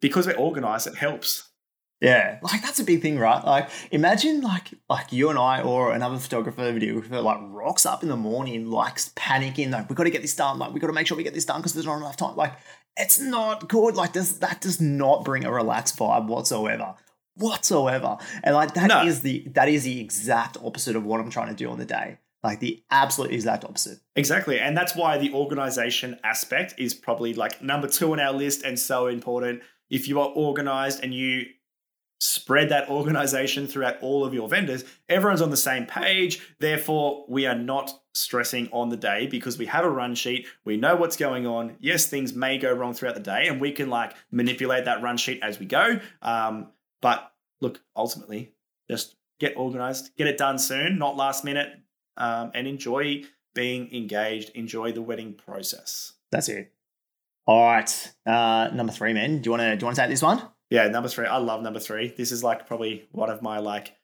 because 0.00 0.26
we're 0.26 0.36
organized, 0.36 0.86
it 0.86 0.96
helps. 0.96 1.47
Yeah, 2.00 2.38
like 2.42 2.62
that's 2.62 2.78
a 2.78 2.84
big 2.84 3.02
thing, 3.02 3.18
right? 3.18 3.44
Like, 3.44 3.70
imagine 3.90 4.40
like 4.40 4.68
like 4.88 5.12
you 5.12 5.30
and 5.30 5.38
I 5.38 5.62
or 5.62 5.92
another 5.92 6.18
photographer, 6.18 6.72
videographer, 6.72 7.22
like 7.22 7.38
rocks 7.42 7.84
up 7.86 8.04
in 8.04 8.08
the 8.08 8.16
morning, 8.16 8.70
like 8.70 8.96
panicking, 9.16 9.70
like 9.70 9.88
we 9.88 9.96
got 9.96 10.04
to 10.04 10.10
get 10.10 10.22
this 10.22 10.36
done, 10.36 10.60
like 10.60 10.72
we 10.72 10.78
got 10.78 10.86
to 10.86 10.92
make 10.92 11.08
sure 11.08 11.16
we 11.16 11.24
get 11.24 11.34
this 11.34 11.44
done 11.44 11.60
because 11.60 11.74
there's 11.74 11.86
not 11.86 11.96
enough 11.96 12.16
time. 12.16 12.36
Like, 12.36 12.52
it's 12.96 13.18
not 13.18 13.68
good. 13.68 13.96
Like, 13.96 14.12
does 14.12 14.38
that 14.38 14.60
does 14.60 14.80
not 14.80 15.24
bring 15.24 15.44
a 15.44 15.52
relaxed 15.52 15.98
vibe 15.98 16.28
whatsoever, 16.28 16.94
whatsoever. 17.34 18.18
And 18.44 18.54
like 18.54 18.74
that 18.74 18.88
no. 18.88 19.04
is 19.04 19.22
the 19.22 19.48
that 19.54 19.68
is 19.68 19.82
the 19.82 20.00
exact 20.00 20.56
opposite 20.62 20.94
of 20.94 21.04
what 21.04 21.20
I'm 21.20 21.30
trying 21.30 21.48
to 21.48 21.54
do 21.54 21.68
on 21.70 21.78
the 21.78 21.84
day. 21.84 22.18
Like 22.44 22.60
the 22.60 22.84
absolute 22.92 23.32
exact 23.32 23.64
opposite. 23.64 23.98
Exactly, 24.14 24.60
and 24.60 24.76
that's 24.76 24.94
why 24.94 25.18
the 25.18 25.32
organization 25.32 26.20
aspect 26.22 26.74
is 26.78 26.94
probably 26.94 27.34
like 27.34 27.60
number 27.60 27.88
two 27.88 28.12
on 28.12 28.20
our 28.20 28.32
list 28.32 28.62
and 28.62 28.78
so 28.78 29.08
important. 29.08 29.62
If 29.90 30.06
you 30.06 30.20
are 30.20 30.28
organized 30.28 31.02
and 31.02 31.12
you 31.12 31.46
spread 32.20 32.68
that 32.70 32.88
organization 32.88 33.66
throughout 33.66 34.00
all 34.02 34.24
of 34.24 34.34
your 34.34 34.48
vendors. 34.48 34.84
Everyone's 35.08 35.42
on 35.42 35.50
the 35.50 35.56
same 35.56 35.86
page. 35.86 36.40
Therefore, 36.58 37.24
we 37.28 37.46
are 37.46 37.54
not 37.54 37.92
stressing 38.14 38.68
on 38.72 38.88
the 38.88 38.96
day 38.96 39.26
because 39.26 39.56
we 39.56 39.66
have 39.66 39.84
a 39.84 39.90
run 39.90 40.14
sheet. 40.14 40.46
We 40.64 40.76
know 40.76 40.96
what's 40.96 41.16
going 41.16 41.46
on. 41.46 41.76
Yes, 41.78 42.06
things 42.06 42.34
may 42.34 42.58
go 42.58 42.72
wrong 42.72 42.94
throughout 42.94 43.14
the 43.14 43.20
day, 43.20 43.46
and 43.46 43.60
we 43.60 43.72
can 43.72 43.88
like 43.88 44.14
manipulate 44.30 44.84
that 44.86 45.02
run 45.02 45.16
sheet 45.16 45.40
as 45.42 45.58
we 45.58 45.66
go. 45.66 46.00
Um, 46.22 46.68
but 47.00 47.32
look, 47.60 47.80
ultimately, 47.96 48.52
just 48.90 49.16
get 49.38 49.56
organized, 49.56 50.16
get 50.16 50.26
it 50.26 50.38
done 50.38 50.58
soon, 50.58 50.98
not 50.98 51.16
last 51.16 51.44
minute, 51.44 51.68
um, 52.16 52.50
and 52.54 52.66
enjoy 52.66 53.22
being 53.54 53.94
engaged. 53.94 54.50
Enjoy 54.56 54.90
the 54.92 55.02
wedding 55.02 55.34
process. 55.34 56.14
That's 56.32 56.48
it. 56.48 56.72
All 57.46 57.64
right, 57.64 58.12
uh, 58.26 58.70
number 58.74 58.92
three, 58.92 59.14
man. 59.14 59.40
Do 59.40 59.48
you 59.48 59.50
want 59.52 59.62
to 59.62 59.76
do 59.76 59.82
you 59.82 59.86
want 59.86 59.96
to 59.96 60.02
take 60.02 60.10
this 60.10 60.22
one? 60.22 60.42
Yeah, 60.70 60.88
number 60.88 61.08
three. 61.08 61.26
I 61.26 61.38
love 61.38 61.62
number 61.62 61.80
three. 61.80 62.14
This 62.16 62.32
is 62.32 62.44
like 62.44 62.66
probably 62.66 63.08
one 63.12 63.30
of 63.30 63.42
my 63.42 63.58
like. 63.58 63.94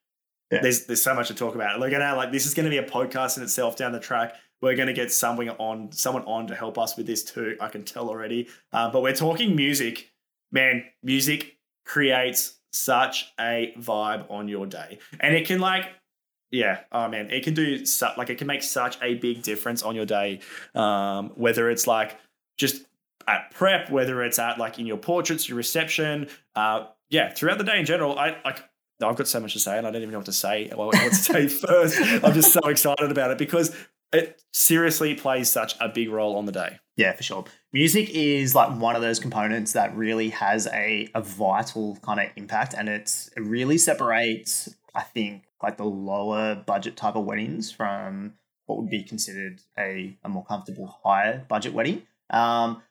Yeah. 0.50 0.61
There's 0.62 0.87
there's 0.87 1.02
so 1.02 1.14
much 1.14 1.28
to 1.28 1.35
talk 1.35 1.54
about. 1.54 1.80
Look 1.80 1.92
at 1.92 2.00
how 2.00 2.16
like 2.16 2.33
this 2.33 2.47
is 2.47 2.54
going 2.54 2.64
to 2.64 2.71
be 2.71 2.78
a 2.78 2.88
podcast 2.88 3.37
in 3.37 3.42
itself 3.42 3.76
down 3.76 3.92
the 3.92 4.00
track. 4.00 4.35
We're 4.61 4.76
going 4.76 4.87
to 4.87 4.94
get 4.94 5.12
someone 5.12 5.49
on 5.50 5.92
someone 5.92 6.25
on 6.25 6.47
to 6.49 6.54
help 6.54 6.78
us 6.78 6.97
with 6.97 7.06
this 7.06 7.25
too. 7.25 7.56
I 7.61 7.68
can 7.68 7.85
tell 7.85 8.09
already. 8.09 8.49
Um, 8.73 8.92
but 8.92 9.02
we're 9.02 9.14
talking 9.14 9.56
music, 9.56 10.12
man. 10.52 10.85
Music 11.02 11.59
creates 11.85 12.59
such 12.73 13.33
a 13.38 13.75
vibe 13.78 14.31
on 14.31 14.48
your 14.48 14.66
day, 14.66 14.98
and 15.20 15.35
it 15.35 15.46
can 15.46 15.61
like 15.61 15.87
yeah, 16.55 16.81
oh 16.92 17.09
man, 17.09 17.31
it 17.31 17.42
can 17.42 17.53
do 17.53 17.85
su- 17.85 18.07
like 18.16 18.31
it 18.31 18.38
can 18.38 18.46
make 18.46 18.62
such 18.62 18.96
a 19.03 19.14
big 19.14 19.42
difference 19.42 19.83
on 19.83 19.96
your 19.96 20.07
day. 20.07 20.38
Um, 20.74 21.31
whether 21.35 21.68
it's 21.68 21.88
like 21.88 22.16
just 22.57 22.85
at 23.26 23.50
prep, 23.52 23.90
whether 23.90 24.22
it's 24.22 24.38
at 24.38 24.58
like 24.58 24.78
in 24.78 24.87
your 24.87 24.96
portraits, 24.96 25.48
your 25.48 25.56
reception, 25.56 26.28
uh, 26.54 26.87
yeah, 27.10 27.32
throughout 27.32 27.58
the 27.58 27.64
day 27.64 27.78
in 27.78 27.87
general, 27.87 28.18
I 28.18 28.37
like. 28.44 28.62
I've 29.02 29.16
got 29.16 29.26
so 29.26 29.40
much 29.40 29.52
to 29.54 29.58
say, 29.58 29.76
and 29.76 29.87
I 29.87 29.90
don't 29.90 30.02
even 30.02 30.12
know 30.12 30.18
what 30.18 30.26
to 30.26 30.32
say. 30.32 30.70
What 30.72 30.94
to 30.94 31.14
say 31.14 31.48
first? 31.66 32.00
I'm 32.00 32.32
just 32.32 32.52
so 32.52 32.60
excited 32.68 33.10
about 33.10 33.32
it 33.32 33.38
because 33.38 33.74
it 34.12 34.42
seriously 34.52 35.14
plays 35.14 35.50
such 35.50 35.74
a 35.80 35.88
big 35.88 36.10
role 36.10 36.37
on 36.37 36.46
the 36.46 36.52
day. 36.52 36.78
Yeah, 36.96 37.12
for 37.12 37.22
sure. 37.22 37.44
Music 37.72 38.08
is 38.10 38.54
like 38.54 38.78
one 38.78 38.94
of 38.94 39.02
those 39.02 39.18
components 39.18 39.72
that 39.72 39.94
really 39.96 40.30
has 40.30 40.68
a, 40.68 41.08
a 41.14 41.20
vital 41.20 41.98
kind 42.02 42.20
of 42.20 42.28
impact, 42.37 42.74
and 42.74 42.88
it's 42.88 43.28
it 43.37 43.40
really 43.40 43.78
separates, 43.78 44.74
I 44.94 45.02
think, 45.02 45.44
like 45.62 45.76
the 45.76 45.84
lower 45.84 46.54
budget 46.54 46.96
type 46.96 47.16
of 47.16 47.24
weddings 47.24 47.72
from 47.72 48.34
what 48.66 48.78
would 48.78 48.90
be 48.90 49.02
considered 49.02 49.60
a, 49.78 50.16
a 50.24 50.28
more 50.28 50.44
comfortable 50.44 50.87
higher 51.02 51.44
budget 51.48 51.74
wedding. 51.74 52.02
Um, 52.30 52.82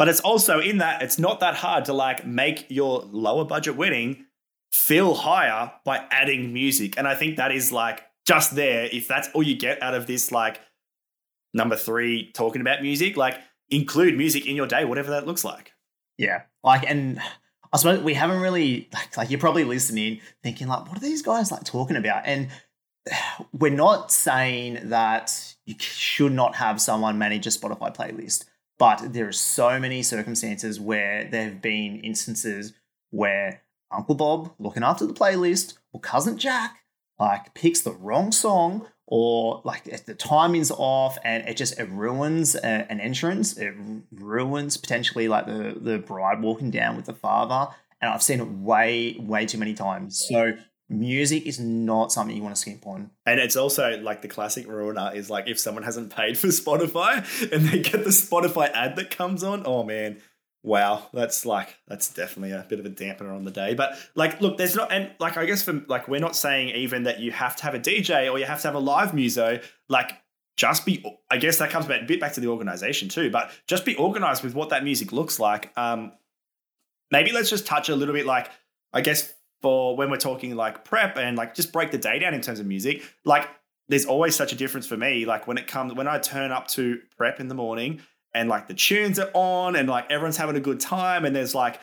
but 0.00 0.08
it's 0.08 0.20
also 0.20 0.60
in 0.60 0.78
that 0.78 1.02
it's 1.02 1.18
not 1.18 1.40
that 1.40 1.56
hard 1.56 1.84
to 1.84 1.92
like 1.92 2.26
make 2.26 2.64
your 2.70 3.00
lower 3.12 3.44
budget 3.44 3.76
wedding 3.76 4.24
feel 4.72 5.12
higher 5.12 5.70
by 5.84 6.02
adding 6.10 6.54
music. 6.54 6.94
And 6.96 7.06
I 7.06 7.14
think 7.14 7.36
that 7.36 7.52
is 7.52 7.70
like 7.70 8.00
just 8.26 8.54
there. 8.54 8.88
If 8.90 9.06
that's 9.06 9.28
all 9.34 9.42
you 9.42 9.58
get 9.58 9.82
out 9.82 9.92
of 9.92 10.06
this, 10.06 10.32
like 10.32 10.58
number 11.52 11.76
three, 11.76 12.32
talking 12.32 12.62
about 12.62 12.80
music, 12.80 13.18
like 13.18 13.40
include 13.68 14.16
music 14.16 14.46
in 14.46 14.56
your 14.56 14.66
day, 14.66 14.86
whatever 14.86 15.10
that 15.10 15.26
looks 15.26 15.44
like. 15.44 15.72
Yeah. 16.16 16.44
Like, 16.64 16.88
and 16.88 17.20
I 17.70 17.76
suppose 17.76 18.00
we 18.00 18.14
haven't 18.14 18.40
really, 18.40 18.88
like, 18.94 19.14
like 19.18 19.30
you're 19.30 19.38
probably 19.38 19.64
listening 19.64 20.22
thinking, 20.42 20.66
like, 20.66 20.88
what 20.88 20.96
are 20.96 21.00
these 21.00 21.20
guys 21.20 21.52
like 21.52 21.64
talking 21.64 21.96
about? 21.96 22.22
And 22.24 22.48
we're 23.52 23.70
not 23.70 24.10
saying 24.10 24.78
that 24.84 25.56
you 25.66 25.74
should 25.78 26.32
not 26.32 26.54
have 26.54 26.80
someone 26.80 27.18
manage 27.18 27.46
a 27.46 27.50
Spotify 27.50 27.94
playlist. 27.94 28.46
But 28.80 29.12
there 29.12 29.28
are 29.28 29.32
so 29.32 29.78
many 29.78 30.02
circumstances 30.02 30.80
where 30.80 31.28
there 31.30 31.44
have 31.44 31.60
been 31.60 32.00
instances 32.00 32.72
where 33.10 33.62
Uncle 33.92 34.14
Bob, 34.14 34.54
looking 34.58 34.82
after 34.82 35.04
the 35.04 35.12
playlist, 35.12 35.74
or 35.92 36.00
Cousin 36.00 36.38
Jack, 36.38 36.78
like 37.18 37.52
picks 37.52 37.82
the 37.82 37.92
wrong 37.92 38.32
song, 38.32 38.86
or 39.06 39.60
like 39.66 39.84
the 40.06 40.14
timing's 40.14 40.70
off, 40.70 41.18
and 41.22 41.46
it 41.46 41.58
just 41.58 41.78
it 41.78 41.90
ruins 41.90 42.54
a, 42.54 42.90
an 42.90 43.00
entrance. 43.00 43.58
It 43.58 43.74
ruins 44.12 44.78
potentially 44.78 45.28
like 45.28 45.44
the 45.44 45.76
the 45.78 45.98
bride 45.98 46.40
walking 46.40 46.70
down 46.70 46.96
with 46.96 47.04
the 47.04 47.12
father. 47.12 47.70
And 48.00 48.10
I've 48.10 48.22
seen 48.22 48.40
it 48.40 48.48
way 48.48 49.14
way 49.20 49.44
too 49.44 49.58
many 49.58 49.74
times. 49.74 50.26
So 50.26 50.54
music 50.90 51.46
is 51.46 51.60
not 51.60 52.10
something 52.10 52.36
you 52.36 52.42
want 52.42 52.54
to 52.54 52.60
skimp 52.60 52.86
on. 52.86 53.10
And 53.24 53.38
it's 53.38 53.56
also 53.56 53.98
like 54.00 54.22
the 54.22 54.28
classic 54.28 54.66
ruiner 54.66 55.12
is 55.14 55.30
like 55.30 55.48
if 55.48 55.58
someone 55.58 55.84
hasn't 55.84 56.14
paid 56.14 56.36
for 56.36 56.46
Spotify 56.48 57.18
and 57.52 57.66
they 57.66 57.78
get 57.78 58.04
the 58.04 58.10
Spotify 58.10 58.70
ad 58.72 58.96
that 58.96 59.10
comes 59.10 59.44
on, 59.44 59.62
oh 59.64 59.84
man, 59.84 60.20
wow, 60.62 61.06
that's 61.12 61.46
like 61.46 61.76
that's 61.86 62.12
definitely 62.12 62.50
a 62.50 62.66
bit 62.68 62.80
of 62.80 62.86
a 62.86 62.90
dampener 62.90 63.34
on 63.34 63.44
the 63.44 63.52
day. 63.52 63.74
But 63.74 63.96
like, 64.16 64.40
look, 64.40 64.58
there's 64.58 64.74
not 64.74 64.92
and 64.92 65.12
like 65.20 65.36
I 65.36 65.46
guess 65.46 65.62
for 65.62 65.80
like 65.88 66.08
we're 66.08 66.20
not 66.20 66.34
saying 66.34 66.70
even 66.70 67.04
that 67.04 67.20
you 67.20 67.30
have 67.30 67.54
to 67.56 67.62
have 67.62 67.74
a 67.74 67.80
DJ 67.80 68.30
or 68.30 68.38
you 68.38 68.44
have 68.44 68.60
to 68.62 68.68
have 68.68 68.74
a 68.74 68.80
live 68.80 69.14
muso. 69.14 69.60
Like 69.88 70.12
just 70.56 70.84
be 70.84 71.04
I 71.30 71.36
guess 71.36 71.58
that 71.58 71.70
comes 71.70 71.86
a 71.86 72.02
bit 72.06 72.20
back 72.20 72.32
to 72.32 72.40
the 72.40 72.48
organization 72.48 73.08
too, 73.08 73.30
but 73.30 73.52
just 73.68 73.84
be 73.84 73.94
organized 73.94 74.42
with 74.42 74.54
what 74.54 74.70
that 74.70 74.82
music 74.82 75.12
looks 75.12 75.38
like. 75.38 75.72
Um 75.76 76.12
maybe 77.12 77.30
let's 77.30 77.48
just 77.48 77.64
touch 77.64 77.88
a 77.88 77.94
little 77.94 78.14
bit 78.14 78.26
like 78.26 78.50
I 78.92 79.02
guess 79.02 79.32
for 79.62 79.96
when 79.96 80.10
we're 80.10 80.16
talking 80.16 80.54
like 80.56 80.84
prep 80.84 81.16
and 81.16 81.36
like 81.36 81.54
just 81.54 81.72
break 81.72 81.90
the 81.90 81.98
day 81.98 82.18
down 82.18 82.34
in 82.34 82.40
terms 82.40 82.60
of 82.60 82.66
music, 82.66 83.02
like 83.24 83.48
there's 83.88 84.06
always 84.06 84.34
such 84.34 84.52
a 84.52 84.56
difference 84.56 84.86
for 84.86 84.96
me. 84.96 85.26
Like 85.26 85.46
when 85.46 85.58
it 85.58 85.66
comes, 85.66 85.94
when 85.94 86.08
I 86.08 86.18
turn 86.18 86.52
up 86.52 86.68
to 86.68 87.00
prep 87.16 87.40
in 87.40 87.48
the 87.48 87.54
morning 87.54 88.00
and 88.34 88.48
like 88.48 88.68
the 88.68 88.74
tunes 88.74 89.18
are 89.18 89.30
on 89.34 89.76
and 89.76 89.88
like 89.88 90.10
everyone's 90.10 90.36
having 90.36 90.56
a 90.56 90.60
good 90.60 90.80
time 90.80 91.24
and 91.24 91.34
there's 91.34 91.54
like, 91.54 91.80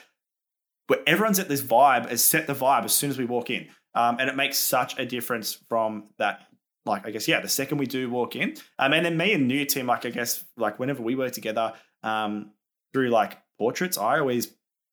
where 0.88 1.00
everyone's 1.06 1.38
at 1.38 1.50
this 1.50 1.62
vibe 1.62 2.10
has 2.10 2.24
set 2.24 2.48
the 2.48 2.54
vibe 2.54 2.86
as 2.86 2.96
soon 2.96 3.10
as 3.10 3.18
we 3.18 3.26
walk 3.26 3.50
in. 3.50 3.68
Um, 3.94 4.18
and 4.20 4.30
it 4.30 4.36
makes 4.36 4.58
such 4.58 4.98
a 4.98 5.06
difference 5.06 5.54
from 5.54 6.06
that 6.18 6.48
like 6.86 7.06
I 7.06 7.12
guess 7.12 7.28
yeah, 7.28 7.42
the 7.42 7.50
second 7.50 7.78
we 7.78 7.86
do 7.86 8.10
walk 8.10 8.36
in, 8.36 8.56
um, 8.80 8.94
and 8.94 9.06
then 9.06 9.18
me 9.18 9.34
and 9.34 9.48
new 9.48 9.66
team, 9.66 9.88
like 9.88 10.06
I 10.06 10.10
guess 10.10 10.44
like 10.56 10.80
whenever 10.80 11.04
we 11.04 11.16
work 11.16 11.34
together, 11.34 11.74
um, 12.04 12.52
through 12.94 13.10
like 13.10 13.38
portraits, 13.60 13.98
I 13.98 14.20
always 14.20 14.48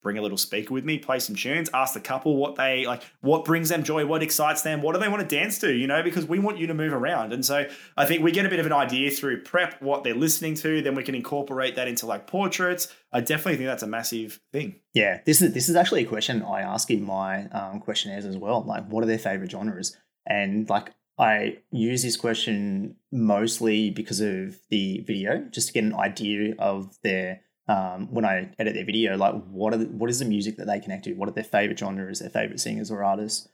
bring 0.05 0.19
a 0.19 0.21
little 0.21 0.37
speaker 0.37 0.71
with 0.71 0.85
me, 0.85 0.99
play 0.99 1.17
some 1.17 1.35
tunes, 1.35 1.67
ask 1.73 1.95
the 1.95 1.99
couple 1.99 2.37
what 2.37 2.55
they 2.55 2.85
like, 2.85 3.01
what 3.21 3.43
brings 3.43 3.69
them 3.69 3.81
joy, 3.81 4.05
what 4.05 4.21
excites 4.21 4.61
them, 4.61 4.83
what 4.83 4.93
do 4.93 5.01
they 5.01 5.09
want 5.09 5.27
to 5.27 5.35
dance 5.35 5.57
to, 5.57 5.73
you 5.73 5.87
know, 5.87 6.03
because 6.03 6.27
we 6.27 6.37
want 6.37 6.59
you 6.59 6.67
to 6.67 6.75
move 6.75 6.93
around. 6.93 7.33
And 7.33 7.43
so 7.43 7.65
I 7.97 8.05
think 8.05 8.23
we 8.23 8.31
get 8.31 8.45
a 8.45 8.49
bit 8.49 8.59
of 8.59 8.67
an 8.67 8.71
idea 8.71 9.09
through 9.09 9.41
prep, 9.41 9.81
what 9.81 10.03
they're 10.03 10.13
listening 10.13 10.53
to, 10.57 10.83
then 10.83 10.93
we 10.93 11.01
can 11.01 11.15
incorporate 11.15 11.75
that 11.77 11.87
into 11.87 12.05
like 12.05 12.27
portraits. 12.27 12.87
I 13.11 13.21
definitely 13.21 13.55
think 13.55 13.65
that's 13.65 13.81
a 13.81 13.87
massive 13.87 14.39
thing. 14.53 14.75
Yeah, 14.93 15.21
this 15.25 15.41
is 15.41 15.55
this 15.55 15.69
is 15.69 15.75
actually 15.75 16.03
a 16.03 16.07
question 16.07 16.43
I 16.43 16.61
ask 16.61 16.91
in 16.91 17.03
my 17.03 17.47
um, 17.47 17.79
questionnaires 17.79 18.25
as 18.25 18.37
well. 18.37 18.63
Like, 18.63 18.87
what 18.87 19.03
are 19.03 19.07
their 19.07 19.17
favorite 19.17 19.49
genres? 19.49 19.97
And 20.27 20.69
like, 20.69 20.93
I 21.17 21.57
use 21.71 22.03
this 22.03 22.15
question 22.15 22.97
mostly 23.11 23.89
because 23.89 24.19
of 24.19 24.59
the 24.69 24.99
video, 24.99 25.47
just 25.49 25.67
to 25.69 25.73
get 25.73 25.83
an 25.83 25.95
idea 25.95 26.53
of 26.59 26.95
their 27.01 27.41
um, 27.67 28.13
when 28.13 28.25
I 28.25 28.51
edit 28.59 28.73
their 28.73 28.85
video, 28.85 29.17
like 29.17 29.33
what 29.45 29.73
are 29.73 29.77
the, 29.77 29.85
what 29.85 30.09
is 30.09 30.19
the 30.19 30.25
music 30.25 30.57
that 30.57 30.67
they 30.67 30.79
connect 30.79 31.05
to? 31.05 31.13
What 31.13 31.29
are 31.29 31.33
their 31.33 31.43
favorite 31.43 31.79
genres, 31.79 32.19
their 32.19 32.29
favorite 32.29 32.59
singers 32.59 32.91
or 32.91 33.03
artists? 33.03 33.49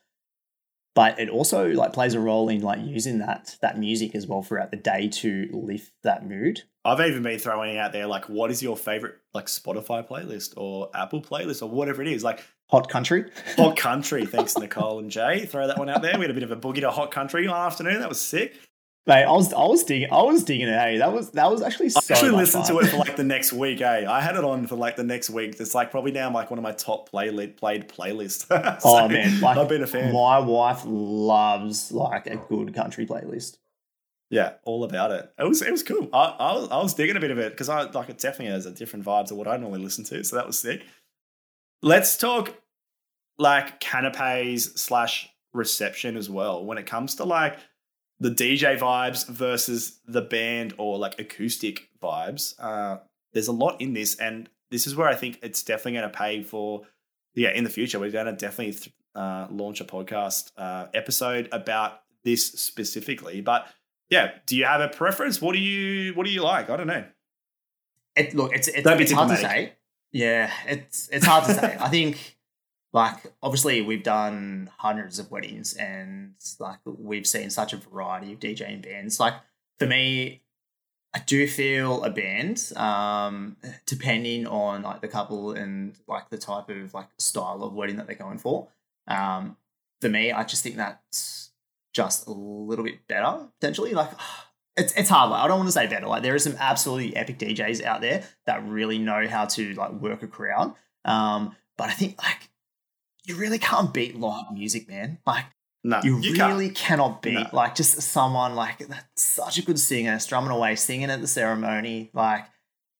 But 0.93 1.19
it 1.19 1.29
also 1.29 1.69
like 1.69 1.93
plays 1.93 2.13
a 2.13 2.19
role 2.19 2.49
in 2.49 2.61
like 2.61 2.79
using 2.83 3.19
that 3.19 3.55
that 3.61 3.79
music 3.79 4.13
as 4.13 4.27
well 4.27 4.41
throughout 4.41 4.71
the 4.71 4.77
day 4.77 5.07
to 5.07 5.47
lift 5.53 5.93
that 6.03 6.27
mood. 6.27 6.63
I've 6.83 6.99
even 6.99 7.23
been 7.23 7.39
throwing 7.39 7.77
out 7.77 7.93
there 7.93 8.07
like, 8.07 8.27
what 8.27 8.51
is 8.51 8.61
your 8.61 8.75
favorite 8.75 9.15
like 9.33 9.45
Spotify 9.45 10.05
playlist 10.05 10.53
or 10.57 10.89
Apple 10.93 11.21
playlist 11.21 11.61
or 11.61 11.69
whatever 11.69 12.01
it 12.01 12.09
is? 12.09 12.23
Like 12.23 12.43
Hot 12.71 12.87
country, 12.87 13.25
hot 13.57 13.75
country. 13.75 14.25
Thanks, 14.25 14.57
Nicole 14.57 14.99
and 14.99 15.11
Jay. 15.11 15.45
Throw 15.45 15.67
that 15.67 15.77
one 15.77 15.89
out 15.89 16.01
there. 16.01 16.17
We 16.17 16.21
had 16.21 16.31
a 16.31 16.33
bit 16.33 16.43
of 16.43 16.51
a 16.51 16.55
boogie 16.55 16.79
to 16.79 16.89
hot 16.89 17.11
country 17.11 17.45
afternoon. 17.45 17.99
That 17.99 18.07
was 18.07 18.21
sick. 18.21 18.57
Mate, 19.07 19.23
I 19.23 19.31
was 19.31 19.51
I 19.51 19.65
was 19.65 19.83
digging 19.83 20.11
I 20.11 20.21
was 20.21 20.43
digging 20.43 20.67
it. 20.67 20.79
Hey, 20.79 20.99
that 20.99 21.11
was 21.11 21.31
that 21.31 21.49
was 21.49 21.63
actually 21.63 21.89
so 21.89 22.01
I 22.07 22.13
actually 22.13 22.31
listened 22.31 22.67
fun. 22.67 22.75
to 22.75 22.85
it 22.85 22.89
for 22.91 22.97
like 22.97 23.15
the 23.15 23.23
next 23.35 23.51
week. 23.51 23.79
Hey, 23.79 24.05
I 24.05 24.21
had 24.21 24.35
it 24.35 24.43
on 24.43 24.67
for 24.67 24.75
like 24.75 24.95
the 24.95 25.03
next 25.03 25.31
week. 25.31 25.55
It's 25.59 25.73
like 25.73 25.89
probably 25.89 26.11
now 26.11 26.31
like 26.31 26.51
one 26.51 26.59
of 26.59 26.63
my 26.63 26.71
top 26.71 27.09
playlist 27.09 27.57
played 27.57 27.89
playlists. 27.89 28.47
so 28.81 28.89
oh 28.89 29.07
man, 29.09 29.41
like, 29.41 29.57
I've 29.57 29.67
been 29.67 29.81
a 29.81 29.87
fan. 29.87 30.13
My 30.13 30.37
wife 30.37 30.83
loves 30.85 31.91
like 31.91 32.27
a 32.27 32.35
good 32.35 32.75
country 32.75 33.07
playlist. 33.07 33.57
Yeah, 34.29 34.53
all 34.65 34.83
about 34.83 35.09
it. 35.09 35.33
It 35.39 35.47
was 35.47 35.63
it 35.63 35.71
was 35.71 35.81
cool. 35.81 36.07
I 36.13 36.35
I 36.39 36.53
was, 36.53 36.69
I 36.69 36.77
was 36.77 36.93
digging 36.93 37.17
a 37.17 37.19
bit 37.19 37.31
of 37.31 37.39
it 37.39 37.53
because 37.53 37.69
I 37.69 37.89
like 37.89 38.09
it 38.09 38.19
definitely 38.19 38.53
has 38.53 38.67
a 38.67 38.71
different 38.71 39.03
vibe 39.03 39.25
to 39.29 39.35
what 39.35 39.47
I 39.47 39.57
normally 39.57 39.81
listen 39.81 40.03
to. 40.05 40.23
So 40.23 40.35
that 40.35 40.45
was 40.45 40.59
sick. 40.59 40.85
Let's 41.81 42.17
talk 42.17 42.53
like 43.39 43.79
canapes 43.79 44.79
slash 44.79 45.27
reception 45.53 46.15
as 46.17 46.29
well 46.29 46.63
when 46.63 46.77
it 46.77 46.85
comes 46.85 47.15
to 47.15 47.23
like 47.23 47.57
the 48.21 48.29
DJ 48.29 48.77
vibes 48.77 49.27
versus 49.27 49.99
the 50.05 50.21
band 50.21 50.75
or 50.77 50.99
like 50.99 51.19
acoustic 51.19 51.89
vibes. 52.01 52.53
Uh, 52.59 52.99
there's 53.33 53.47
a 53.47 53.51
lot 53.51 53.81
in 53.81 53.93
this, 53.93 54.15
and 54.15 54.47
this 54.69 54.85
is 54.85 54.95
where 54.95 55.07
I 55.07 55.15
think 55.15 55.39
it's 55.41 55.63
definitely 55.63 55.93
going 55.93 56.11
to 56.11 56.17
pay 56.17 56.43
for. 56.43 56.83
Yeah, 57.33 57.49
in 57.49 57.63
the 57.63 57.69
future, 57.69 57.99
we're 57.99 58.11
going 58.11 58.27
to 58.27 58.33
definitely 58.33 58.73
th- 58.73 58.93
uh, 59.15 59.47
launch 59.49 59.81
a 59.81 59.85
podcast 59.85 60.51
uh, 60.55 60.85
episode 60.93 61.49
about 61.51 62.01
this 62.23 62.45
specifically. 62.45 63.41
But 63.41 63.67
yeah, 64.09 64.33
do 64.45 64.55
you 64.55 64.65
have 64.65 64.81
a 64.81 64.89
preference? 64.89 65.41
What 65.41 65.53
do 65.53 65.59
you 65.59 66.13
What 66.13 66.27
do 66.27 66.31
you 66.31 66.43
like? 66.43 66.69
I 66.69 66.77
don't 66.77 66.87
know. 66.87 67.05
It, 68.15 68.35
look, 68.35 68.53
it's 68.53 68.67
it's, 68.67 68.87
it's 68.87 69.11
hard 69.13 69.29
to 69.29 69.37
say. 69.37 69.73
Yeah, 70.11 70.51
it's 70.67 71.09
it's 71.11 71.25
hard 71.25 71.45
to 71.45 71.53
say. 71.55 71.75
I 71.79 71.89
think 71.89 72.37
like 72.93 73.17
obviously 73.41 73.81
we've 73.81 74.03
done 74.03 74.69
hundreds 74.77 75.17
of 75.17 75.31
weddings 75.31 75.73
and 75.73 76.33
like 76.59 76.79
we've 76.85 77.27
seen 77.27 77.49
such 77.49 77.73
a 77.73 77.77
variety 77.77 78.33
of 78.33 78.39
DJing 78.39 78.81
bands. 78.83 79.19
Like 79.19 79.35
for 79.79 79.87
me, 79.87 80.41
I 81.13 81.19
do 81.19 81.47
feel 81.47 82.03
a 82.03 82.09
band, 82.09 82.71
um, 82.75 83.57
depending 83.85 84.47
on 84.47 84.81
like 84.81 85.01
the 85.01 85.07
couple 85.07 85.51
and 85.51 85.95
like 86.07 86.29
the 86.29 86.37
type 86.37 86.69
of 86.69 86.93
like 86.93 87.07
style 87.17 87.63
of 87.63 87.73
wedding 87.73 87.97
that 87.97 88.07
they're 88.07 88.15
going 88.15 88.37
for. 88.37 88.67
Um, 89.07 89.57
for 89.99 90.09
me, 90.09 90.31
I 90.31 90.43
just 90.43 90.63
think 90.63 90.77
that's 90.77 91.51
just 91.93 92.27
a 92.27 92.31
little 92.31 92.85
bit 92.85 93.07
better 93.07 93.47
potentially. 93.59 93.93
Like 93.93 94.11
it's 94.77 94.93
it's 94.93 95.09
hard. 95.09 95.31
Like 95.31 95.43
I 95.43 95.47
don't 95.47 95.57
want 95.59 95.67
to 95.69 95.73
say 95.73 95.87
better. 95.87 96.07
Like 96.07 96.23
there 96.23 96.35
are 96.35 96.39
some 96.39 96.55
absolutely 96.59 97.15
epic 97.15 97.39
DJs 97.39 97.83
out 97.83 98.01
there 98.01 98.23
that 98.45 98.65
really 98.67 98.97
know 98.97 99.27
how 99.27 99.45
to 99.45 99.73
like 99.75 99.91
work 99.93 100.23
a 100.23 100.27
crowd. 100.27 100.75
Um, 101.03 101.55
but 101.77 101.89
I 101.89 101.93
think 101.93 102.21
like 102.21 102.50
you 103.25 103.35
really 103.35 103.59
can't 103.59 103.93
beat 103.93 104.19
live 104.19 104.51
music, 104.51 104.87
man. 104.87 105.19
Like 105.25 105.45
no, 105.83 105.99
you, 106.03 106.19
you 106.19 106.33
really 106.33 106.67
can't. 106.67 106.77
cannot 106.77 107.21
beat 107.21 107.33
no. 107.33 107.49
like 107.53 107.75
just 107.75 107.99
someone 108.01 108.55
like 108.55 108.79
that's 108.87 109.05
such 109.15 109.57
a 109.57 109.63
good 109.63 109.79
singer, 109.79 110.19
strumming 110.19 110.51
away, 110.51 110.75
singing 110.75 111.09
at 111.09 111.21
the 111.21 111.27
ceremony, 111.27 112.11
like 112.13 112.45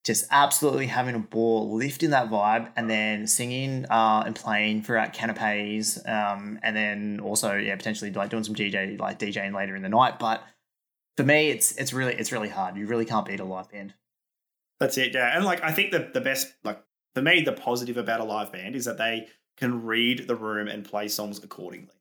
just 0.03 0.25
absolutely 0.31 0.87
having 0.87 1.13
a 1.13 1.19
ball, 1.19 1.75
lifting 1.75 2.09
that 2.09 2.29
vibe, 2.29 2.71
and 2.75 2.89
then 2.89 3.27
singing 3.27 3.85
uh, 3.89 4.23
and 4.25 4.35
playing 4.35 4.81
throughout 4.81 5.13
canapes, 5.13 5.99
um, 6.07 6.59
and 6.63 6.75
then 6.75 7.19
also 7.19 7.55
yeah 7.55 7.75
potentially 7.75 8.11
like 8.11 8.29
doing 8.29 8.43
some 8.43 8.55
DJ 8.55 8.99
like 8.99 9.19
DJing 9.19 9.53
later 9.53 9.75
in 9.75 9.83
the 9.83 9.89
night. 9.89 10.17
But 10.17 10.43
for 11.17 11.23
me, 11.23 11.49
it's 11.49 11.73
it's 11.73 11.93
really 11.93 12.15
it's 12.15 12.31
really 12.31 12.49
hard. 12.49 12.77
You 12.77 12.87
really 12.87 13.05
can't 13.05 13.25
beat 13.25 13.39
a 13.39 13.45
live 13.45 13.69
band. 13.71 13.93
That's 14.79 14.97
it, 14.97 15.13
yeah. 15.13 15.35
And 15.35 15.45
like 15.45 15.63
I 15.63 15.71
think 15.71 15.91
the 15.91 16.09
the 16.11 16.21
best 16.21 16.51
like 16.63 16.81
for 17.13 17.21
me 17.21 17.41
the 17.41 17.53
positive 17.53 17.97
about 17.97 18.21
a 18.21 18.23
live 18.23 18.51
band 18.51 18.75
is 18.75 18.85
that 18.85 18.97
they 18.97 19.27
can 19.61 19.83
read 19.83 20.27
the 20.27 20.35
room 20.35 20.67
and 20.67 20.83
play 20.83 21.07
songs 21.07 21.41
accordingly. 21.43 21.93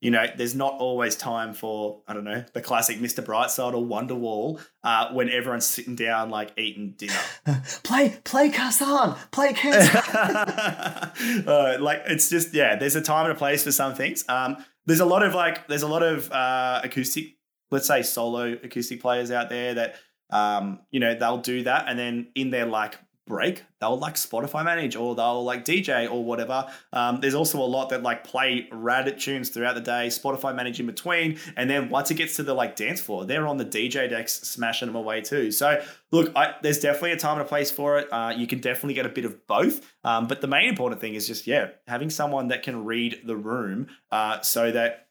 You 0.00 0.10
know, 0.10 0.26
there's 0.36 0.54
not 0.54 0.74
always 0.74 1.16
time 1.16 1.54
for, 1.54 2.02
I 2.06 2.12
don't 2.12 2.24
know, 2.24 2.44
the 2.52 2.60
classic 2.60 2.98
Mr. 2.98 3.24
Brightside 3.24 3.72
or 3.72 3.82
Wonderwall 3.82 4.60
uh, 4.82 5.10
when 5.12 5.30
everyone's 5.30 5.64
sitting 5.64 5.94
down, 5.94 6.28
like 6.28 6.50
eating 6.58 6.94
dinner. 6.98 7.14
play, 7.84 8.18
play 8.24 8.50
Khe 8.50 8.70
Sanh, 8.70 9.16
play 9.30 9.54
Khe 9.54 9.70
Sanh. 9.70 11.46
uh, 11.46 11.80
like, 11.80 12.02
it's 12.06 12.28
just, 12.28 12.52
yeah, 12.52 12.76
there's 12.76 12.96
a 12.96 13.00
time 13.00 13.26
and 13.26 13.34
a 13.34 13.38
place 13.38 13.64
for 13.64 13.72
some 13.72 13.94
things. 13.94 14.24
Um, 14.28 14.62
there's 14.84 15.00
a 15.00 15.06
lot 15.06 15.22
of 15.22 15.32
like, 15.32 15.68
there's 15.68 15.82
a 15.82 15.88
lot 15.88 16.02
of 16.02 16.30
uh, 16.30 16.80
acoustic, 16.84 17.36
let's 17.70 17.86
say 17.86 18.02
solo 18.02 18.52
acoustic 18.52 19.00
players 19.00 19.30
out 19.30 19.48
there 19.48 19.74
that, 19.74 19.94
um, 20.28 20.80
you 20.90 21.00
know, 21.00 21.14
they'll 21.14 21.38
do 21.38 21.62
that. 21.62 21.88
And 21.88 21.98
then 21.98 22.26
in 22.34 22.50
their 22.50 22.66
like 22.66 22.98
break, 23.26 23.64
they'll 23.80 23.98
like 23.98 24.14
Spotify 24.14 24.64
manage 24.64 24.96
or 24.96 25.14
they'll 25.14 25.44
like 25.44 25.64
DJ 25.64 26.10
or 26.10 26.24
whatever. 26.24 26.66
Um, 26.92 27.20
there's 27.20 27.34
also 27.34 27.58
a 27.58 27.64
lot 27.64 27.88
that 27.90 28.02
like 28.02 28.24
play 28.24 28.68
rad 28.70 29.18
tunes 29.18 29.48
throughout 29.48 29.74
the 29.74 29.80
day, 29.80 30.08
Spotify 30.08 30.54
manage 30.54 30.80
in 30.80 30.86
between, 30.86 31.38
and 31.56 31.68
then 31.68 31.88
once 31.88 32.10
it 32.10 32.14
gets 32.14 32.36
to 32.36 32.42
the 32.42 32.54
like 32.54 32.76
dance 32.76 33.00
floor, 33.00 33.24
they're 33.24 33.46
on 33.46 33.56
the 33.56 33.64
DJ 33.64 34.08
decks 34.08 34.32
smashing 34.32 34.86
them 34.86 34.96
away 34.96 35.20
too. 35.20 35.50
So 35.50 35.82
look, 36.10 36.32
I, 36.36 36.54
there's 36.62 36.80
definitely 36.80 37.12
a 37.12 37.16
time 37.16 37.38
and 37.38 37.46
a 37.46 37.48
place 37.48 37.70
for 37.70 37.98
it. 37.98 38.12
Uh, 38.12 38.34
you 38.36 38.46
can 38.46 38.60
definitely 38.60 38.94
get 38.94 39.06
a 39.06 39.10
bit 39.10 39.24
of 39.24 39.46
both, 39.46 39.80
um, 40.04 40.26
but 40.26 40.40
the 40.40 40.48
main 40.48 40.68
important 40.68 41.00
thing 41.00 41.14
is 41.14 41.26
just 41.26 41.46
yeah, 41.46 41.70
having 41.86 42.10
someone 42.10 42.48
that 42.48 42.62
can 42.62 42.84
read 42.84 43.22
the 43.24 43.36
room 43.36 43.88
uh, 44.10 44.40
so 44.40 44.70
that 44.70 45.06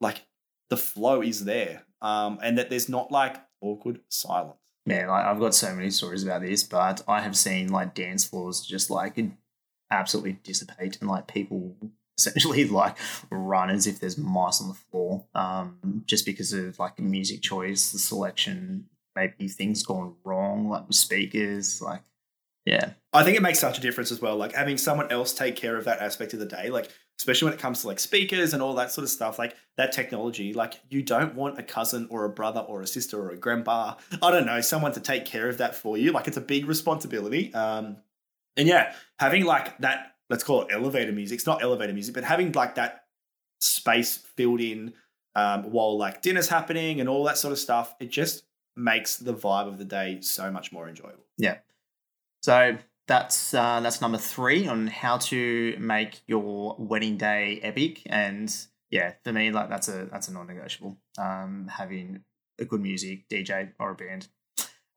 like 0.00 0.24
the 0.70 0.76
flow 0.76 1.22
is 1.22 1.44
there 1.44 1.82
um, 2.00 2.38
and 2.42 2.58
that 2.58 2.70
there's 2.70 2.88
not 2.88 3.10
like 3.10 3.36
awkward 3.60 4.00
silence 4.08 4.58
man, 4.88 5.08
like, 5.08 5.24
I've 5.24 5.38
got 5.38 5.54
so 5.54 5.74
many 5.74 5.90
stories 5.90 6.24
about 6.24 6.42
this, 6.42 6.64
but 6.64 7.02
I 7.06 7.20
have 7.20 7.36
seen 7.36 7.68
like 7.68 7.94
dance 7.94 8.24
floors 8.24 8.62
just 8.62 8.90
like 8.90 9.18
absolutely 9.90 10.32
dissipate 10.42 10.98
and 11.00 11.08
like 11.08 11.26
people 11.28 11.76
essentially 12.18 12.64
like 12.64 12.96
run 13.30 13.70
as 13.70 13.86
if 13.86 14.00
there's 14.00 14.18
mice 14.18 14.60
on 14.60 14.68
the 14.68 14.74
floor 14.74 15.24
um, 15.34 16.02
just 16.06 16.26
because 16.26 16.52
of 16.52 16.78
like 16.78 16.98
music 16.98 17.42
choice, 17.42 17.92
the 17.92 17.98
selection, 17.98 18.86
maybe 19.14 19.46
things 19.46 19.84
gone 19.84 20.14
wrong, 20.24 20.68
like 20.68 20.84
speakers, 20.90 21.80
like 21.80 22.02
yeah. 22.64 22.90
I 23.12 23.24
think 23.24 23.36
it 23.36 23.42
makes 23.42 23.58
such 23.58 23.78
a 23.78 23.80
difference 23.80 24.12
as 24.12 24.20
well. 24.20 24.36
Like 24.36 24.52
having 24.52 24.76
someone 24.76 25.10
else 25.10 25.32
take 25.32 25.56
care 25.56 25.76
of 25.76 25.84
that 25.84 26.00
aspect 26.00 26.34
of 26.34 26.40
the 26.40 26.46
day. 26.46 26.68
Like 26.68 26.90
especially 27.18 27.46
when 27.46 27.54
it 27.54 27.60
comes 27.60 27.80
to 27.80 27.88
like 27.88 27.98
speakers 27.98 28.54
and 28.54 28.62
all 28.62 28.74
that 28.74 28.92
sort 28.92 29.02
of 29.02 29.10
stuff, 29.10 29.38
like 29.38 29.56
that 29.76 29.92
technology, 29.92 30.54
like 30.54 30.80
you 30.88 31.02
don't 31.02 31.34
want 31.34 31.58
a 31.58 31.62
cousin 31.62 32.06
or 32.10 32.24
a 32.24 32.28
brother 32.28 32.60
or 32.60 32.80
a 32.80 32.86
sister 32.86 33.20
or 33.20 33.30
a 33.30 33.36
grandpa, 33.36 33.94
I 34.22 34.30
don't 34.30 34.46
know, 34.46 34.60
someone 34.60 34.92
to 34.92 35.00
take 35.00 35.24
care 35.24 35.48
of 35.48 35.58
that 35.58 35.74
for 35.74 35.98
you. 35.98 36.12
Like 36.12 36.28
it's 36.28 36.36
a 36.36 36.42
big 36.42 36.66
responsibility. 36.66 37.52
Um, 37.54 37.96
and 38.56 38.68
yeah, 38.68 38.94
having 39.18 39.44
like 39.44 39.78
that, 39.78 40.14
let's 40.30 40.44
call 40.44 40.62
it 40.62 40.68
elevator 40.70 41.12
music. 41.12 41.36
It's 41.36 41.46
not 41.46 41.62
elevator 41.62 41.92
music, 41.92 42.14
but 42.14 42.24
having 42.24 42.52
like 42.52 42.76
that 42.76 43.04
space 43.60 44.16
filled 44.16 44.60
in 44.60 44.92
um, 45.34 45.72
while 45.72 45.98
like 45.98 46.22
dinner's 46.22 46.48
happening 46.48 47.00
and 47.00 47.08
all 47.08 47.24
that 47.24 47.38
sort 47.38 47.52
of 47.52 47.58
stuff, 47.58 47.94
it 47.98 48.10
just 48.10 48.44
makes 48.76 49.16
the 49.16 49.34
vibe 49.34 49.66
of 49.66 49.78
the 49.78 49.84
day 49.84 50.20
so 50.20 50.52
much 50.52 50.70
more 50.70 50.88
enjoyable. 50.88 51.24
Yeah. 51.36 51.58
So 52.42 52.78
that's 53.08 53.54
uh, 53.54 53.80
that's 53.80 54.00
number 54.00 54.18
three 54.18 54.68
on 54.68 54.86
how 54.86 55.16
to 55.16 55.76
make 55.80 56.20
your 56.26 56.76
wedding 56.78 57.16
day 57.16 57.58
epic. 57.62 58.02
And 58.06 58.54
yeah, 58.90 59.14
for 59.24 59.32
me, 59.32 59.50
like 59.50 59.68
that's 59.68 59.88
a 59.88 60.08
that's 60.12 60.28
a 60.28 60.32
non-negotiable. 60.32 60.96
Um, 61.18 61.68
having 61.72 62.20
a 62.60 62.64
good 62.64 62.80
music 62.80 63.28
DJ 63.28 63.72
or 63.80 63.90
a 63.90 63.94
band. 63.94 64.28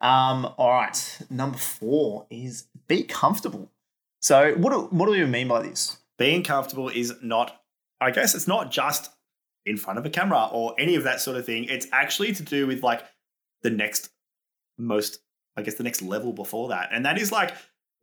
Um, 0.01 0.53
all 0.57 0.71
right, 0.71 1.19
number 1.29 1.57
four 1.57 2.27
is 2.29 2.67
be 2.87 3.03
comfortable. 3.03 3.71
So 4.19 4.53
what 4.55 4.71
do, 4.71 4.81
what 4.95 5.05
do 5.05 5.11
we 5.11 5.25
mean 5.25 5.47
by 5.47 5.61
this? 5.61 5.97
Being 6.17 6.43
comfortable 6.43 6.89
is 6.89 7.13
not, 7.21 7.61
I 7.99 8.11
guess, 8.11 8.35
it's 8.35 8.47
not 8.47 8.71
just 8.71 9.11
in 9.65 9.77
front 9.77 9.99
of 9.99 10.05
a 10.05 10.09
camera 10.09 10.49
or 10.51 10.75
any 10.77 10.95
of 10.95 11.03
that 11.03 11.21
sort 11.21 11.37
of 11.37 11.45
thing. 11.45 11.65
It's 11.65 11.87
actually 11.91 12.33
to 12.33 12.43
do 12.43 12.67
with 12.67 12.83
like 12.83 13.03
the 13.61 13.69
next 13.69 14.09
most, 14.77 15.19
I 15.55 15.61
guess, 15.61 15.75
the 15.75 15.83
next 15.83 16.01
level 16.01 16.33
before 16.33 16.69
that, 16.69 16.89
and 16.91 17.05
that 17.05 17.19
is 17.19 17.31
like 17.31 17.53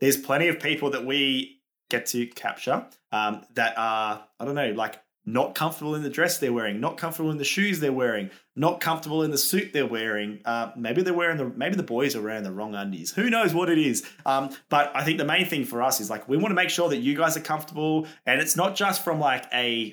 there's 0.01 0.17
plenty 0.17 0.49
of 0.49 0.61
people 0.61 0.91
that 0.91 1.05
we 1.05 1.61
get 1.91 2.07
to 2.07 2.27
capture 2.27 2.87
um, 3.13 3.43
that 3.55 3.75
are, 3.77 4.25
I 4.39 4.45
don't 4.45 4.55
know, 4.55 4.73
like 4.73 5.01
not 5.25 5.55
comfortable 5.55 5.95
in 5.95 6.03
the 6.03 6.11
dress 6.11 6.39
they're 6.39 6.53
wearing, 6.53 6.81
not 6.81 6.97
comfortable 6.97 7.31
in 7.31 7.37
the 7.37 7.45
shoes 7.45 7.81
they're 7.81 7.93
wearing, 7.93 8.31
not 8.57 8.81
comfortable 8.81 9.23
in 9.23 9.31
the 9.31 9.39
suit 9.39 9.73
they're 9.73 9.87
wearing. 9.87 10.41
Uh, 10.45 10.73
maybe 10.75 11.03
they're 11.03 11.13
wearing 11.13 11.37
the 11.37 11.45
maybe 11.45 11.77
the 11.77 11.83
boys 11.83 12.17
are 12.17 12.23
wearing 12.23 12.43
the 12.43 12.53
wrong 12.53 12.75
undies. 12.75 13.13
Who 13.13 13.29
knows 13.29 13.53
what 13.53 13.69
it 13.69 13.79
is? 13.79 14.07
Um, 14.25 14.51
but 14.71 14.91
I 14.95 15.05
think 15.05 15.19
the 15.19 15.27
main 15.27 15.47
thing 15.47 15.65
for 15.65 15.83
us 15.83 16.01
is 16.01 16.09
like 16.09 16.29
we 16.29 16.37
want 16.39 16.49
to 16.51 16.55
make 16.55 16.71
sure 16.71 16.89
that 16.89 16.99
you 16.99 17.15
guys 17.15 17.37
are 17.37 17.41
comfortable, 17.41 18.07
and 18.25 18.41
it's 18.41 18.57
not 18.57 18.75
just 18.75 19.05
from 19.05 19.21
like 19.21 19.45
a 19.53 19.93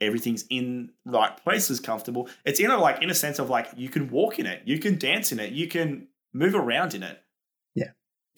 everything's 0.00 0.44
in 0.50 0.90
right 1.04 1.36
places, 1.36 1.80
comfortable. 1.80 2.28
It's 2.44 2.60
in 2.60 2.70
a 2.70 2.78
like 2.78 3.02
in 3.02 3.10
a 3.10 3.14
sense 3.14 3.38
of 3.38 3.50
like 3.50 3.68
you 3.76 3.88
can 3.88 4.08
walk 4.08 4.38
in 4.38 4.46
it, 4.46 4.62
you 4.66 4.78
can 4.78 4.98
dance 4.98 5.32
in 5.32 5.40
it, 5.40 5.52
you 5.52 5.66
can 5.66 6.06
move 6.32 6.54
around 6.54 6.94
in 6.94 7.02
it. 7.02 7.20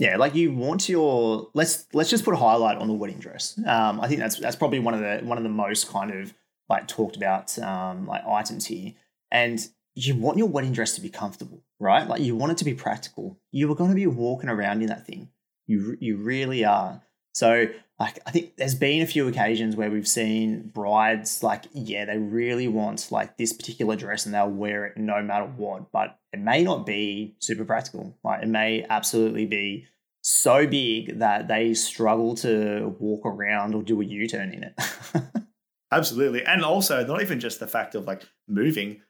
Yeah. 0.02 0.16
Like 0.16 0.34
you 0.34 0.52
want 0.52 0.88
your 0.88 1.48
let's 1.54 1.86
let's 1.92 2.10
just 2.10 2.24
put 2.24 2.34
a 2.34 2.36
highlight 2.36 2.76
on 2.76 2.88
the 2.88 2.92
wedding 2.92 3.20
dress. 3.20 3.56
Um, 3.64 4.00
I 4.00 4.08
think 4.08 4.18
that's 4.18 4.36
that's 4.36 4.56
probably 4.56 4.80
one 4.80 4.94
of 4.94 5.00
the 5.00 5.24
one 5.24 5.38
of 5.38 5.44
the 5.44 5.50
most 5.50 5.88
kind 5.88 6.10
of 6.10 6.34
like 6.68 6.88
talked 6.88 7.14
about 7.14 7.56
um, 7.60 8.08
like 8.08 8.26
items 8.26 8.66
here, 8.66 8.94
and 9.30 9.60
you 9.94 10.16
want 10.16 10.38
your 10.38 10.48
wedding 10.48 10.72
dress 10.72 10.96
to 10.96 11.00
be 11.00 11.08
comfortable, 11.08 11.62
right? 11.78 12.08
Like 12.08 12.20
you 12.20 12.34
want 12.34 12.50
it 12.50 12.58
to 12.58 12.64
be 12.64 12.74
practical. 12.74 13.38
You 13.52 13.70
are 13.70 13.76
going 13.76 13.90
to 13.90 13.94
be 13.94 14.08
walking 14.08 14.50
around 14.50 14.82
in 14.82 14.88
that 14.88 15.06
thing. 15.06 15.28
You 15.68 15.96
you 16.00 16.16
really 16.16 16.64
are. 16.64 17.00
So 17.32 17.68
like 18.00 18.18
I 18.26 18.32
think 18.32 18.56
there's 18.56 18.74
been 18.74 19.02
a 19.02 19.06
few 19.06 19.28
occasions 19.28 19.76
where 19.76 19.88
we've 19.88 20.08
seen 20.08 20.72
brides 20.74 21.44
like 21.44 21.66
yeah 21.72 22.04
they 22.06 22.18
really 22.18 22.66
want 22.66 23.12
like 23.12 23.36
this 23.36 23.52
particular 23.52 23.94
dress 23.94 24.26
and 24.26 24.34
they'll 24.34 24.50
wear 24.50 24.84
it 24.86 24.96
no 24.96 25.22
matter 25.22 25.46
what, 25.46 25.92
but 25.92 26.18
it 26.32 26.40
may 26.40 26.64
not 26.64 26.86
be 26.86 27.36
super 27.38 27.64
practical. 27.64 28.18
Like 28.24 28.42
it 28.42 28.48
may 28.48 28.84
absolutely 28.90 29.46
be 29.46 29.86
so 30.22 30.66
big 30.66 31.18
that 31.18 31.48
they 31.48 31.74
struggle 31.74 32.34
to 32.36 32.94
walk 32.98 33.26
around 33.26 33.74
or 33.74 33.82
do 33.82 34.00
a 34.00 34.04
U-turn 34.04 34.52
in 34.52 34.64
it. 34.64 34.74
Absolutely. 35.92 36.44
And 36.44 36.64
also 36.64 37.04
not 37.04 37.20
even 37.20 37.40
just 37.40 37.60
the 37.60 37.66
fact 37.66 37.94
of 37.94 38.06
like 38.06 38.22
moving, 38.48 39.02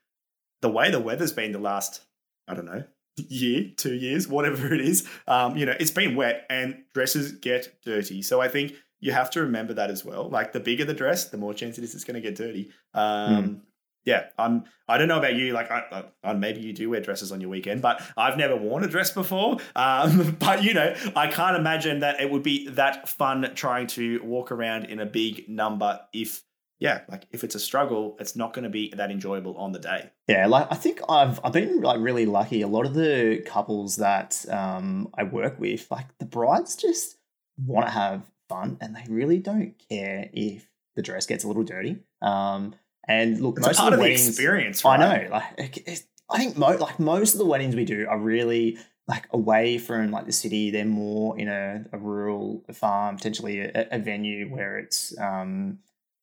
the 0.62 0.70
way 0.70 0.90
the 0.90 0.98
weather's 0.98 1.33
been 1.33 1.53
the 1.53 1.59
last, 1.59 2.05
I 2.48 2.55
don't 2.55 2.64
know, 2.64 2.85
year, 3.16 3.70
two 3.77 3.94
years, 3.94 4.27
whatever 4.27 4.75
it 4.75 4.81
is, 4.81 5.09
um, 5.29 5.57
you 5.57 5.66
know, 5.66 5.75
it's 5.79 5.90
been 5.90 6.16
wet 6.16 6.46
and 6.51 6.83
dresses 6.94 7.33
get 7.33 7.68
dirty. 7.85 8.22
So 8.22 8.40
I 8.40 8.48
think 8.48 8.75
you 9.01 9.12
have 9.12 9.31
to 9.31 9.42
remember 9.42 9.75
that 9.75 9.90
as 9.90 10.05
well. 10.05 10.29
Like 10.29 10.53
the 10.53 10.61
bigger 10.61 10.85
the 10.85 10.94
dress, 10.94 11.27
the 11.27 11.37
more 11.37 11.53
chance 11.53 11.79
it 11.79 11.85
is 11.85 11.94
it's 11.94 12.05
going 12.05 12.14
to 12.14 12.20
get 12.20 12.37
dirty. 12.37 12.70
Um, 12.94 13.44
mm. 13.44 13.61
Yeah, 14.04 14.26
I'm. 14.38 14.64
I 14.88 14.98
don't 14.98 15.08
know 15.08 15.18
about 15.18 15.34
you. 15.34 15.52
Like, 15.52 15.70
I, 15.70 16.04
I, 16.24 16.32
maybe 16.34 16.60
you 16.60 16.72
do 16.72 16.90
wear 16.90 17.00
dresses 17.00 17.32
on 17.32 17.40
your 17.40 17.50
weekend, 17.50 17.82
but 17.82 18.02
I've 18.16 18.36
never 18.36 18.56
worn 18.56 18.84
a 18.84 18.88
dress 18.88 19.12
before. 19.12 19.58
Um, 19.76 20.36
but 20.40 20.64
you 20.64 20.74
know, 20.74 20.94
I 21.14 21.28
can't 21.28 21.56
imagine 21.56 22.00
that 22.00 22.20
it 22.20 22.30
would 22.30 22.42
be 22.42 22.68
that 22.70 23.08
fun 23.08 23.52
trying 23.54 23.86
to 23.88 24.20
walk 24.22 24.50
around 24.50 24.86
in 24.86 24.98
a 24.98 25.06
big 25.06 25.48
number 25.48 26.00
if 26.12 26.42
yeah, 26.82 27.02
like 27.08 27.28
if 27.30 27.44
it's 27.44 27.54
a 27.54 27.60
struggle, 27.60 28.16
it's 28.18 28.34
not 28.34 28.52
going 28.52 28.64
to 28.64 28.68
be 28.68 28.92
that 28.96 29.12
enjoyable 29.12 29.56
on 29.56 29.70
the 29.70 29.78
day. 29.78 30.10
Yeah, 30.26 30.48
like 30.48 30.66
I 30.68 30.74
think 30.74 31.00
I've 31.08 31.38
I've 31.44 31.52
been 31.52 31.80
like 31.80 32.00
really 32.00 32.26
lucky. 32.26 32.60
A 32.62 32.66
lot 32.66 32.86
of 32.86 32.94
the 32.94 33.40
couples 33.46 33.96
that 33.96 34.44
um, 34.50 35.08
I 35.16 35.22
work 35.22 35.60
with, 35.60 35.88
like 35.92 36.06
the 36.18 36.24
brides, 36.24 36.74
just 36.74 37.18
want 37.56 37.86
to 37.86 37.92
have 37.92 38.28
fun, 38.48 38.78
and 38.80 38.96
they 38.96 39.04
really 39.08 39.38
don't 39.38 39.76
care 39.88 40.28
if 40.32 40.68
the 40.96 41.02
dress 41.02 41.24
gets 41.24 41.44
a 41.44 41.46
little 41.46 41.62
dirty. 41.62 42.00
Um, 42.20 42.74
and 43.08 43.40
look, 43.40 43.58
it's 43.58 43.66
most 43.66 43.78
part 43.78 43.92
of 43.92 43.98
the 43.98 44.02
weddings, 44.02 44.28
experience. 44.28 44.84
Right? 44.84 45.00
I 45.00 45.24
know, 45.24 45.30
like 45.30 46.04
I 46.30 46.38
think 46.38 46.56
mo- 46.56 46.76
like 46.76 46.98
most 46.98 47.32
of 47.32 47.38
the 47.38 47.46
weddings 47.46 47.76
we 47.76 47.84
do 47.84 48.06
are 48.08 48.18
really 48.18 48.78
like 49.08 49.26
away 49.32 49.78
from 49.78 50.10
like 50.10 50.26
the 50.26 50.32
city. 50.32 50.70
They're 50.70 50.84
more 50.84 51.38
in 51.38 51.48
a, 51.48 51.84
a 51.92 51.98
rural 51.98 52.64
farm, 52.72 53.16
potentially 53.16 53.60
a, 53.60 53.88
a 53.90 53.98
venue 53.98 54.48
where 54.48 54.78
it's 54.78 55.16
um, 55.18 55.78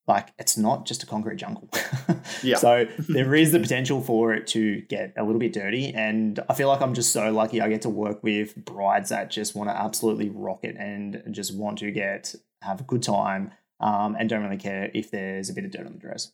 like 0.06 0.32
it's 0.38 0.56
not 0.56 0.86
just 0.86 1.02
a 1.02 1.06
concrete 1.06 1.36
jungle. 1.36 1.68
yeah. 2.42 2.56
So 2.56 2.86
there 3.08 3.34
is 3.34 3.52
the 3.52 3.60
potential 3.60 4.00
for 4.00 4.32
it 4.34 4.46
to 4.48 4.80
get 4.82 5.12
a 5.16 5.22
little 5.22 5.38
bit 5.38 5.52
dirty. 5.52 5.92
And 5.94 6.40
I 6.48 6.54
feel 6.54 6.68
like 6.68 6.80
I'm 6.80 6.94
just 6.94 7.12
so 7.12 7.30
lucky 7.30 7.60
I 7.60 7.68
get 7.68 7.82
to 7.82 7.90
work 7.90 8.22
with 8.22 8.56
brides 8.56 9.10
that 9.10 9.30
just 9.30 9.54
want 9.54 9.70
to 9.70 9.76
absolutely 9.76 10.30
rock 10.30 10.60
it 10.64 10.76
and 10.76 11.22
just 11.30 11.54
want 11.54 11.78
to 11.78 11.90
get 11.90 12.34
have 12.62 12.80
a 12.80 12.84
good 12.84 13.02
time 13.02 13.52
um, 13.78 14.16
and 14.18 14.28
don't 14.28 14.42
really 14.42 14.58
care 14.58 14.90
if 14.92 15.10
there's 15.10 15.48
a 15.48 15.54
bit 15.54 15.64
of 15.64 15.70
dirt 15.70 15.86
on 15.86 15.92
the 15.92 15.98
dress. 15.98 16.32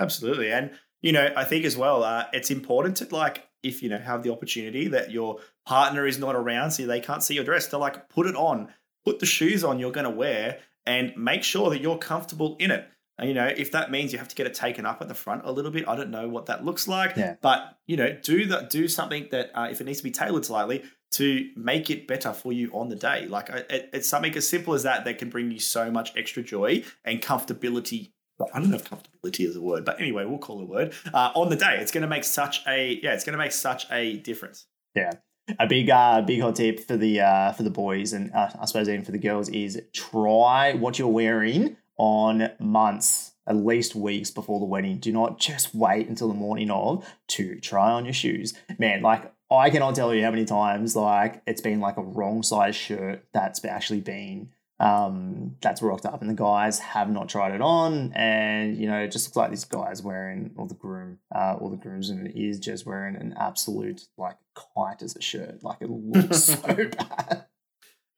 Absolutely. 0.00 0.52
And 0.52 0.70
you 1.02 1.12
know, 1.12 1.32
I 1.34 1.44
think 1.44 1.64
as 1.64 1.76
well, 1.76 2.02
uh, 2.02 2.26
it's 2.32 2.50
important 2.50 2.96
to 2.98 3.14
like 3.14 3.46
if 3.62 3.82
you 3.82 3.88
know 3.88 3.98
have 3.98 4.22
the 4.22 4.32
opportunity 4.32 4.88
that 4.88 5.10
your 5.10 5.38
partner 5.66 6.06
is 6.06 6.18
not 6.18 6.34
around, 6.34 6.72
so 6.72 6.86
they 6.86 7.00
can't 7.00 7.22
see 7.22 7.34
your 7.34 7.44
dress, 7.44 7.66
to 7.68 7.78
like 7.78 8.08
put 8.08 8.26
it 8.26 8.36
on, 8.36 8.68
put 9.04 9.18
the 9.18 9.26
shoes 9.26 9.64
on 9.64 9.78
you're 9.78 9.92
going 9.92 10.04
to 10.04 10.10
wear, 10.10 10.58
and 10.86 11.12
make 11.16 11.42
sure 11.42 11.70
that 11.70 11.80
you're 11.80 11.98
comfortable 11.98 12.56
in 12.58 12.70
it 12.70 12.88
you 13.22 13.34
know, 13.34 13.46
if 13.46 13.72
that 13.72 13.90
means 13.90 14.12
you 14.12 14.18
have 14.18 14.28
to 14.28 14.34
get 14.34 14.46
it 14.46 14.54
taken 14.54 14.86
up 14.86 15.02
at 15.02 15.08
the 15.08 15.14
front 15.14 15.42
a 15.44 15.52
little 15.52 15.70
bit, 15.70 15.86
I 15.86 15.96
don't 15.96 16.10
know 16.10 16.28
what 16.28 16.46
that 16.46 16.64
looks 16.64 16.88
like. 16.88 17.16
Yeah. 17.16 17.36
But 17.40 17.76
you 17.86 17.96
know, 17.96 18.16
do 18.22 18.46
that. 18.46 18.70
Do 18.70 18.88
something 18.88 19.28
that 19.30 19.50
uh, 19.54 19.68
if 19.70 19.80
it 19.80 19.84
needs 19.84 19.98
to 19.98 20.04
be 20.04 20.10
tailored 20.10 20.44
slightly 20.44 20.82
to 21.12 21.50
make 21.56 21.90
it 21.90 22.06
better 22.06 22.32
for 22.32 22.52
you 22.52 22.70
on 22.72 22.88
the 22.88 22.96
day. 22.96 23.26
Like 23.26 23.48
it, 23.50 23.90
it's 23.92 24.08
something 24.08 24.34
as 24.36 24.48
simple 24.48 24.74
as 24.74 24.84
that 24.84 25.04
that 25.04 25.18
can 25.18 25.28
bring 25.28 25.50
you 25.50 25.58
so 25.58 25.90
much 25.90 26.16
extra 26.16 26.42
joy 26.42 26.84
and 27.04 27.20
comfortability. 27.20 28.12
I 28.52 28.60
don't 28.60 28.70
know 28.70 28.76
if 28.76 28.88
comfortability 28.88 29.46
is 29.46 29.56
a 29.56 29.60
word, 29.60 29.84
but 29.84 30.00
anyway, 30.00 30.24
we'll 30.24 30.38
call 30.38 30.60
it 30.60 30.64
a 30.64 30.66
word 30.66 30.94
uh, 31.12 31.32
on 31.34 31.50
the 31.50 31.56
day. 31.56 31.78
It's 31.80 31.92
going 31.92 32.02
to 32.02 32.08
make 32.08 32.24
such 32.24 32.62
a 32.66 33.00
yeah, 33.02 33.14
it's 33.14 33.24
going 33.24 33.34
to 33.34 33.38
make 33.38 33.52
such 33.52 33.86
a 33.90 34.16
difference. 34.18 34.66
Yeah, 34.94 35.12
a 35.58 35.66
big 35.66 35.90
uh, 35.90 36.22
big 36.22 36.40
hot 36.40 36.56
tip 36.56 36.80
for 36.80 36.96
the 36.96 37.20
uh, 37.20 37.52
for 37.52 37.62
the 37.62 37.70
boys 37.70 38.12
and 38.12 38.32
uh, 38.32 38.50
I 38.60 38.66
suppose 38.66 38.88
even 38.88 39.04
for 39.04 39.12
the 39.12 39.18
girls 39.18 39.48
is 39.48 39.80
try 39.92 40.74
what 40.74 40.98
you're 40.98 41.08
wearing 41.08 41.76
on 41.96 42.50
months, 42.58 43.32
at 43.46 43.56
least 43.56 43.94
weeks 43.94 44.30
before 44.30 44.58
the 44.58 44.66
wedding. 44.66 44.98
Do 44.98 45.12
not 45.12 45.38
just 45.38 45.74
wait 45.74 46.08
until 46.08 46.28
the 46.28 46.34
morning 46.34 46.70
of 46.70 47.06
to 47.28 47.60
try 47.60 47.90
on 47.90 48.04
your 48.04 48.14
shoes. 48.14 48.54
Man, 48.78 49.02
like 49.02 49.32
I 49.50 49.70
cannot 49.70 49.94
tell 49.94 50.14
you 50.14 50.24
how 50.24 50.30
many 50.30 50.44
times 50.44 50.94
like 50.94 51.42
it's 51.46 51.60
been 51.60 51.80
like 51.80 51.96
a 51.96 52.02
wrong 52.02 52.42
size 52.42 52.76
shirt 52.76 53.24
that's 53.32 53.64
actually 53.64 54.00
been 54.00 54.50
um, 54.80 55.56
that's 55.60 55.82
rocked 55.82 56.06
up 56.06 56.20
and 56.20 56.30
the 56.30 56.34
guys 56.34 56.78
have 56.78 57.10
not 57.10 57.28
tried 57.28 57.54
it 57.54 57.60
on 57.60 58.12
and 58.14 58.76
you 58.76 58.88
know 58.88 58.98
it 58.98 59.12
just 59.12 59.28
looks 59.28 59.36
like 59.36 59.50
this 59.50 59.64
guy's 59.64 60.02
wearing 60.02 60.50
or 60.56 60.66
the 60.66 60.74
groom 60.74 61.18
uh, 61.34 61.54
or 61.58 61.70
the 61.70 61.76
groomsman 61.76 62.26
is 62.28 62.58
just 62.58 62.86
wearing 62.86 63.14
an 63.14 63.34
absolute 63.38 64.08
like 64.16 64.36
kite 64.54 65.02
as 65.02 65.14
a 65.14 65.20
shirt 65.20 65.62
like 65.62 65.78
it 65.80 65.90
looks 65.90 66.44
so 66.44 66.58
bad 66.58 67.44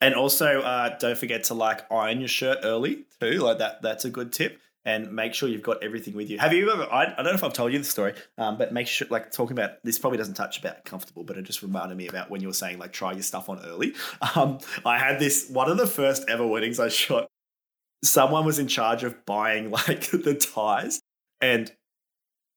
and 0.03 0.17
also, 0.17 0.63
uh, 0.63 0.99
don't 0.99 1.17
forget 1.17 1.45
to 1.45 1.55
like 1.55 1.87
iron 1.91 2.19
your 2.19 2.29
shirt 2.29 2.59
early 2.65 3.05
too. 3.21 3.35
Like 3.35 3.59
that, 3.59 3.83
that's 3.83 4.05
a 4.05 4.11
good 4.11 4.33
tip. 4.33 4.59
And 4.85 5.13
make 5.13 5.33
sure 5.33 5.49
you've 5.49 5.63
got 5.63 5.83
everything 5.83 6.15
with 6.15 6.29
you. 6.29 6.39
Have 6.39 6.53
you 6.53 6.71
ever? 6.71 6.85
I, 6.91 7.05
I 7.05 7.17
don't 7.17 7.27
know 7.27 7.35
if 7.35 7.45
I've 7.45 7.53
told 7.53 7.73
you 7.73 7.79
the 7.79 7.85
story, 7.85 8.15
um, 8.37 8.59
but 8.59 8.73
make 8.73 8.89
sure 8.89 9.07
like 9.11 9.31
talking 9.31 9.57
about 9.57 9.83
this 9.85 9.99
probably 9.99 10.19
doesn't 10.19 10.35
touch 10.35 10.59
about 10.59 10.85
comfortable, 10.85 11.23
but 11.23 11.37
it 11.39 11.43
just 11.43 11.63
reminded 11.63 11.97
me 11.97 12.09
about 12.09 12.31
when 12.31 12.41
you 12.41 12.49
were 12.49 12.55
saying 12.55 12.79
like 12.79 12.93
try 12.93 13.13
your 13.13 13.23
stuff 13.23 13.49
on 13.49 13.61
early. 13.65 13.95
Um, 14.35 14.59
I 14.87 14.99
had 14.99 15.19
this 15.19 15.49
one 15.51 15.71
of 15.71 15.77
the 15.77 15.87
first 15.87 16.25
ever 16.29 16.47
weddings 16.47 16.81
I 16.81 16.89
shot. 16.89 17.29
Someone 18.03 18.47
was 18.47 18.59
in 18.59 18.67
charge 18.67 19.05
of 19.05 19.27
buying 19.27 19.71
like 19.89 20.11
the 20.11 20.35
ties, 20.35 21.01
and 21.41 21.71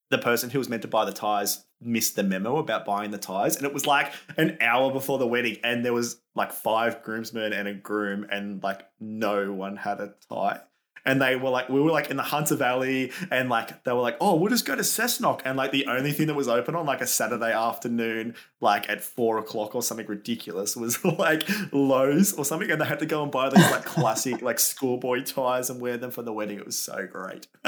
the 0.09 0.17
person 0.17 0.49
who 0.49 0.59
was 0.59 0.69
meant 0.69 0.81
to 0.83 0.88
buy 0.88 1.05
the 1.05 1.11
ties 1.11 1.65
missed 1.81 2.15
the 2.15 2.23
memo 2.23 2.57
about 2.57 2.85
buying 2.85 3.11
the 3.11 3.17
ties 3.17 3.57
and 3.57 3.65
it 3.65 3.73
was 3.73 3.85
like 3.85 4.11
an 4.38 4.57
hour 4.61 4.91
before 4.91 5.17
the 5.17 5.27
wedding 5.27 5.57
and 5.63 5.83
there 5.83 5.93
was 5.93 6.21
like 6.33 6.51
five 6.51 7.03
groomsmen 7.03 7.53
and 7.53 7.67
a 7.67 7.73
groom 7.73 8.25
and 8.31 8.63
like 8.63 8.81
no 8.99 9.51
one 9.51 9.75
had 9.75 9.99
a 9.99 10.13
tie 10.29 10.59
and 11.05 11.21
they 11.21 11.35
were 11.35 11.49
like 11.49 11.69
we 11.69 11.79
were 11.79 11.91
like 11.91 12.09
in 12.09 12.17
the 12.17 12.23
hunter 12.23 12.55
valley 12.55 13.11
and 13.31 13.49
like 13.49 13.83
they 13.83 13.91
were 13.91 14.01
like 14.01 14.17
oh 14.19 14.35
we'll 14.35 14.49
just 14.49 14.65
go 14.65 14.75
to 14.75 14.81
cessnock 14.81 15.41
and 15.45 15.57
like 15.57 15.71
the 15.71 15.85
only 15.87 16.11
thing 16.11 16.27
that 16.27 16.33
was 16.33 16.47
open 16.47 16.75
on 16.75 16.85
like 16.85 17.01
a 17.01 17.07
saturday 17.07 17.51
afternoon 17.51 18.35
like 18.61 18.89
at 18.89 19.01
four 19.01 19.37
o'clock 19.37 19.75
or 19.75 19.81
something 19.81 20.07
ridiculous 20.07 20.75
was 20.75 21.03
like 21.17 21.43
Lowes 21.71 22.33
or 22.33 22.45
something 22.45 22.69
and 22.69 22.81
they 22.81 22.85
had 22.85 22.99
to 22.99 23.05
go 23.05 23.23
and 23.23 23.31
buy 23.31 23.49
these 23.49 23.71
like 23.71 23.85
classic 23.85 24.41
like 24.41 24.59
schoolboy 24.59 25.23
ties 25.23 25.69
and 25.69 25.79
wear 25.79 25.97
them 25.97 26.11
for 26.11 26.21
the 26.21 26.33
wedding 26.33 26.57
it 26.57 26.65
was 26.65 26.77
so 26.77 27.07
great 27.07 27.47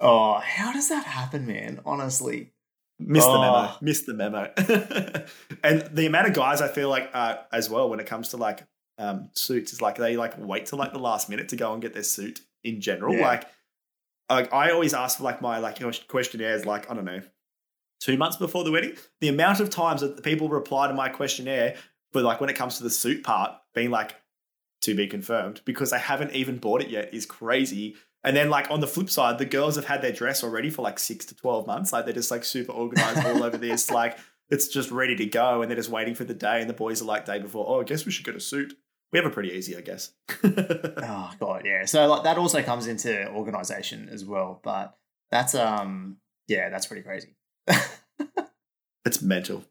oh 0.00 0.38
how 0.38 0.72
does 0.72 0.88
that 0.88 1.04
happen 1.04 1.46
man 1.46 1.80
honestly 1.84 2.52
Missed 3.00 3.26
oh. 3.28 3.32
the 3.32 3.38
memo. 3.40 3.56
Oh. 3.56 3.76
Missed 3.80 4.06
the 4.06 4.14
memo. 4.14 4.52
and 5.64 5.96
the 5.96 6.06
amount 6.06 6.28
of 6.28 6.34
guys 6.34 6.60
I 6.60 6.68
feel 6.68 6.88
like 6.88 7.10
uh, 7.12 7.38
as 7.52 7.68
well 7.68 7.90
when 7.90 7.98
it 7.98 8.06
comes 8.06 8.28
to 8.28 8.36
like 8.36 8.64
um, 8.98 9.30
suits 9.34 9.72
is 9.72 9.82
like 9.82 9.96
they 9.96 10.16
like 10.16 10.34
wait 10.38 10.66
till 10.66 10.78
like 10.78 10.92
the 10.92 10.98
last 10.98 11.28
minute 11.28 11.48
to 11.50 11.56
go 11.56 11.72
and 11.72 11.82
get 11.82 11.94
their 11.94 12.02
suit 12.02 12.40
in 12.62 12.80
general. 12.80 13.14
Yeah. 13.14 13.26
Like, 13.26 13.48
like 14.30 14.52
I 14.52 14.70
always 14.70 14.94
ask 14.94 15.18
for 15.18 15.24
like 15.24 15.42
my 15.42 15.58
like 15.58 15.80
questionnaires 16.08 16.64
like 16.64 16.90
I 16.90 16.94
don't 16.94 17.04
know 17.04 17.22
two 18.00 18.16
months 18.16 18.36
before 18.36 18.64
the 18.64 18.72
wedding. 18.72 18.94
The 19.20 19.28
amount 19.28 19.60
of 19.60 19.70
times 19.70 20.00
that 20.00 20.22
people 20.22 20.48
reply 20.48 20.88
to 20.88 20.94
my 20.94 21.08
questionnaire 21.08 21.76
for 22.12 22.22
like 22.22 22.40
when 22.40 22.50
it 22.50 22.56
comes 22.56 22.78
to 22.78 22.82
the 22.82 22.90
suit 22.90 23.22
part 23.22 23.52
being 23.74 23.90
like 23.90 24.14
to 24.82 24.94
be 24.94 25.06
confirmed 25.06 25.62
because 25.64 25.90
they 25.90 25.98
haven't 25.98 26.32
even 26.32 26.58
bought 26.58 26.82
it 26.82 26.90
yet 26.90 27.12
is 27.14 27.24
crazy 27.24 27.96
and 28.24 28.34
then 28.34 28.48
like 28.48 28.70
on 28.70 28.80
the 28.80 28.86
flip 28.86 29.10
side, 29.10 29.36
the 29.38 29.44
girls 29.44 29.76
have 29.76 29.84
had 29.84 30.00
their 30.00 30.10
dress 30.10 30.42
already 30.42 30.70
for 30.70 30.80
like 30.80 30.98
six 30.98 31.26
to 31.26 31.36
twelve 31.36 31.66
months. 31.66 31.92
Like 31.92 32.06
they're 32.06 32.14
just 32.14 32.30
like 32.30 32.42
super 32.42 32.72
organized 32.72 33.24
all 33.24 33.44
over 33.44 33.58
this. 33.58 33.90
Like 33.94 34.18
it's 34.50 34.68
just 34.68 34.90
ready 34.90 35.14
to 35.16 35.26
go, 35.26 35.62
and 35.62 35.70
they're 35.70 35.76
just 35.76 35.90
waiting 35.90 36.14
for 36.14 36.24
the 36.24 36.34
day. 36.34 36.60
And 36.60 36.68
the 36.68 36.74
boys 36.74 37.02
are 37.02 37.04
like 37.04 37.26
day 37.26 37.38
before. 37.38 37.66
Oh, 37.68 37.80
I 37.80 37.84
guess 37.84 38.06
we 38.06 38.12
should 38.12 38.24
get 38.24 38.34
a 38.34 38.40
suit. 38.40 38.74
We 39.14 39.18
have 39.18 39.26
it 39.26 39.32
pretty 39.32 39.52
easy, 39.52 39.76
I 39.76 39.80
guess. 39.80 40.10
oh 40.42 41.30
god, 41.38 41.62
yeah. 41.64 41.84
So 41.84 42.08
like 42.08 42.24
that 42.24 42.36
also 42.36 42.60
comes 42.64 42.88
into 42.88 43.28
organization 43.28 44.08
as 44.10 44.24
well. 44.24 44.58
But 44.60 44.96
that's 45.30 45.54
um 45.54 46.16
yeah, 46.48 46.68
that's 46.68 46.88
pretty 46.88 47.02
crazy. 47.02 47.36
it's 49.04 49.22
mental. 49.22 49.64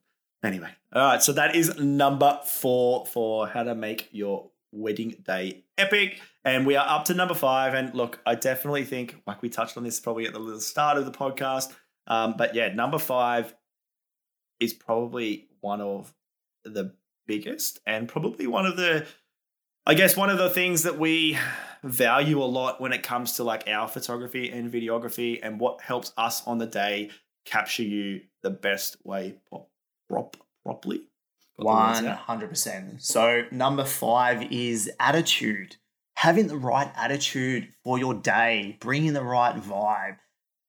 Anyway, 0.46 0.70
all 0.94 1.02
right. 1.02 1.22
So 1.22 1.34
that 1.34 1.58
is 1.58 1.78
number 1.78 2.40
four 2.46 3.06
for 3.06 3.46
how 3.50 3.64
to 3.64 3.76
make 3.76 4.08
your 4.14 4.50
wedding 4.72 5.22
day 5.26 5.66
epic. 5.78 6.22
And 6.46 6.66
we 6.66 6.78
are 6.78 6.88
up 6.88 7.04
to 7.06 7.14
number 7.14 7.36
five. 7.36 7.74
And 7.74 7.94
look, 7.94 8.22
I 8.26 8.36
definitely 8.36 8.86
think, 8.86 9.18
like 9.28 9.42
we 9.42 9.50
touched 9.50 9.76
on 9.76 9.84
this 9.84 10.00
probably 10.00 10.26
at 10.26 10.32
the 10.32 10.40
little 10.40 10.62
start 10.62 10.98
of 10.98 11.04
the 11.04 11.12
podcast, 11.12 11.74
um, 12.08 12.36
but 12.38 12.56
yeah, 12.56 12.74
number 12.74 12.98
five 12.98 13.54
is 14.62 14.74
probably 14.74 15.50
one 15.60 15.82
of 15.82 16.14
the 16.64 16.94
biggest 17.28 17.80
and 17.86 18.08
probably 18.08 18.48
one 18.48 18.66
of 18.66 18.78
the 18.78 19.06
I 19.86 19.96
guess 19.96 20.16
one 20.16 20.30
of 20.30 20.38
the 20.38 20.50
things 20.50 20.84
that 20.84 20.98
we 20.98 21.38
value 21.84 22.42
a 22.42 22.46
lot 22.46 22.80
when 22.80 22.94
it 22.94 23.04
comes 23.04 23.34
to 23.34 23.44
like 23.44 23.68
our 23.68 23.86
photography 23.90 24.50
and 24.50 24.72
videography 24.72 25.40
and 25.44 25.60
what 25.60 25.82
helps 25.82 26.14
us 26.16 26.42
on 26.48 26.58
the 26.58 26.66
day 26.66 27.10
capture 27.44 27.84
you 27.84 28.22
the 28.44 28.50
best 28.50 28.96
way 29.04 29.36
prop, 29.50 29.68
prop 30.10 30.38
properly. 30.64 31.02
One 31.58 32.06
hundred 32.06 32.48
percent. 32.48 33.04
So 33.04 33.44
number 33.52 33.84
five 33.84 34.50
is 34.54 34.90
attitude. 35.02 35.76
Having 36.16 36.48
the 36.48 36.58
right 36.58 36.92
attitude 36.96 37.68
for 37.84 38.00
your 38.00 38.14
day, 38.14 38.78
bringing 38.80 39.12
the 39.12 39.24
right 39.24 39.56
vibe, 39.56 40.16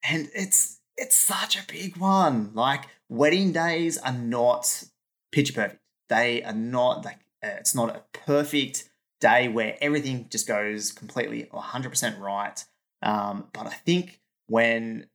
and 0.03 0.29
it's 0.35 0.81
it's 0.97 1.17
such 1.17 1.57
a 1.57 1.65
big 1.69 1.97
one. 1.99 2.51
Like 2.53 2.87
wedding 3.09 3.53
days 3.53 3.97
are 3.97 4.13
not 4.13 4.83
picture 5.31 5.53
perfect. 5.53 5.81
They 6.09 6.43
are 6.43 6.53
not 6.53 7.05
like 7.05 7.21
uh, 7.45 7.55
it's 7.61 7.77
not 7.77 7.95
a 7.95 8.03
perfect 8.13 8.91
day 9.25 9.49
where 9.49 9.75
everything 9.81 10.27
just 10.29 10.47
goes 10.47 10.93
completely 10.93 11.49
100% 11.51 12.21
right. 12.21 12.63
Um, 13.01 13.47
but 13.55 13.67
I 13.67 13.71
think 13.71 14.21
when 14.49 15.07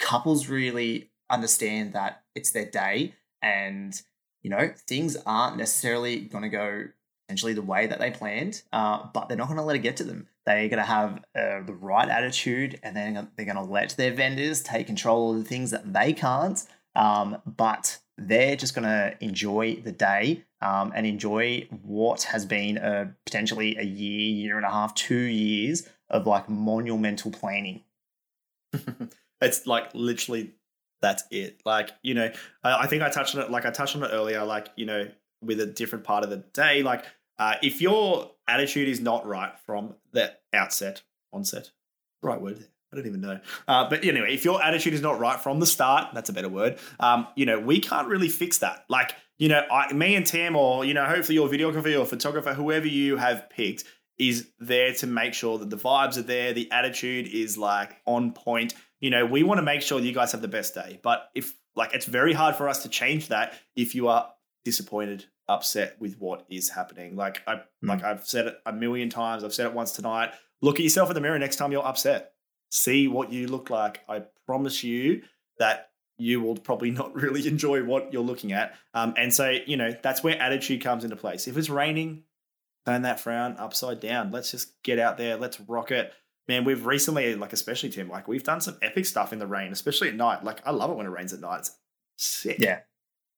couples 0.00 0.48
really 0.48 1.10
understand 1.30 1.92
that 1.92 2.24
it's 2.34 2.50
their 2.50 2.66
day 2.66 3.14
and 3.40 4.02
you 4.42 4.50
know 4.50 4.72
things 4.88 5.16
aren't 5.24 5.56
necessarily 5.56 6.20
going 6.20 6.42
to 6.42 6.50
go 6.50 6.84
essentially 7.28 7.54
the 7.54 7.62
way 7.62 7.86
that 7.86 8.00
they 8.00 8.10
planned 8.10 8.62
uh, 8.72 9.06
but 9.14 9.28
they're 9.28 9.38
not 9.38 9.46
going 9.46 9.56
to 9.56 9.62
let 9.62 9.76
it 9.76 9.78
get 9.78 9.96
to 9.96 10.04
them 10.04 10.26
they're 10.44 10.68
going 10.68 10.78
to 10.78 10.82
have 10.82 11.24
uh, 11.34 11.62
the 11.64 11.72
right 11.72 12.08
attitude 12.08 12.78
and 12.82 12.94
then 12.94 13.28
they're 13.36 13.46
going 13.46 13.56
to 13.56 13.62
let 13.62 13.90
their 13.96 14.12
vendors 14.12 14.62
take 14.62 14.86
control 14.86 15.30
of 15.30 15.38
the 15.38 15.48
things 15.48 15.70
that 15.70 15.92
they 15.92 16.12
can't 16.12 16.66
um, 16.94 17.40
but 17.46 17.98
they're 18.16 18.56
just 18.56 18.74
going 18.74 18.84
to 18.84 19.16
enjoy 19.20 19.76
the 19.76 19.92
day 19.92 20.44
um, 20.60 20.92
and 20.94 21.06
enjoy 21.06 21.66
what 21.82 22.24
has 22.24 22.46
been 22.46 22.76
a, 22.78 23.14
potentially 23.26 23.76
a 23.76 23.82
year, 23.82 24.20
year 24.20 24.56
and 24.56 24.64
a 24.64 24.70
half, 24.70 24.94
two 24.94 25.16
years 25.16 25.88
of 26.08 26.26
like 26.26 26.48
monumental 26.48 27.30
planning. 27.30 27.82
it's 29.40 29.66
like 29.66 29.90
literally 29.94 30.52
that's 31.00 31.24
it. 31.30 31.60
Like, 31.64 31.90
you 32.02 32.14
know, 32.14 32.30
I, 32.62 32.84
I, 32.84 32.86
think 32.86 33.02
I 33.02 33.10
touched 33.10 33.34
on 33.34 33.42
it, 33.42 33.50
like 33.50 33.66
I 33.66 33.70
touched 33.70 33.96
on 33.96 34.02
it 34.04 34.10
earlier, 34.12 34.44
like, 34.44 34.68
you 34.76 34.86
know, 34.86 35.08
with 35.42 35.60
a 35.60 35.66
different 35.66 36.04
part 36.04 36.24
of 36.24 36.30
the 36.30 36.38
day. 36.38 36.82
Like, 36.82 37.04
uh, 37.38 37.56
if 37.62 37.82
your 37.82 38.30
attitude 38.48 38.88
is 38.88 39.00
not 39.00 39.26
right 39.26 39.52
from 39.66 39.94
the 40.12 40.32
outset, 40.52 41.02
onset, 41.32 41.70
right 42.22 42.40
word 42.40 42.66
I 42.94 42.98
don't 42.98 43.06
even 43.08 43.20
know. 43.20 43.40
Uh, 43.66 43.88
but 43.88 44.04
anyway, 44.04 44.32
if 44.32 44.44
your 44.44 44.62
attitude 44.62 44.94
is 44.94 45.02
not 45.02 45.18
right 45.18 45.40
from 45.40 45.58
the 45.58 45.66
start, 45.66 46.14
that's 46.14 46.30
a 46.30 46.32
better 46.32 46.48
word. 46.48 46.78
Um, 47.00 47.26
you 47.34 47.44
know, 47.44 47.58
we 47.58 47.80
can't 47.80 48.06
really 48.06 48.28
fix 48.28 48.58
that. 48.58 48.84
Like, 48.88 49.14
you 49.36 49.48
know, 49.48 49.62
I, 49.70 49.92
me 49.92 50.14
and 50.14 50.24
Tim, 50.24 50.54
or 50.54 50.84
you 50.84 50.94
know, 50.94 51.04
hopefully 51.04 51.34
your 51.34 51.48
videographer 51.48 51.98
or 51.98 52.06
photographer, 52.06 52.54
whoever 52.54 52.86
you 52.86 53.16
have 53.16 53.50
picked, 53.50 53.84
is 54.16 54.48
there 54.60 54.92
to 54.94 55.08
make 55.08 55.34
sure 55.34 55.58
that 55.58 55.70
the 55.70 55.76
vibes 55.76 56.16
are 56.16 56.22
there, 56.22 56.52
the 56.52 56.70
attitude 56.70 57.26
is 57.26 57.58
like 57.58 57.96
on 58.06 58.32
point. 58.32 58.74
You 59.00 59.10
know, 59.10 59.26
we 59.26 59.42
want 59.42 59.58
to 59.58 59.62
make 59.62 59.82
sure 59.82 59.98
you 59.98 60.12
guys 60.12 60.30
have 60.32 60.40
the 60.40 60.48
best 60.48 60.74
day. 60.74 61.00
But 61.02 61.28
if 61.34 61.52
like 61.74 61.94
it's 61.94 62.06
very 62.06 62.32
hard 62.32 62.54
for 62.54 62.68
us 62.68 62.84
to 62.84 62.88
change 62.88 63.28
that 63.28 63.54
if 63.74 63.96
you 63.96 64.06
are 64.06 64.30
disappointed, 64.64 65.24
upset 65.48 65.96
with 66.00 66.16
what 66.20 66.46
is 66.48 66.70
happening. 66.70 67.16
Like 67.16 67.42
I 67.46 67.56
mm. 67.56 67.62
like 67.82 68.04
I've 68.04 68.24
said 68.24 68.46
it 68.46 68.56
a 68.64 68.72
million 68.72 69.10
times. 69.10 69.42
I've 69.42 69.52
said 69.52 69.66
it 69.66 69.74
once 69.74 69.92
tonight. 69.92 70.30
Look 70.62 70.76
at 70.76 70.82
yourself 70.84 71.10
in 71.10 71.14
the 71.14 71.20
mirror 71.20 71.38
next 71.38 71.56
time 71.56 71.72
you're 71.72 71.86
upset 71.86 72.33
see 72.74 73.08
what 73.08 73.32
you 73.32 73.46
look 73.46 73.70
like. 73.70 74.00
I 74.08 74.22
promise 74.46 74.82
you 74.82 75.22
that 75.58 75.90
you 76.18 76.40
will 76.40 76.56
probably 76.56 76.90
not 76.90 77.14
really 77.20 77.46
enjoy 77.46 77.84
what 77.84 78.12
you're 78.12 78.22
looking 78.22 78.52
at. 78.52 78.74
Um, 78.92 79.14
and 79.16 79.32
so, 79.32 79.50
you 79.66 79.76
know, 79.76 79.94
that's 80.02 80.22
where 80.22 80.40
attitude 80.40 80.82
comes 80.82 81.04
into 81.04 81.16
place. 81.16 81.46
If 81.46 81.56
it's 81.56 81.70
raining, 81.70 82.24
turn 82.84 83.02
that 83.02 83.20
frown 83.20 83.56
upside 83.58 84.00
down. 84.00 84.30
Let's 84.30 84.50
just 84.50 84.82
get 84.82 84.98
out 84.98 85.16
there. 85.16 85.36
Let's 85.36 85.60
rock 85.60 85.90
it. 85.90 86.12
Man, 86.46 86.64
we've 86.64 86.84
recently, 86.84 87.34
like, 87.36 87.54
especially 87.54 87.88
Tim, 87.88 88.08
like, 88.10 88.28
we've 88.28 88.44
done 88.44 88.60
some 88.60 88.76
epic 88.82 89.06
stuff 89.06 89.32
in 89.32 89.38
the 89.38 89.46
rain, 89.46 89.72
especially 89.72 90.08
at 90.08 90.14
night. 90.14 90.44
Like, 90.44 90.60
I 90.66 90.72
love 90.72 90.90
it 90.90 90.96
when 90.96 91.06
it 91.06 91.10
rains 91.10 91.32
at 91.32 91.40
night. 91.40 91.60
It's 91.60 91.78
sick. 92.18 92.58
Yeah. 92.58 92.80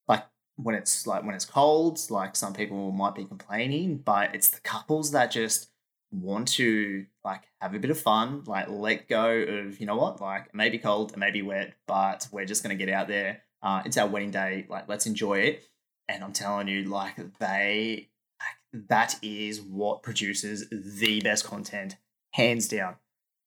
Like, 0.09 0.25
when 0.57 0.75
it's 0.75 1.07
like 1.07 1.25
when 1.25 1.35
it's 1.35 1.45
cold, 1.45 2.01
like 2.11 2.35
some 2.35 2.55
people 2.55 2.91
might 2.91 3.15
be 3.15 3.25
complaining, 3.25 3.99
but 3.99 4.35
it's 4.35 4.49
the 4.49 4.61
couples 4.61 5.13
that 5.13 5.31
just 5.31 5.69
want 6.13 6.49
to 6.49 7.07
like 7.25 7.43
have 7.61 7.75
a 7.75 7.79
bit 7.79 7.91
of 7.91 8.01
fun, 8.01 8.43
like 8.47 8.69
let 8.69 9.09
go 9.09 9.31
of, 9.31 9.81
you 9.81 9.87
know 9.87 9.97
what, 9.97 10.21
like 10.21 10.47
it 10.47 10.55
may 10.55 10.71
be 10.71 10.79
cold, 10.79 11.13
it 11.13 11.19
may 11.19 11.31
be 11.31 11.43
wet, 11.43 11.75
but 11.87 12.29
we're 12.33 12.45
just 12.45 12.63
going 12.63 12.77
to 12.77 12.85
get 12.85 12.93
out 12.93 13.09
there. 13.09 13.43
Uh, 13.63 13.83
it's 13.85 13.97
our 13.97 14.07
wedding 14.07 14.31
day. 14.31 14.67
Like, 14.69 14.89
let's 14.89 15.07
enjoy 15.07 15.39
it. 15.39 15.65
And 16.09 16.23
I'm 16.23 16.33
telling 16.33 16.69
you, 16.69 16.85
like, 16.85 17.17
they, 17.39 18.09
like, 18.41 18.87
that 18.89 19.17
is 19.23 19.61
what 19.61 20.03
produces 20.03 20.69
the 20.71 21.21
best 21.21 21.45
content, 21.45 21.97
hands 22.33 22.69
down, 22.69 22.97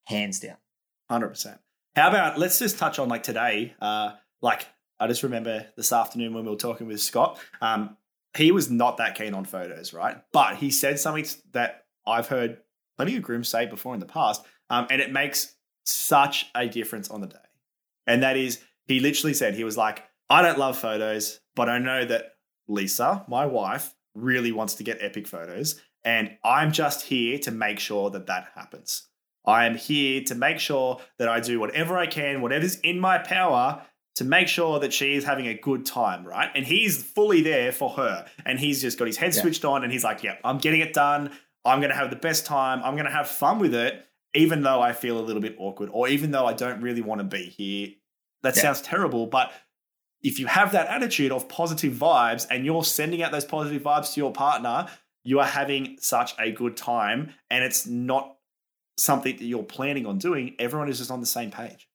hands 0.08 0.40
down. 0.40 0.58
100%. 1.10 1.58
How 1.96 2.10
about, 2.10 2.38
let's 2.38 2.60
just 2.60 2.78
touch 2.78 3.00
on 3.00 3.08
like 3.08 3.24
today. 3.24 3.76
Uh, 3.82 4.12
like, 4.42 4.68
I 5.00 5.08
just 5.08 5.24
remember 5.24 5.68
this 5.78 5.94
afternoon 5.94 6.34
when 6.34 6.44
we 6.44 6.52
were 6.52 6.58
talking 6.58 6.88
with 6.88 7.00
Scott, 7.00 7.40
um, 7.62 7.96
he 8.36 8.52
was 8.52 8.70
not 8.70 8.98
that 8.98 9.16
keen 9.16 9.34
on 9.34 9.46
photos, 9.46 9.94
right? 9.94 10.18
But 10.34 10.58
he 10.58 10.70
said 10.70 11.00
something 11.00 11.26
that 11.54 11.86
I've 12.06 12.28
heard 12.28 12.58
plenty 12.98 13.16
of 13.16 13.24
grooms 13.24 13.50
say 13.50 13.66
before 13.66 13.94
in 13.94 14.00
the 14.00 14.06
past, 14.06 14.44
um, 14.70 14.88
and 14.90 15.02
it 15.02 15.12
makes 15.12 15.56
such 15.86 16.48
a 16.56 16.68
difference 16.68 17.10
on 17.10 17.22
the 17.22 17.28
day. 17.28 17.38
And 18.08 18.24
that 18.24 18.38
is, 18.38 18.62
he 18.86 19.00
literally 19.00 19.34
said, 19.34 19.56
he 19.56 19.64
was 19.64 19.78
like, 19.78 20.04
I 20.30 20.42
don't 20.42 20.60
love 20.60 20.78
photos, 20.78 21.40
but 21.56 21.70
I 21.70 21.80
know 21.80 22.06
that 22.06 22.36
Lisa, 22.68 23.26
my 23.28 23.46
wife, 23.46 23.94
really 24.14 24.52
wants 24.52 24.76
to 24.76 24.84
get 24.84 24.98
epic 25.02 25.28
photos. 25.28 25.80
And 26.04 26.38
I'm 26.44 26.72
just 26.72 27.04
here 27.04 27.40
to 27.40 27.52
make 27.52 27.80
sure 27.80 28.10
that 28.12 28.28
that 28.28 28.50
happens. 28.56 29.08
I 29.46 29.66
am 29.66 29.76
here 29.76 30.22
to 30.26 30.36
make 30.36 30.60
sure 30.60 31.00
that 31.18 31.28
I 31.28 31.40
do 31.40 31.60
whatever 31.60 31.98
I 31.98 32.08
can, 32.08 32.42
whatever's 32.42 32.80
in 32.82 33.00
my 33.00 33.18
power 33.18 33.82
to 34.16 34.24
make 34.24 34.48
sure 34.48 34.80
that 34.80 34.94
she 34.94 35.16
is 35.16 35.24
having 35.24 35.48
a 35.48 35.54
good 35.54 35.86
time, 35.86 36.26
right? 36.26 36.50
And 36.54 36.66
he's 36.66 37.02
fully 37.02 37.42
there 37.42 37.72
for 37.72 37.92
her. 37.92 38.26
And 38.46 38.60
he's 38.60 38.82
just 38.82 39.00
got 39.00 39.08
his 39.08 39.18
head 39.18 39.34
yeah. 39.34 39.42
switched 39.42 39.66
on 39.66 39.84
and 39.84 39.92
he's 39.92 40.04
like, 40.04 40.24
yeah, 40.24 40.36
I'm 40.44 40.58
getting 40.58 40.82
it 40.82 40.94
done. 40.94 41.32
I'm 41.66 41.80
going 41.80 41.92
to 41.92 41.96
have 41.96 42.10
the 42.10 42.16
best 42.16 42.46
time. 42.46 42.82
I'm 42.84 42.96
going 42.96 43.06
to 43.06 43.12
have 43.12 43.28
fun 43.28 43.60
with 43.60 43.74
it, 43.74 44.06
even 44.34 44.62
though 44.62 44.82
I 44.82 44.94
feel 44.94 45.20
a 45.20 45.22
little 45.22 45.42
bit 45.42 45.56
awkward 45.60 45.90
or 45.92 46.08
even 46.08 46.32
though 46.32 46.46
I 46.46 46.54
don't 46.54 46.82
really 46.82 47.02
want 47.02 47.20
to 47.20 47.26
be 47.26 47.44
here. 47.44 47.90
That 48.44 48.56
yeah. 48.56 48.62
sounds 48.62 48.82
terrible, 48.82 49.28
but 49.28 49.52
if 50.22 50.40
you 50.40 50.48
have 50.48 50.72
that 50.74 50.88
attitude 50.88 51.32
of 51.32 51.48
positive 51.50 51.94
vibes 51.94 52.48
and 52.50 52.66
you're 52.66 52.84
sending 52.84 53.22
out 53.22 53.32
those 53.32 53.46
positive 53.46 53.82
vibes 53.82 54.14
to 54.14 54.22
your 54.22 54.32
partner, 54.32 54.88
you 55.24 55.40
are 55.40 55.46
having 55.46 55.98
such 56.00 56.34
a 56.40 56.52
good 56.52 56.78
time 56.78 57.34
and 57.50 57.64
it's 57.64 57.86
not 57.86 58.38
something 58.98 59.36
that 59.38 59.46
you're 59.46 59.64
planning 59.64 60.06
on 60.06 60.18
doing. 60.18 60.56
Everyone 60.60 60.90
is 60.90 60.98
just 60.98 61.12
on 61.12 61.20
the 61.20 61.26
same 61.26 61.52
page. 61.52 61.88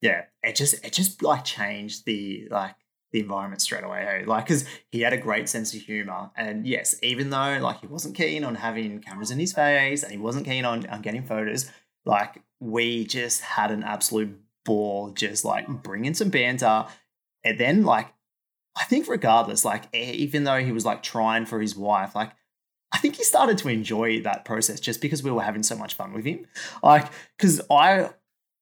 Yeah, 0.00 0.24
it 0.42 0.54
just 0.54 0.84
it 0.84 0.92
just 0.92 1.22
like 1.22 1.44
changed 1.44 2.04
the 2.04 2.46
like 2.50 2.76
the 3.12 3.20
environment 3.20 3.62
straight 3.62 3.84
away. 3.84 4.04
Hey? 4.04 4.24
Like, 4.24 4.46
because 4.46 4.64
he 4.90 5.00
had 5.00 5.12
a 5.12 5.18
great 5.18 5.48
sense 5.48 5.74
of 5.74 5.80
humor. 5.80 6.30
And 6.36 6.66
yes, 6.66 6.96
even 7.02 7.30
though 7.30 7.58
like 7.60 7.80
he 7.80 7.86
wasn't 7.86 8.16
keen 8.16 8.44
on 8.44 8.56
having 8.56 9.00
cameras 9.00 9.30
in 9.30 9.38
his 9.38 9.52
face 9.52 10.02
and 10.02 10.12
he 10.12 10.18
wasn't 10.18 10.46
keen 10.46 10.64
on, 10.64 10.86
on 10.86 11.02
getting 11.02 11.22
photos, 11.22 11.70
like 12.04 12.42
we 12.60 13.04
just 13.04 13.40
had 13.40 13.70
an 13.70 13.82
absolute 13.82 14.38
ball 14.64 15.10
just 15.10 15.44
like 15.44 15.66
bringing 15.82 16.14
some 16.14 16.30
banter. 16.30 16.86
And 17.44 17.58
then 17.58 17.84
like, 17.84 18.12
I 18.76 18.84
think 18.84 19.08
regardless, 19.08 19.64
like 19.64 19.92
even 19.94 20.44
though 20.44 20.62
he 20.62 20.72
was 20.72 20.84
like 20.84 21.02
trying 21.02 21.46
for 21.46 21.60
his 21.60 21.74
wife, 21.74 22.14
like 22.14 22.32
I 22.92 22.98
think 22.98 23.16
he 23.16 23.24
started 23.24 23.58
to 23.58 23.68
enjoy 23.68 24.22
that 24.22 24.44
process 24.44 24.80
just 24.80 25.00
because 25.00 25.22
we 25.22 25.30
were 25.30 25.42
having 25.42 25.62
so 25.62 25.76
much 25.76 25.94
fun 25.94 26.12
with 26.12 26.24
him. 26.24 26.46
Like, 26.82 27.06
because 27.36 27.60
I 27.70 28.10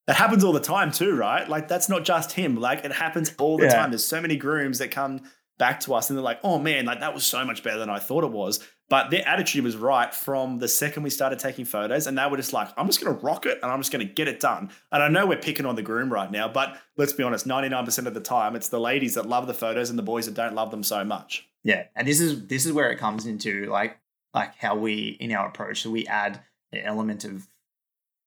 that 0.06 0.16
happens 0.16 0.44
all 0.44 0.52
the 0.52 0.60
time 0.60 0.92
too, 0.92 1.16
right? 1.16 1.48
Like 1.48 1.68
that's 1.68 1.88
not 1.88 2.04
just 2.04 2.32
him. 2.32 2.56
Like 2.56 2.84
it 2.84 2.92
happens 2.92 3.32
all 3.38 3.58
the 3.58 3.64
yeah. 3.66 3.74
time. 3.74 3.90
There's 3.90 4.04
so 4.04 4.20
many 4.20 4.36
grooms 4.36 4.78
that 4.78 4.90
come 4.90 5.22
back 5.58 5.80
to 5.80 5.94
us 5.94 6.10
and 6.10 6.16
they're 6.16 6.24
like, 6.24 6.40
"Oh 6.44 6.58
man, 6.58 6.84
like 6.86 7.00
that 7.00 7.14
was 7.14 7.24
so 7.24 7.44
much 7.44 7.62
better 7.62 7.78
than 7.78 7.90
I 7.90 7.98
thought 7.98 8.24
it 8.24 8.30
was." 8.30 8.60
But 8.88 9.10
their 9.10 9.26
attitude 9.26 9.64
was 9.64 9.76
right 9.76 10.14
from 10.14 10.58
the 10.60 10.68
second 10.68 11.02
we 11.02 11.10
started 11.10 11.40
taking 11.40 11.64
photos, 11.64 12.06
and 12.06 12.16
they 12.16 12.26
were 12.28 12.36
just 12.36 12.52
like, 12.52 12.68
"I'm 12.76 12.86
just 12.86 13.02
going 13.02 13.16
to 13.16 13.24
rock 13.24 13.46
it 13.46 13.58
and 13.62 13.70
I'm 13.70 13.80
just 13.80 13.90
going 13.90 14.06
to 14.06 14.12
get 14.12 14.28
it 14.28 14.38
done." 14.38 14.70
And 14.92 15.02
I 15.02 15.08
know 15.08 15.26
we're 15.26 15.38
picking 15.38 15.66
on 15.66 15.74
the 15.74 15.82
groom 15.82 16.12
right 16.12 16.30
now, 16.30 16.46
but 16.48 16.78
let's 16.96 17.12
be 17.12 17.24
honest, 17.24 17.46
99% 17.46 18.06
of 18.06 18.14
the 18.14 18.20
time, 18.20 18.54
it's 18.54 18.68
the 18.68 18.80
ladies 18.80 19.14
that 19.14 19.26
love 19.26 19.46
the 19.48 19.54
photos 19.54 19.90
and 19.90 19.98
the 19.98 20.04
boys 20.04 20.26
that 20.26 20.34
don't 20.34 20.54
love 20.54 20.70
them 20.70 20.84
so 20.84 21.04
much. 21.04 21.48
Yeah, 21.64 21.84
and 21.96 22.06
this 22.06 22.20
is 22.20 22.46
this 22.46 22.64
is 22.64 22.72
where 22.72 22.92
it 22.92 22.98
comes 22.98 23.26
into 23.26 23.66
like 23.66 23.98
like 24.32 24.54
how 24.56 24.76
we 24.76 25.16
in 25.18 25.32
our 25.32 25.48
approach, 25.48 25.82
so 25.82 25.90
we 25.90 26.06
add 26.06 26.40
an 26.72 26.80
element 26.80 27.24
of 27.24 27.48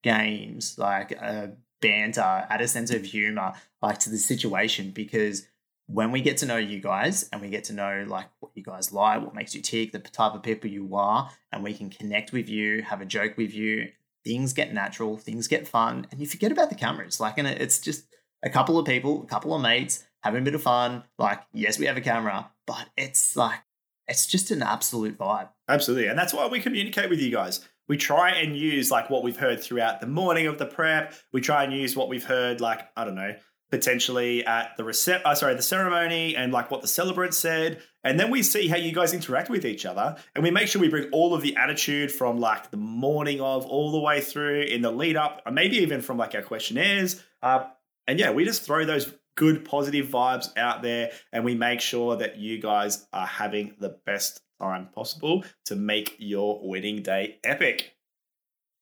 games 0.04 0.78
like 0.78 1.18
uh, 1.22 1.48
banter, 1.82 2.22
add 2.22 2.62
a 2.62 2.68
sense 2.68 2.92
of 2.92 3.04
humor 3.04 3.54
like 3.82 4.00
to 4.00 4.10
the 4.10 4.18
situation 4.18 4.92
because 4.92 5.48
when 5.88 6.12
we 6.12 6.22
get 6.22 6.38
to 6.38 6.46
know 6.46 6.58
you 6.58 6.80
guys 6.80 7.28
and 7.34 7.42
we 7.42 7.50
get 7.50 7.64
to 7.64 7.74
know 7.74 8.06
like 8.08 8.28
what 8.40 8.52
you 8.54 8.64
guys 8.64 8.94
like, 8.94 9.22
what 9.22 9.34
makes 9.34 9.56
you 9.56 9.62
tick, 9.62 9.92
the 9.92 10.00
type 10.00 10.34
of 10.34 10.44
people 10.44 10.70
you 10.70 10.96
are, 10.96 11.32
and 11.52 11.64
we 11.64 11.74
can 11.74 11.90
connect 11.90 12.32
with 12.32 12.48
you, 12.48 12.84
have 12.84 13.02
a 13.02 13.06
joke 13.06 13.38
with 13.38 13.54
you, 13.54 13.88
things 14.24 14.54
get 14.54 14.72
natural, 14.74 15.18
things 15.18 15.48
get 15.48 15.68
fun, 15.68 16.06
and 16.12 16.20
you 16.20 16.28
forget 16.28 16.52
about 16.52 16.70
the 16.70 16.76
cameras. 16.76 17.20
Like, 17.20 17.40
and 17.40 17.48
it's 17.48 17.80
just 17.80 18.06
a 18.44 18.50
couple 18.50 18.78
of 18.78 18.86
people, 18.86 19.24
a 19.24 19.26
couple 19.26 19.54
of 19.56 19.62
mates 19.62 20.06
having 20.22 20.42
a 20.42 20.46
bit 20.46 20.56
of 20.56 20.62
fun. 20.62 21.04
Like, 21.18 21.42
yes, 21.54 21.80
we 21.80 21.88
have 21.88 21.98
a 21.98 22.02
camera, 22.02 22.52
but 22.68 22.88
it's 22.96 23.36
like, 23.36 23.60
it's 24.08 24.28
just 24.28 24.52
an 24.52 24.62
absolute 24.62 25.18
vibe. 25.18 25.50
Absolutely. 25.68 26.08
And 26.08 26.18
that's 26.18 26.34
why 26.34 26.48
we 26.48 26.60
communicate 26.60 27.10
with 27.10 27.20
you 27.20 27.32
guys. 27.32 27.68
We 27.90 27.98
try 27.98 28.32
and 28.32 28.56
use 28.56 28.90
like 28.90 29.10
what 29.10 29.24
we've 29.24 29.36
heard 29.36 29.62
throughout 29.62 30.00
the 30.00 30.08
morning 30.08 30.48
of 30.48 30.58
the 30.58 30.66
prep. 30.66 31.14
We 31.34 31.42
try 31.42 31.66
and 31.66 31.74
use 31.74 31.96
what 31.96 32.08
we've 32.08 32.24
heard, 32.24 32.62
like, 32.62 32.88
I 32.96 33.04
don't 33.04 33.16
know, 33.16 33.36
potentially 33.72 34.46
at 34.46 34.78
the 34.78 34.84
recept 34.84 35.24
uh, 35.26 35.36
sorry 35.36 35.54
the 35.54 35.62
ceremony 35.62 36.36
and 36.36 36.52
like 36.52 36.72
what 36.72 36.82
the 36.82 36.88
celebrant 36.88 37.34
said. 37.34 37.82
And 38.04 38.20
then 38.20 38.32
we 38.32 38.44
see 38.44 38.68
how 38.68 38.78
you 38.78 38.94
guys 38.94 39.14
interact 39.14 39.50
with 39.50 39.66
each 39.66 39.86
other. 39.86 40.16
And 40.36 40.44
we 40.44 40.52
make 40.52 40.68
sure 40.68 40.82
we 40.82 40.88
bring 40.88 41.10
all 41.12 41.34
of 41.34 41.42
the 41.42 41.56
attitude 41.58 42.12
from 42.12 42.40
like 42.40 42.72
the 42.72 42.78
morning 42.78 43.42
of 43.42 43.66
all 43.66 43.92
the 43.92 44.00
way 44.00 44.22
through 44.22 44.62
in 44.62 44.82
the 44.82 44.92
lead 44.92 45.18
up 45.18 45.42
or 45.46 45.52
maybe 45.52 45.78
even 45.78 46.02
from 46.02 46.18
like 46.18 46.36
our 46.36 46.42
questionnaires. 46.42 47.22
Uh, 47.42 47.66
and 48.08 48.20
yeah 48.20 48.32
we 48.32 48.46
just 48.46 48.64
throw 48.64 48.86
those 48.86 49.14
good 49.36 49.64
positive 49.66 50.08
vibes 50.08 50.56
out 50.58 50.82
there 50.82 51.12
and 51.32 51.46
we 51.46 51.56
make 51.56 51.80
sure 51.80 52.18
that 52.18 52.38
you 52.38 52.60
guys 52.60 53.08
are 53.14 53.28
having 53.28 53.74
the 53.80 53.98
best 54.06 54.42
time 54.60 54.90
possible 54.94 55.44
to 55.66 55.76
make 55.76 56.16
your 56.20 56.60
wedding 56.68 57.02
day 57.02 57.38
epic 57.44 57.96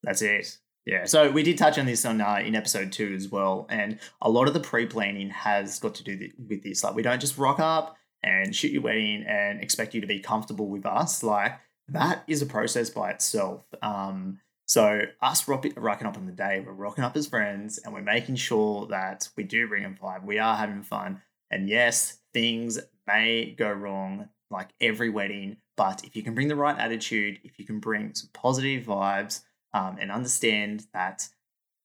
that's 0.03 0.21
it 0.21 0.57
yeah, 0.87 1.03
so 1.03 1.29
we 1.29 1.43
did 1.43 1.57
touch 1.57 1.77
on 1.77 1.85
this 1.85 2.05
on 2.05 2.21
uh, 2.21 2.39
in 2.41 2.55
episode 2.55 2.93
two 2.93 3.13
as 3.13 3.27
well, 3.27 3.67
and 3.69 3.99
a 4.21 4.29
lot 4.29 4.47
of 4.47 4.53
the 4.53 4.61
pre-planning 4.61 5.29
has 5.31 5.79
got 5.79 5.95
to 5.95 6.03
do 6.03 6.17
th- 6.17 6.31
with 6.47 6.63
this. 6.63 6.81
Like, 6.81 6.95
we 6.95 7.01
don't 7.01 7.19
just 7.19 7.37
rock 7.37 7.59
up 7.59 7.97
and 8.23 8.55
shoot 8.55 8.71
your 8.71 8.83
wedding 8.83 9.25
and 9.27 9.61
expect 9.61 9.93
you 9.93 9.99
to 9.99 10.07
be 10.07 10.21
comfortable 10.21 10.69
with 10.69 10.85
us. 10.85 11.23
Like, 11.23 11.59
that 11.89 12.23
is 12.25 12.41
a 12.41 12.45
process 12.45 12.89
by 12.89 13.11
itself. 13.11 13.65
Um, 13.81 14.39
so 14.65 15.01
us 15.21 15.45
rock- 15.49 15.65
rocking 15.75 16.07
up 16.07 16.15
on 16.15 16.25
the 16.25 16.31
day, 16.31 16.63
we're 16.65 16.71
rocking 16.71 17.03
up 17.03 17.17
as 17.17 17.27
friends, 17.27 17.79
and 17.79 17.93
we're 17.93 17.99
making 17.99 18.37
sure 18.37 18.87
that 18.87 19.27
we 19.35 19.43
do 19.43 19.67
bring 19.67 19.83
a 19.83 19.89
vibe. 19.89 20.23
We 20.23 20.39
are 20.39 20.55
having 20.55 20.83
fun, 20.83 21.21
and 21.51 21.67
yes, 21.67 22.19
things 22.33 22.79
may 23.05 23.53
go 23.57 23.69
wrong, 23.69 24.29
like 24.49 24.69
every 24.79 25.09
wedding. 25.09 25.57
But 25.75 26.03
if 26.03 26.15
you 26.15 26.23
can 26.23 26.33
bring 26.33 26.47
the 26.47 26.55
right 26.55 26.77
attitude, 26.77 27.39
if 27.43 27.59
you 27.59 27.65
can 27.65 27.79
bring 27.79 28.13
some 28.15 28.29
positive 28.33 28.85
vibes 28.85 29.41
um, 29.73 29.97
and 29.99 30.11
understand 30.11 30.85
that 30.93 31.29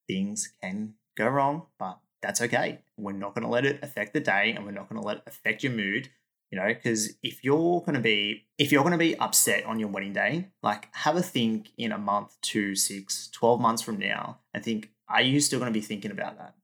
things 0.09 0.53
can 0.63 0.95
go 1.17 1.29
wrong, 1.29 1.67
but 1.79 1.99
that's 2.23 2.41
okay. 2.41 2.79
We're 2.97 3.13
not 3.13 3.35
going 3.35 3.45
to 3.45 3.51
let 3.51 3.67
it 3.67 3.81
affect 3.83 4.15
the 4.15 4.21
day 4.21 4.53
and 4.57 4.65
we're 4.65 4.73
not 4.73 4.89
going 4.89 5.01
to 5.01 5.07
let 5.07 5.19
it 5.19 5.23
affect 5.27 5.63
your 5.63 5.73
mood, 5.73 6.09
you 6.51 6.59
know, 6.59 6.69
because 6.69 7.15
if 7.23 7.43
you're 7.43 7.81
going 7.81 7.95
to 7.95 8.01
be 8.01 8.47
if 8.59 8.71
you're 8.71 8.83
going 8.83 8.93
to 8.93 8.99
be 8.99 9.19
upset 9.19 9.65
on 9.67 9.79
your 9.79 9.89
wedding 9.89 10.13
day, 10.13 10.49
like 10.63 10.89
have 10.95 11.17
a 11.17 11.23
think 11.23 11.71
in 11.77 11.93
a 11.93 11.99
month, 11.99 12.37
two, 12.41 12.75
six, 12.77 13.29
12 13.33 13.61
months 13.61 13.83
from 13.83 13.99
now 13.99 14.39
and 14.55 14.65
think, 14.65 14.91
are 15.09 15.23
you 15.23 15.41
still 15.41 15.59
going 15.59 15.73
to 15.73 15.79
be 15.79 15.85
thinking 15.85 16.11
about 16.11 16.39
that? 16.39 16.55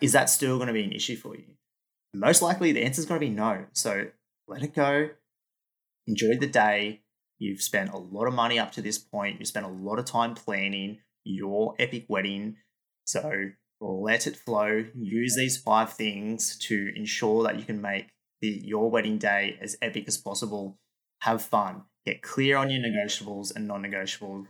Is 0.00 0.12
that 0.12 0.30
still 0.30 0.56
going 0.56 0.68
to 0.68 0.72
be 0.72 0.84
an 0.84 0.92
issue 0.92 1.16
for 1.16 1.34
you? 1.34 1.44
Most 2.14 2.40
likely 2.40 2.72
the 2.72 2.84
answer 2.84 3.00
is 3.00 3.06
going 3.06 3.20
to 3.20 3.26
be 3.26 3.32
no. 3.32 3.66
So 3.72 4.06
let 4.48 4.62
it 4.62 4.74
go. 4.74 5.10
Enjoy 6.06 6.36
the 6.38 6.46
day. 6.46 7.02
You've 7.38 7.62
spent 7.62 7.92
a 7.92 7.98
lot 7.98 8.26
of 8.26 8.34
money 8.34 8.58
up 8.58 8.72
to 8.72 8.82
this 8.82 8.98
point. 8.98 9.38
You 9.38 9.44
spent 9.44 9.66
a 9.66 9.68
lot 9.68 9.98
of 9.98 10.06
time 10.06 10.34
planning 10.34 10.98
your 11.24 11.74
epic 11.78 12.06
wedding. 12.08 12.56
So 13.04 13.50
let 13.80 14.26
it 14.26 14.36
flow. 14.36 14.84
Use 14.96 15.36
these 15.36 15.58
five 15.58 15.92
things 15.92 16.58
to 16.62 16.92
ensure 16.96 17.44
that 17.44 17.58
you 17.58 17.64
can 17.64 17.80
make 17.80 18.06
the, 18.40 18.48
your 18.64 18.90
wedding 18.90 19.18
day 19.18 19.58
as 19.60 19.76
epic 19.82 20.04
as 20.08 20.16
possible. 20.16 20.78
Have 21.20 21.42
fun. 21.42 21.82
Get 22.06 22.22
clear 22.22 22.56
on 22.56 22.70
your 22.70 22.80
negotiables 22.80 23.54
and 23.54 23.68
non 23.68 23.82
negotiables. 23.82 24.46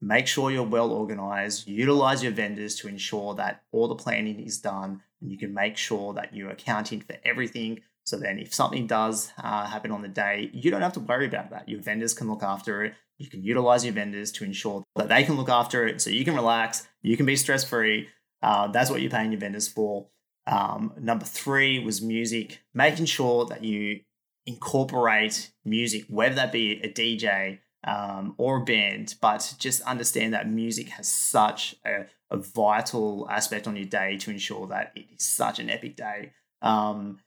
Make 0.00 0.26
sure 0.26 0.50
you're 0.50 0.64
well 0.64 0.90
organized. 0.90 1.68
Utilize 1.68 2.22
your 2.22 2.32
vendors 2.32 2.74
to 2.76 2.88
ensure 2.88 3.34
that 3.34 3.62
all 3.70 3.86
the 3.86 3.94
planning 3.94 4.40
is 4.40 4.58
done 4.58 5.02
and 5.20 5.30
you 5.30 5.38
can 5.38 5.54
make 5.54 5.76
sure 5.76 6.12
that 6.14 6.34
you're 6.34 6.50
accounting 6.50 7.00
for 7.00 7.16
everything 7.24 7.80
so 8.04 8.16
then, 8.16 8.38
if 8.38 8.52
something 8.52 8.86
does 8.86 9.32
uh, 9.42 9.66
happen 9.66 9.92
on 9.92 10.02
the 10.02 10.08
day, 10.08 10.50
you 10.52 10.70
don't 10.70 10.82
have 10.82 10.94
to 10.94 11.00
worry 11.00 11.26
about 11.26 11.50
that. 11.50 11.68
Your 11.68 11.80
vendors 11.80 12.14
can 12.14 12.28
look 12.28 12.42
after 12.42 12.84
it. 12.84 12.94
You 13.18 13.28
can 13.28 13.44
utilize 13.44 13.84
your 13.84 13.94
vendors 13.94 14.32
to 14.32 14.44
ensure 14.44 14.82
that 14.96 15.08
they 15.08 15.22
can 15.22 15.36
look 15.36 15.48
after 15.48 15.86
it 15.86 16.00
so 16.00 16.10
you 16.10 16.24
can 16.24 16.34
relax, 16.34 16.88
you 17.02 17.16
can 17.16 17.26
be 17.26 17.36
stress 17.36 17.64
free. 17.64 18.08
Uh, 18.42 18.66
that's 18.68 18.90
what 18.90 19.00
you're 19.00 19.10
paying 19.10 19.30
your 19.30 19.40
vendors 19.40 19.68
for. 19.68 20.08
Um, 20.48 20.92
number 20.98 21.24
three 21.24 21.78
was 21.78 22.02
music, 22.02 22.60
making 22.74 23.06
sure 23.06 23.46
that 23.46 23.62
you 23.62 24.00
incorporate 24.46 25.52
music, 25.64 26.06
whether 26.08 26.34
that 26.34 26.50
be 26.50 26.80
a 26.82 26.88
DJ 26.88 27.60
um, 27.84 28.34
or 28.38 28.58
a 28.58 28.64
band, 28.64 29.14
but 29.20 29.54
just 29.58 29.82
understand 29.82 30.34
that 30.34 30.48
music 30.48 30.88
has 30.88 31.08
such 31.08 31.76
a, 31.86 32.06
a, 32.30 32.36
vital 32.36 33.28
aspect 33.28 33.66
on 33.66 33.76
your 33.76 33.86
day 33.86 34.16
to 34.18 34.30
ensure 34.30 34.66
that 34.68 34.92
it 34.94 35.06
is 35.16 35.26
such 35.26 35.58
an 35.58 35.68
epic 35.68 35.96
day. 35.96 36.32
Um, 36.60 37.18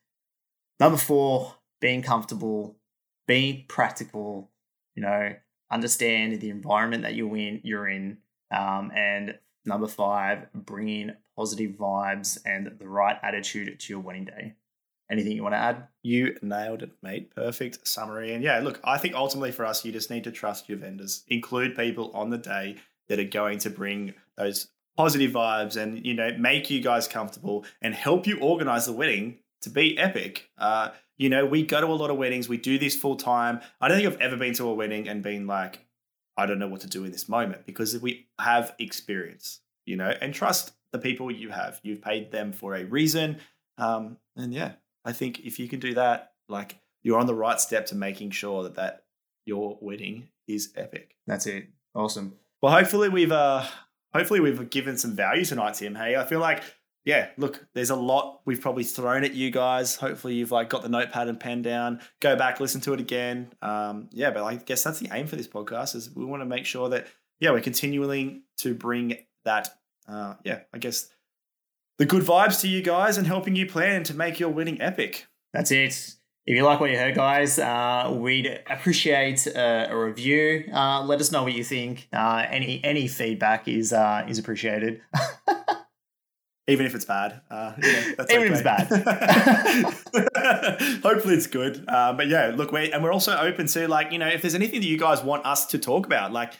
Number 0.79 0.97
four, 0.97 1.55
being 1.79 2.01
comfortable, 2.01 2.75
be 3.27 3.65
practical, 3.67 4.51
you 4.95 5.03
know, 5.03 5.35
understand 5.71 6.39
the 6.39 6.49
environment 6.49 7.03
that 7.03 7.15
you're 7.15 7.35
in, 7.37 7.61
you're 7.63 7.87
in. 7.87 8.17
Um, 8.51 8.91
and 8.95 9.37
number 9.65 9.87
five, 9.87 10.47
bringing 10.53 11.11
positive 11.35 11.71
vibes 11.71 12.37
and 12.45 12.71
the 12.77 12.87
right 12.87 13.17
attitude 13.21 13.79
to 13.79 13.93
your 13.93 14.01
wedding 14.01 14.25
day. 14.25 14.53
Anything 15.09 15.33
you 15.33 15.43
want 15.43 15.53
to 15.53 15.59
add? 15.59 15.87
You 16.01 16.35
nailed 16.41 16.81
it, 16.81 16.91
mate. 17.03 17.33
Perfect 17.35 17.87
summary. 17.87 18.33
And 18.33 18.43
yeah, 18.43 18.59
look, 18.59 18.79
I 18.83 18.97
think 18.97 19.13
ultimately 19.13 19.51
for 19.51 19.65
us, 19.65 19.85
you 19.85 19.91
just 19.91 20.09
need 20.09 20.23
to 20.23 20.31
trust 20.31 20.67
your 20.67 20.79
vendors. 20.79 21.23
Include 21.27 21.75
people 21.75 22.11
on 22.15 22.31
the 22.31 22.39
day 22.39 22.77
that 23.07 23.19
are 23.19 23.23
going 23.23 23.59
to 23.59 23.69
bring 23.69 24.15
those 24.35 24.67
positive 24.97 25.31
vibes 25.31 25.77
and, 25.77 26.03
you 26.03 26.15
know, 26.15 26.31
make 26.39 26.71
you 26.71 26.81
guys 26.81 27.07
comfortable 27.07 27.65
and 27.81 27.93
help 27.93 28.25
you 28.25 28.39
organize 28.39 28.87
the 28.87 28.93
wedding 28.93 29.37
to 29.65 29.69
be 29.69 29.97
epic. 29.97 30.49
Uh, 30.57 30.89
you 31.17 31.29
know, 31.29 31.45
we 31.45 31.63
go 31.63 31.81
to 31.81 31.87
a 31.87 31.93
lot 31.93 32.09
of 32.09 32.17
weddings, 32.17 32.49
we 32.49 32.57
do 32.57 32.79
this 32.79 32.95
full 32.95 33.15
time. 33.15 33.61
I 33.79 33.87
don't 33.87 33.97
think 33.97 34.11
I've 34.11 34.21
ever 34.21 34.37
been 34.37 34.53
to 34.55 34.67
a 34.67 34.73
wedding 34.73 35.07
and 35.07 35.21
been 35.21 35.45
like, 35.47 35.85
I 36.37 36.45
don't 36.45 36.59
know 36.59 36.67
what 36.67 36.81
to 36.81 36.87
do 36.87 37.03
in 37.05 37.11
this 37.11 37.29
moment 37.29 37.65
because 37.65 37.99
we 38.01 38.27
have 38.39 38.73
experience, 38.79 39.61
you 39.85 39.95
know, 39.95 40.13
and 40.21 40.33
trust 40.33 40.73
the 40.91 40.99
people 40.99 41.31
you 41.31 41.49
have. 41.49 41.79
You've 41.83 42.01
paid 42.01 42.31
them 42.31 42.51
for 42.51 42.75
a 42.75 42.83
reason. 42.83 43.37
Um, 43.77 44.17
and 44.35 44.53
yeah, 44.53 44.73
I 45.03 45.13
think 45.13 45.41
if 45.41 45.59
you 45.59 45.67
can 45.67 45.79
do 45.79 45.93
that, 45.93 46.33
like 46.49 46.77
you're 47.03 47.19
on 47.19 47.27
the 47.27 47.35
right 47.35 47.59
step 47.59 47.85
to 47.87 47.95
making 47.95 48.31
sure 48.31 48.63
that 48.63 48.75
that 48.75 49.03
your 49.45 49.77
wedding 49.81 50.29
is 50.47 50.73
epic. 50.75 51.15
That's 51.27 51.45
it. 51.45 51.67
Awesome. 51.93 52.35
Well, 52.61 52.73
hopefully 52.73 53.09
we've 53.09 53.31
uh 53.31 53.65
hopefully 54.13 54.39
we've 54.39 54.69
given 54.69 54.97
some 54.97 55.15
value 55.15 55.45
tonight, 55.45 55.75
Tim. 55.75 55.95
Hey, 55.95 56.15
I 56.15 56.25
feel 56.25 56.39
like 56.39 56.63
yeah, 57.05 57.29
look, 57.37 57.63
there's 57.73 57.91
a 57.91 57.95
lot 57.95 58.41
we've 58.45 58.59
probably 58.59 58.83
thrown 58.83 59.23
at 59.23 59.35
you 59.35 59.51
guys. 59.51 59.95
Hopefully, 59.95 60.33
you've 60.33 60.51
like 60.51 60.69
got 60.69 60.81
the 60.81 60.89
notepad 60.89 61.27
and 61.27 61.39
pen 61.39 61.61
down. 61.61 62.01
Go 62.19 62.35
back, 62.35 62.59
listen 62.59 62.81
to 62.81 62.93
it 62.93 62.99
again. 62.99 63.53
Um, 63.61 64.09
yeah, 64.11 64.31
but 64.31 64.43
I 64.43 64.55
guess 64.55 64.83
that's 64.83 64.99
the 64.99 65.09
aim 65.13 65.27
for 65.27 65.35
this 65.35 65.47
podcast 65.47 65.95
is 65.95 66.13
we 66.15 66.25
want 66.25 66.41
to 66.41 66.45
make 66.45 66.65
sure 66.65 66.89
that 66.89 67.05
yeah 67.39 67.51
we're 67.51 67.61
continuing 67.61 68.41
to 68.57 68.73
bring 68.73 69.17
that 69.43 69.69
uh, 70.07 70.33
yeah 70.43 70.61
I 70.73 70.79
guess 70.79 71.09
the 71.99 72.05
good 72.05 72.23
vibes 72.23 72.61
to 72.61 72.67
you 72.67 72.81
guys 72.81 73.17
and 73.19 73.27
helping 73.27 73.55
you 73.55 73.67
plan 73.67 74.03
to 74.05 74.15
make 74.15 74.39
your 74.39 74.49
winning 74.49 74.81
epic. 74.81 75.27
That's 75.53 75.71
it. 75.71 76.15
If 76.47 76.55
you 76.55 76.63
like 76.63 76.79
what 76.79 76.89
you 76.91 76.97
heard, 76.97 77.15
guys, 77.15 77.57
uh, 77.59 78.15
we'd 78.15 78.61
appreciate 78.69 79.47
uh, 79.47 79.87
a 79.89 79.97
review. 79.97 80.65
Uh, 80.73 81.03
let 81.03 81.19
us 81.19 81.31
know 81.31 81.43
what 81.43 81.53
you 81.53 81.63
think. 81.63 82.07
Uh, 82.11 82.45
any 82.49 82.83
any 82.83 83.07
feedback 83.07 83.67
is 83.67 83.93
is 84.27 84.39
appreciated. 84.39 85.01
even 86.67 86.85
if 86.85 86.95
it's 86.95 87.05
bad. 87.05 87.41
Uh, 87.49 87.73
yeah, 87.81 88.11
that's 88.17 88.31
even 88.31 88.47
if 88.47 88.53
it's 88.53 88.63
bad. 88.63 88.87
Hopefully 91.03 91.35
it's 91.35 91.47
good. 91.47 91.85
Uh, 91.87 92.13
but 92.13 92.27
yeah, 92.27 92.53
look, 92.55 92.71
we 92.71 92.91
and 92.91 93.03
we're 93.03 93.13
also 93.13 93.37
open 93.37 93.67
to 93.67 93.87
like 93.87 94.11
you 94.11 94.17
know 94.17 94.27
if 94.27 94.41
there's 94.41 94.55
anything 94.55 94.81
that 94.81 94.87
you 94.87 94.97
guys 94.97 95.23
want 95.23 95.45
us 95.45 95.67
to 95.67 95.79
talk 95.79 96.05
about, 96.05 96.31
like 96.31 96.53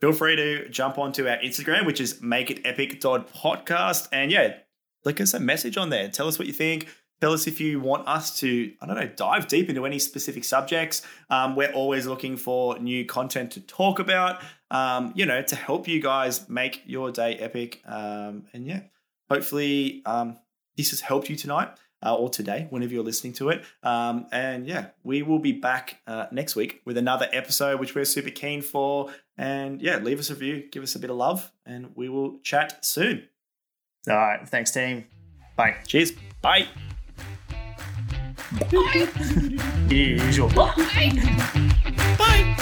feel 0.00 0.12
free 0.12 0.36
to 0.36 0.68
jump 0.68 0.98
onto 0.98 1.26
our 1.26 1.38
Instagram, 1.38 1.86
which 1.86 2.00
is 2.00 2.20
make 2.20 2.50
it 2.50 2.60
epic 2.64 3.00
podcast, 3.00 4.08
and 4.12 4.30
yeah, 4.30 4.56
click 5.02 5.20
us 5.20 5.34
a 5.34 5.40
message 5.40 5.76
on 5.76 5.90
there. 5.90 6.08
Tell 6.08 6.28
us 6.28 6.38
what 6.38 6.46
you 6.46 6.54
think. 6.54 6.88
Tell 7.20 7.32
us 7.32 7.46
if 7.46 7.60
you 7.60 7.80
want 7.80 8.06
us 8.06 8.38
to, 8.40 8.74
I 8.82 8.86
don't 8.86 8.96
know, 8.96 9.08
dive 9.08 9.48
deep 9.48 9.70
into 9.70 9.86
any 9.86 9.98
specific 9.98 10.44
subjects. 10.44 11.00
Um, 11.30 11.56
we're 11.56 11.72
always 11.72 12.06
looking 12.06 12.36
for 12.36 12.78
new 12.78 13.06
content 13.06 13.52
to 13.52 13.62
talk 13.62 14.00
about, 14.00 14.42
um, 14.70 15.14
you 15.16 15.24
know, 15.24 15.40
to 15.40 15.56
help 15.56 15.88
you 15.88 16.02
guys 16.02 16.46
make 16.50 16.82
your 16.84 17.10
day 17.10 17.36
epic. 17.36 17.80
Um, 17.86 18.44
and 18.52 18.66
yeah, 18.66 18.80
hopefully 19.30 20.02
um, 20.06 20.38
this 20.76 20.90
has 20.90 21.00
helped 21.00 21.28
you 21.28 21.36
tonight 21.36 21.68
uh, 22.04 22.14
or 22.14 22.28
today, 22.28 22.66
whenever 22.70 22.92
you're 22.92 23.02
listening 23.04 23.32
to 23.34 23.48
it. 23.50 23.64
Um, 23.82 24.26
and 24.32 24.66
yeah, 24.66 24.88
we 25.02 25.22
will 25.22 25.38
be 25.38 25.52
back 25.52 26.00
uh, 26.06 26.26
next 26.30 26.54
week 26.56 26.82
with 26.84 26.96
another 26.98 27.28
episode, 27.32 27.80
which 27.80 27.94
we're 27.94 28.04
super 28.04 28.30
keen 28.30 28.62
for. 28.62 29.10
And 29.38 29.80
yeah, 29.80 29.98
leave 29.98 30.18
us 30.18 30.30
a 30.30 30.34
review, 30.34 30.64
give 30.70 30.82
us 30.82 30.94
a 30.94 30.98
bit 30.98 31.10
of 31.10 31.16
love, 31.16 31.50
and 31.64 31.92
we 31.94 32.08
will 32.08 32.38
chat 32.40 32.84
soon. 32.84 33.28
All 34.08 34.16
right. 34.16 34.48
Thanks, 34.48 34.70
team. 34.70 35.04
Bye. 35.56 35.76
Cheers. 35.86 36.12
Bye. 36.42 36.68
Bye. 38.70 39.08
Usual. 39.88 40.48
Bye. 40.50 40.72
Bye. 42.18 42.56